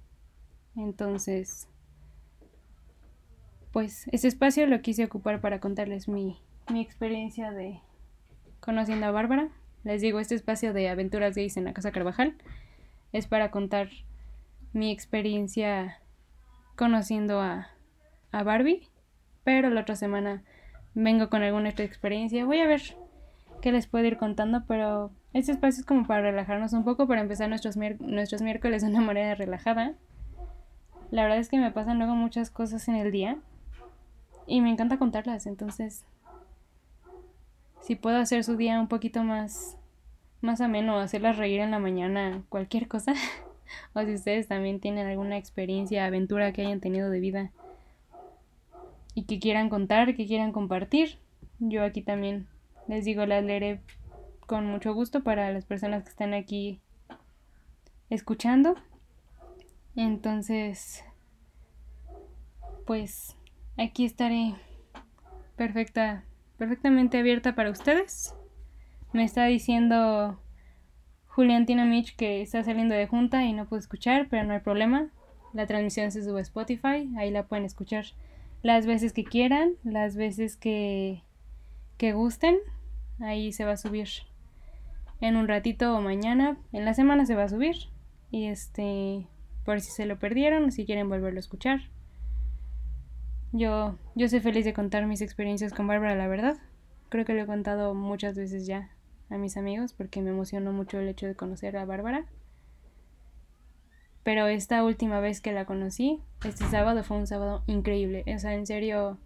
Entonces, 0.76 1.68
pues 3.72 4.08
ese 4.12 4.28
espacio 4.28 4.66
lo 4.66 4.82
quise 4.82 5.04
ocupar 5.04 5.40
para 5.40 5.58
contarles 5.58 6.06
mi, 6.06 6.38
mi 6.70 6.82
experiencia 6.82 7.50
de 7.50 7.80
conociendo 8.60 9.06
a 9.06 9.10
Bárbara. 9.10 9.48
Les 9.84 10.02
digo, 10.02 10.20
este 10.20 10.34
espacio 10.34 10.74
de 10.74 10.90
aventuras 10.90 11.34
gays 11.34 11.56
en 11.56 11.64
la 11.64 11.72
Casa 11.72 11.92
Carvajal 11.92 12.36
es 13.16 13.26
para 13.26 13.50
contar 13.50 13.88
mi 14.72 14.90
experiencia 14.90 15.98
conociendo 16.76 17.40
a, 17.40 17.68
a 18.32 18.42
Barbie. 18.42 18.88
Pero 19.44 19.70
la 19.70 19.82
otra 19.82 19.96
semana 19.96 20.42
vengo 20.94 21.28
con 21.28 21.42
alguna 21.42 21.70
otra 21.70 21.84
experiencia. 21.84 22.44
Voy 22.44 22.58
a 22.58 22.66
ver 22.66 22.82
qué 23.60 23.72
les 23.72 23.86
puedo 23.86 24.04
ir 24.04 24.16
contando, 24.16 24.64
pero 24.66 25.10
este 25.32 25.52
espacio 25.52 25.80
es 25.80 25.86
como 25.86 26.06
para 26.06 26.22
relajarnos 26.22 26.72
un 26.72 26.84
poco, 26.84 27.06
para 27.06 27.20
empezar 27.20 27.48
nuestros, 27.48 27.76
nuestros 27.76 28.42
miércoles 28.42 28.82
de 28.82 28.88
una 28.88 29.00
manera 29.00 29.34
relajada. 29.34 29.94
La 31.10 31.22
verdad 31.22 31.38
es 31.38 31.48
que 31.48 31.58
me 31.58 31.70
pasan 31.70 31.98
luego 31.98 32.14
muchas 32.14 32.50
cosas 32.50 32.88
en 32.88 32.96
el 32.96 33.12
día 33.12 33.38
y 34.46 34.60
me 34.60 34.70
encanta 34.70 34.98
contarlas, 34.98 35.46
entonces 35.46 36.04
si 37.80 37.94
puedo 37.94 38.16
hacer 38.18 38.42
su 38.42 38.56
día 38.56 38.80
un 38.80 38.88
poquito 38.88 39.22
más 39.22 39.76
más 40.46 40.62
ameno, 40.62 40.98
hacerlas 40.98 41.36
reír 41.36 41.60
en 41.60 41.72
la 41.72 41.78
mañana, 41.78 42.42
cualquier 42.48 42.88
cosa, 42.88 43.12
o 43.94 44.00
si 44.02 44.14
ustedes 44.14 44.48
también 44.48 44.80
tienen 44.80 45.06
alguna 45.06 45.36
experiencia, 45.36 46.06
aventura 46.06 46.52
que 46.52 46.62
hayan 46.62 46.80
tenido 46.80 47.10
de 47.10 47.20
vida 47.20 47.52
y 49.14 49.24
que 49.24 49.38
quieran 49.38 49.68
contar, 49.68 50.14
que 50.14 50.26
quieran 50.26 50.52
compartir. 50.52 51.18
Yo 51.58 51.82
aquí 51.84 52.02
también 52.02 52.46
les 52.86 53.04
digo, 53.04 53.26
las 53.26 53.44
leeré 53.44 53.80
con 54.46 54.66
mucho 54.66 54.94
gusto 54.94 55.22
para 55.22 55.52
las 55.52 55.64
personas 55.64 56.04
que 56.04 56.10
están 56.10 56.32
aquí 56.32 56.80
escuchando. 58.08 58.76
Entonces, 59.96 61.04
pues 62.86 63.36
aquí 63.76 64.04
estaré 64.04 64.54
perfecta, 65.56 66.24
perfectamente 66.58 67.18
abierta 67.18 67.54
para 67.54 67.70
ustedes. 67.70 68.34
Me 69.16 69.24
está 69.24 69.46
diciendo 69.46 70.38
Juliantina 71.28 71.86
Mitch 71.86 72.16
que 72.16 72.42
está 72.42 72.62
saliendo 72.62 72.94
de 72.94 73.06
junta 73.06 73.46
y 73.46 73.54
no 73.54 73.66
puedo 73.66 73.80
escuchar, 73.80 74.26
pero 74.28 74.44
no 74.44 74.52
hay 74.52 74.60
problema. 74.60 75.08
La 75.54 75.66
transmisión 75.66 76.10
se 76.10 76.22
sube 76.22 76.40
a 76.40 76.42
Spotify, 76.42 77.08
ahí 77.16 77.30
la 77.30 77.46
pueden 77.46 77.64
escuchar 77.64 78.04
las 78.62 78.84
veces 78.84 79.14
que 79.14 79.24
quieran, 79.24 79.70
las 79.84 80.16
veces 80.16 80.58
que, 80.58 81.22
que 81.96 82.12
gusten. 82.12 82.58
Ahí 83.18 83.54
se 83.54 83.64
va 83.64 83.72
a 83.72 83.76
subir 83.78 84.06
en 85.22 85.36
un 85.36 85.48
ratito 85.48 85.96
o 85.96 86.02
mañana. 86.02 86.58
En 86.74 86.84
la 86.84 86.92
semana 86.92 87.24
se 87.24 87.36
va 87.36 87.44
a 87.44 87.48
subir. 87.48 87.88
Y 88.30 88.48
este, 88.48 89.26
por 89.64 89.80
si 89.80 89.92
se 89.92 90.04
lo 90.04 90.18
perdieron, 90.18 90.72
si 90.72 90.84
quieren 90.84 91.08
volverlo 91.08 91.38
a 91.38 91.40
escuchar. 91.40 91.80
Yo, 93.52 93.96
yo 94.14 94.28
soy 94.28 94.40
feliz 94.40 94.66
de 94.66 94.74
contar 94.74 95.06
mis 95.06 95.22
experiencias 95.22 95.72
con 95.72 95.86
Bárbara, 95.86 96.16
la 96.16 96.28
verdad. 96.28 96.58
Creo 97.08 97.24
que 97.24 97.32
lo 97.32 97.40
he 97.40 97.46
contado 97.46 97.94
muchas 97.94 98.36
veces 98.36 98.66
ya 98.66 98.90
a 99.30 99.38
mis 99.38 99.56
amigos 99.56 99.92
porque 99.92 100.22
me 100.22 100.30
emocionó 100.30 100.72
mucho 100.72 100.98
el 100.98 101.08
hecho 101.08 101.26
de 101.26 101.34
conocer 101.34 101.76
a 101.76 101.84
Bárbara. 101.84 102.26
pero 104.22 104.48
esta 104.48 104.82
última 104.82 105.20
vez 105.20 105.40
que 105.40 105.52
la 105.52 105.66
conocí, 105.66 106.20
este 106.44 106.64
sábado 106.66 107.04
fue 107.04 107.16
un 107.16 107.28
sábado 107.28 107.62
increíble. 107.68 108.24
O 108.34 108.38
sea, 108.40 108.54
en 108.54 108.66
serio, 108.66 109.18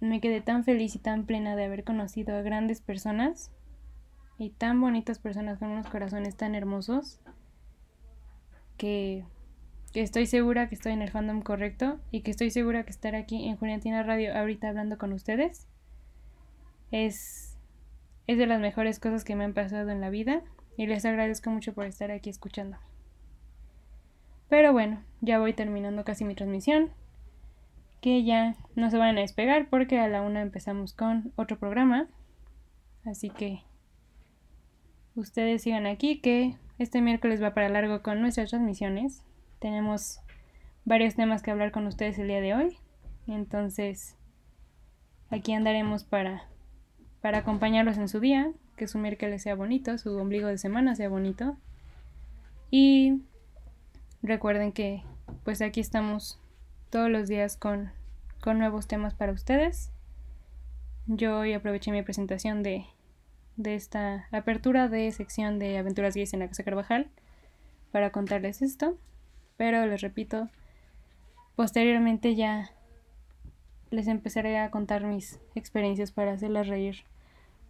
me 0.00 0.20
quedé 0.20 0.42
tan 0.42 0.62
feliz 0.64 0.94
y 0.94 0.98
tan 0.98 1.24
plena 1.24 1.56
de 1.56 1.64
haber 1.64 1.82
conocido 1.82 2.36
a 2.36 2.42
grandes 2.42 2.82
personas 2.82 3.50
y 4.38 4.50
tan 4.50 4.78
bonitas 4.80 5.18
personas 5.18 5.58
con 5.58 5.70
unos 5.70 5.86
corazones 5.86 6.36
tan 6.36 6.54
hermosos 6.54 7.20
que, 8.76 9.24
que, 9.92 10.02
estoy 10.02 10.26
segura 10.26 10.68
que 10.68 10.74
estoy 10.74 10.92
en 10.92 11.00
el 11.00 11.10
fandom 11.10 11.40
correcto 11.40 11.98
y 12.10 12.20
que 12.20 12.30
estoy 12.30 12.50
segura 12.50 12.84
que 12.84 12.90
estar 12.90 13.14
aquí 13.14 13.48
en 13.48 13.56
Juliantina 13.56 14.02
Radio 14.02 14.36
ahorita 14.36 14.68
hablando 14.68 14.98
con 14.98 15.14
ustedes 15.14 15.66
es, 16.90 17.55
es 18.26 18.38
de 18.38 18.46
las 18.46 18.60
mejores 18.60 18.98
cosas 18.98 19.24
que 19.24 19.36
me 19.36 19.44
han 19.44 19.54
pasado 19.54 19.90
en 19.90 20.00
la 20.00 20.10
vida 20.10 20.42
y 20.76 20.86
les 20.86 21.04
agradezco 21.04 21.50
mucho 21.50 21.74
por 21.74 21.86
estar 21.86 22.10
aquí 22.10 22.30
escuchando. 22.30 22.76
Pero 24.48 24.72
bueno, 24.72 25.02
ya 25.20 25.38
voy 25.38 25.52
terminando 25.52 26.04
casi 26.04 26.24
mi 26.24 26.34
transmisión. 26.34 26.90
Que 28.00 28.24
ya 28.24 28.54
no 28.74 28.90
se 28.90 28.98
van 28.98 29.16
a 29.16 29.20
despegar 29.20 29.68
porque 29.68 29.98
a 29.98 30.08
la 30.08 30.22
una 30.22 30.42
empezamos 30.42 30.92
con 30.92 31.32
otro 31.36 31.58
programa. 31.58 32.08
Así 33.04 33.30
que 33.30 33.62
ustedes 35.14 35.62
sigan 35.62 35.86
aquí 35.86 36.20
que 36.20 36.56
este 36.78 37.00
miércoles 37.00 37.42
va 37.42 37.54
para 37.54 37.68
largo 37.68 38.02
con 38.02 38.20
nuestras 38.20 38.50
transmisiones. 38.50 39.24
Tenemos 39.58 40.20
varios 40.84 41.14
temas 41.14 41.42
que 41.42 41.50
hablar 41.50 41.72
con 41.72 41.86
ustedes 41.86 42.18
el 42.18 42.28
día 42.28 42.40
de 42.40 42.54
hoy. 42.54 42.78
Entonces, 43.26 44.16
aquí 45.30 45.52
andaremos 45.52 46.04
para, 46.04 46.48
para 47.26 47.38
acompañarlos 47.38 47.98
en 47.98 48.08
su 48.08 48.20
día, 48.20 48.52
que 48.76 48.86
su 48.86 49.00
miércoles 49.00 49.42
sea 49.42 49.56
bonito, 49.56 49.98
su 49.98 50.16
ombligo 50.16 50.46
de 50.46 50.58
semana 50.58 50.94
sea 50.94 51.08
bonito. 51.08 51.56
Y 52.70 53.20
recuerden 54.22 54.70
que 54.70 55.02
pues 55.42 55.60
aquí 55.60 55.80
estamos 55.80 56.38
todos 56.88 57.10
los 57.10 57.26
días 57.26 57.56
con, 57.56 57.90
con 58.40 58.60
nuevos 58.60 58.86
temas 58.86 59.12
para 59.14 59.32
ustedes. 59.32 59.90
Yo 61.08 61.40
hoy 61.40 61.52
aproveché 61.52 61.90
mi 61.90 62.00
presentación 62.02 62.62
de, 62.62 62.86
de 63.56 63.74
esta 63.74 64.28
apertura 64.30 64.86
de 64.86 65.10
sección 65.10 65.58
de 65.58 65.78
aventuras 65.78 66.14
gays 66.14 66.32
en 66.32 66.38
la 66.38 66.46
Casa 66.46 66.62
Carvajal 66.62 67.10
para 67.90 68.10
contarles 68.10 68.62
esto. 68.62 68.96
Pero 69.56 69.84
les 69.84 70.00
repito, 70.00 70.48
posteriormente 71.56 72.36
ya 72.36 72.70
les 73.90 74.06
empezaré 74.06 74.58
a 74.58 74.70
contar 74.70 75.02
mis 75.02 75.40
experiencias 75.56 76.12
para 76.12 76.30
hacerlas 76.30 76.68
reír 76.68 77.04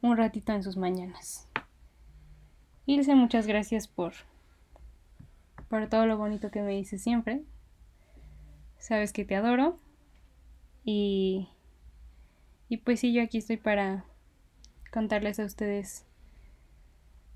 un 0.07 0.17
ratito 0.17 0.53
en 0.53 0.63
sus 0.63 0.77
mañanas. 0.77 1.49
Ilse, 2.87 3.15
muchas 3.15 3.47
gracias 3.47 3.89
por 3.89 4.13
por 5.69 5.89
todo 5.89 6.07
lo 6.07 6.17
bonito 6.17 6.51
que 6.51 6.63
me 6.63 6.73
dices 6.73 7.03
siempre. 7.03 7.43
Sabes 8.79 9.13
que 9.13 9.25
te 9.25 9.35
adoro. 9.35 9.79
Y, 10.85 11.49
y 12.69 12.77
pues 12.79 13.01
sí, 13.01 13.13
yo 13.13 13.23
aquí 13.23 13.39
estoy 13.39 13.57
para 13.57 14.05
contarles 14.93 15.41
a 15.41 15.45
ustedes 15.45 16.07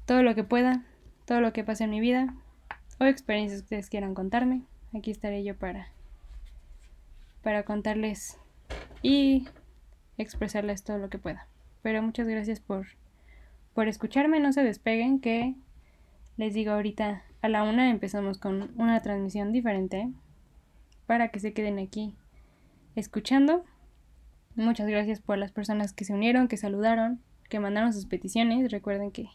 todo 0.06 0.22
lo 0.22 0.34
que 0.34 0.44
pueda, 0.44 0.84
todo 1.26 1.40
lo 1.40 1.52
que 1.52 1.64
pase 1.64 1.84
en 1.84 1.90
mi 1.90 2.00
vida 2.00 2.34
o 3.00 3.04
experiencias 3.04 3.60
que 3.60 3.64
ustedes 3.64 3.90
quieran 3.90 4.14
contarme. 4.14 4.62
Aquí 4.96 5.10
estaré 5.10 5.42
yo 5.42 5.56
para 5.56 5.88
para 7.42 7.64
contarles 7.64 8.38
y 9.02 9.48
expresarles 10.18 10.84
todo 10.84 10.98
lo 10.98 11.08
que 11.08 11.18
pueda. 11.18 11.46
Pero 11.82 12.02
muchas 12.02 12.28
gracias 12.28 12.60
por 12.60 12.86
por 13.74 13.88
escucharme, 13.88 14.40
no 14.40 14.52
se 14.52 14.62
despeguen 14.62 15.20
que 15.20 15.54
les 16.36 16.54
digo 16.54 16.72
ahorita 16.72 17.22
a 17.40 17.48
la 17.48 17.62
una 17.62 17.90
empezamos 17.90 18.38
con 18.38 18.72
una 18.76 19.00
transmisión 19.00 19.52
diferente 19.52 20.10
para 21.06 21.28
que 21.28 21.40
se 21.40 21.52
queden 21.52 21.78
aquí 21.78 22.14
escuchando. 22.96 23.64
Muchas 24.56 24.88
gracias 24.88 25.20
por 25.20 25.38
las 25.38 25.52
personas 25.52 25.92
que 25.92 26.04
se 26.04 26.12
unieron, 26.12 26.48
que 26.48 26.56
saludaron, 26.56 27.20
que 27.48 27.60
mandaron 27.60 27.92
sus 27.92 28.06
peticiones. 28.06 28.70
Recuerden 28.70 29.12
que 29.12 29.28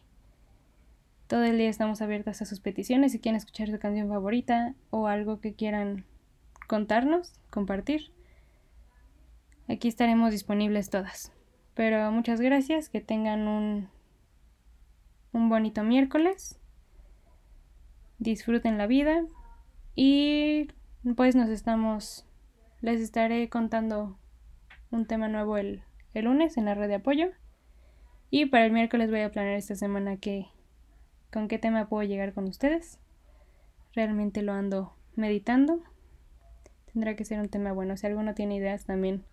todo 1.28 1.44
el 1.44 1.58
día 1.58 1.70
estamos 1.70 2.02
abiertas 2.02 2.42
a 2.42 2.46
sus 2.46 2.60
peticiones. 2.60 3.14
Si 3.14 3.20
quieren 3.20 3.38
escuchar 3.38 3.70
su 3.70 3.80
canción 3.80 4.10
favorita 4.10 4.76
o 4.90 5.08
algo 5.08 5.40
que 5.40 5.54
quieran 5.54 6.06
contarnos, 6.68 7.34
compartir, 7.50 8.12
aquí 9.68 9.88
estaremos 9.88 10.32
disponibles 10.32 10.90
todas. 10.90 11.35
Pero 11.76 12.12
muchas 12.12 12.42
gracias, 12.42 12.90
que 12.90 13.02
tengan 13.02 13.48
un, 13.48 13.90
un 15.34 15.50
bonito 15.50 15.84
miércoles 15.84 16.60
disfruten 18.18 18.78
la 18.78 18.88
vida 18.88 19.26
y 19.96 20.68
pues 21.16 21.36
nos 21.36 21.50
estamos, 21.50 22.26
les 22.82 23.02
estaré 23.02 23.50
contando 23.50 24.18
un 24.92 25.06
tema 25.06 25.28
nuevo 25.28 25.58
el, 25.58 25.84
el 26.14 26.26
lunes 26.26 26.58
en 26.58 26.66
la 26.66 26.76
red 26.76 26.88
de 26.88 26.96
apoyo 26.96 27.30
y 28.30 28.48
para 28.48 28.66
el 28.66 28.72
miércoles 28.72 29.10
voy 29.10 29.22
a 29.22 29.32
planear 29.32 29.56
esta 29.56 29.76
semana 29.76 30.18
que, 30.18 30.48
con 31.32 31.48
qué 31.48 31.60
tema 31.60 31.88
puedo 31.88 32.08
llegar 32.08 32.34
con 32.34 32.46
ustedes. 32.46 33.00
Realmente 33.94 34.42
lo 34.42 34.52
ando 34.52 34.94
meditando. 35.16 35.82
Tendrá 36.92 37.16
que 37.16 37.24
ser 37.24 37.40
un 37.40 37.50
tema 37.50 37.72
bueno. 37.72 37.96
Si 37.96 38.08
alguno 38.08 38.34
tiene 38.34 38.56
ideas 38.56 38.86
también 38.86 39.24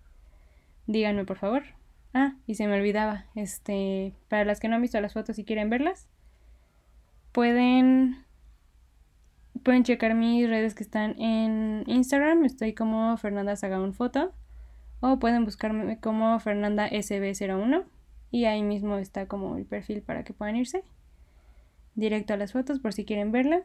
díganme 0.86 1.24
por 1.24 1.38
favor. 1.38 1.62
Ah, 2.14 2.36
y 2.46 2.56
se 2.56 2.66
me 2.66 2.76
olvidaba, 2.76 3.26
este, 3.34 4.14
para 4.28 4.44
las 4.44 4.60
que 4.60 4.68
no 4.68 4.76
han 4.76 4.82
visto 4.82 5.00
las 5.00 5.14
fotos 5.14 5.38
y 5.38 5.44
quieren 5.44 5.70
verlas, 5.70 6.08
pueden 7.32 8.24
Pueden 9.62 9.84
checar 9.84 10.14
mis 10.14 10.48
redes 10.48 10.74
que 10.74 10.82
están 10.82 11.20
en 11.20 11.84
Instagram, 11.86 12.44
estoy 12.44 12.72
como 12.74 13.16
Fernanda 13.16 13.54
Sagaun 13.54 13.94
Foto. 13.94 14.32
O 15.00 15.18
pueden 15.18 15.44
buscarme 15.44 15.98
como 16.00 16.38
Fernanda 16.40 16.88
SB01 16.88 17.84
y 18.30 18.46
ahí 18.46 18.62
mismo 18.62 18.98
está 18.98 19.26
como 19.26 19.56
el 19.56 19.64
perfil 19.64 20.02
para 20.02 20.24
que 20.24 20.32
puedan 20.32 20.56
irse 20.56 20.84
directo 21.94 22.34
a 22.34 22.36
las 22.36 22.52
fotos 22.52 22.78
por 22.78 22.92
si 22.92 23.04
quieren 23.04 23.30
verla 23.30 23.62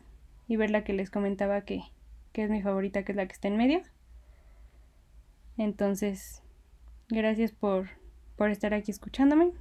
y 0.48 0.56
ver 0.56 0.72
la 0.72 0.84
que 0.84 0.94
les 0.94 1.10
comentaba 1.10 1.62
que, 1.62 1.82
que 2.32 2.44
es 2.44 2.50
mi 2.50 2.62
favorita, 2.62 3.04
que 3.04 3.12
es 3.12 3.16
la 3.16 3.28
que 3.28 3.34
está 3.34 3.48
en 3.48 3.58
medio. 3.58 3.82
Entonces, 5.58 6.44
gracias 7.10 7.52
por, 7.52 7.88
por 8.38 8.52
estar 8.52 8.74
aquí 8.74 8.92
escuchándome. 8.92 9.52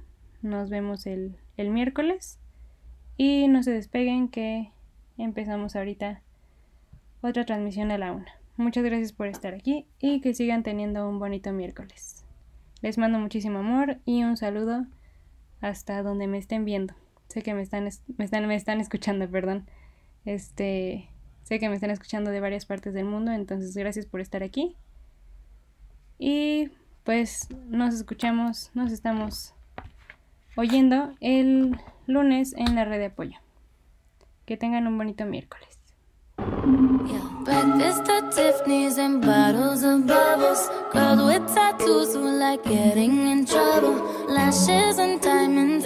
Nos 0.41 0.69
vemos 0.69 1.05
el, 1.05 1.35
el 1.57 1.69
miércoles. 1.69 2.39
Y 3.17 3.47
no 3.47 3.63
se 3.63 3.71
despeguen 3.71 4.29
que 4.29 4.71
empezamos 5.17 5.75
ahorita 5.75 6.21
otra 7.21 7.45
transmisión 7.45 7.91
a 7.91 7.97
la 7.97 8.11
una. 8.11 8.31
Muchas 8.57 8.83
gracias 8.83 9.11
por 9.11 9.27
estar 9.27 9.53
aquí 9.53 9.87
y 9.99 10.21
que 10.21 10.33
sigan 10.33 10.63
teniendo 10.63 11.09
un 11.09 11.19
bonito 11.19 11.51
miércoles. 11.51 12.25
Les 12.81 12.97
mando 12.97 13.19
muchísimo 13.19 13.59
amor 13.59 13.97
y 14.05 14.23
un 14.23 14.37
saludo 14.37 14.85
hasta 15.61 16.03
donde 16.03 16.27
me 16.27 16.37
estén 16.37 16.63
viendo. 16.63 16.93
Sé 17.27 17.41
que 17.41 17.53
me 17.53 17.61
están, 17.61 17.89
me 18.17 18.25
están, 18.25 18.47
me 18.47 18.55
están 18.55 18.79
escuchando, 18.79 19.29
perdón. 19.29 19.67
Este, 20.25 21.09
sé 21.43 21.59
que 21.59 21.69
me 21.69 21.75
están 21.75 21.89
escuchando 21.89 22.31
de 22.31 22.39
varias 22.39 22.65
partes 22.65 22.93
del 22.93 23.05
mundo, 23.05 23.31
entonces 23.31 23.75
gracias 23.75 24.05
por 24.05 24.21
estar 24.21 24.43
aquí. 24.43 24.75
Y 26.19 26.69
pues 27.07 27.47
nos 27.69 27.93
escuchamos, 27.93 28.69
nos 28.73 28.91
estamos 28.91 29.53
oyendo 30.57 31.13
el 31.21 31.79
lunes 32.05 32.53
en 32.57 32.75
la 32.75 32.83
red 32.83 32.99
de 32.99 33.05
apoyo. 33.05 33.37
Que 34.45 34.57
tengan 34.57 34.87
un 34.87 34.97
bonito 34.97 35.23
miércoles. 35.25 35.79
Yeah. 36.37 37.23
Lashes 44.27 44.99
and 44.99 45.21
diamonds, 45.21 45.85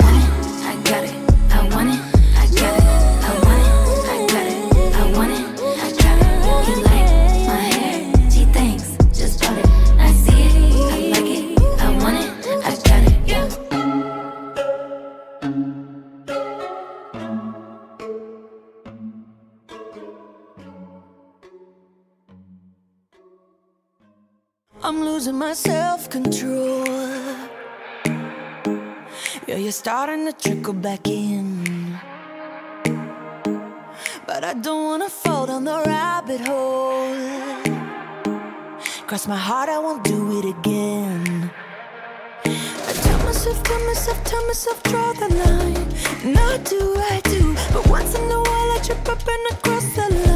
I'm 24.83 25.05
losing 25.05 25.35
my 25.35 25.53
self-control. 25.53 26.87
Yeah, 29.45 29.57
you're 29.57 29.71
starting 29.71 30.25
to 30.25 30.33
trickle 30.33 30.73
back 30.73 31.07
in. 31.07 31.99
But 34.25 34.43
I 34.43 34.53
don't 34.55 34.83
wanna 34.85 35.09
fall 35.09 35.45
down 35.45 35.65
the 35.65 35.83
rabbit 35.85 36.41
hole. 36.41 37.13
Cross 39.05 39.27
my 39.27 39.37
heart, 39.37 39.69
I 39.69 39.77
won't 39.77 40.03
do 40.03 40.39
it 40.39 40.45
again. 40.45 41.51
I 42.43 42.93
tell 43.05 43.19
myself, 43.19 43.61
tell 43.61 43.85
myself, 43.85 44.23
tell 44.23 44.47
myself, 44.47 44.81
draw 44.83 45.13
the 45.13 45.29
line. 45.43 46.33
Not 46.33 46.65
do 46.65 46.95
I 46.97 47.21
do 47.25 47.55
But 47.71 47.87
once 47.87 48.15
in 48.15 48.31
a 48.31 48.41
while 48.49 48.71
I 48.75 48.79
trip 48.83 49.07
up 49.07 49.21
and 49.27 49.57
across 49.57 49.85
the 49.95 50.09
line. 50.09 50.30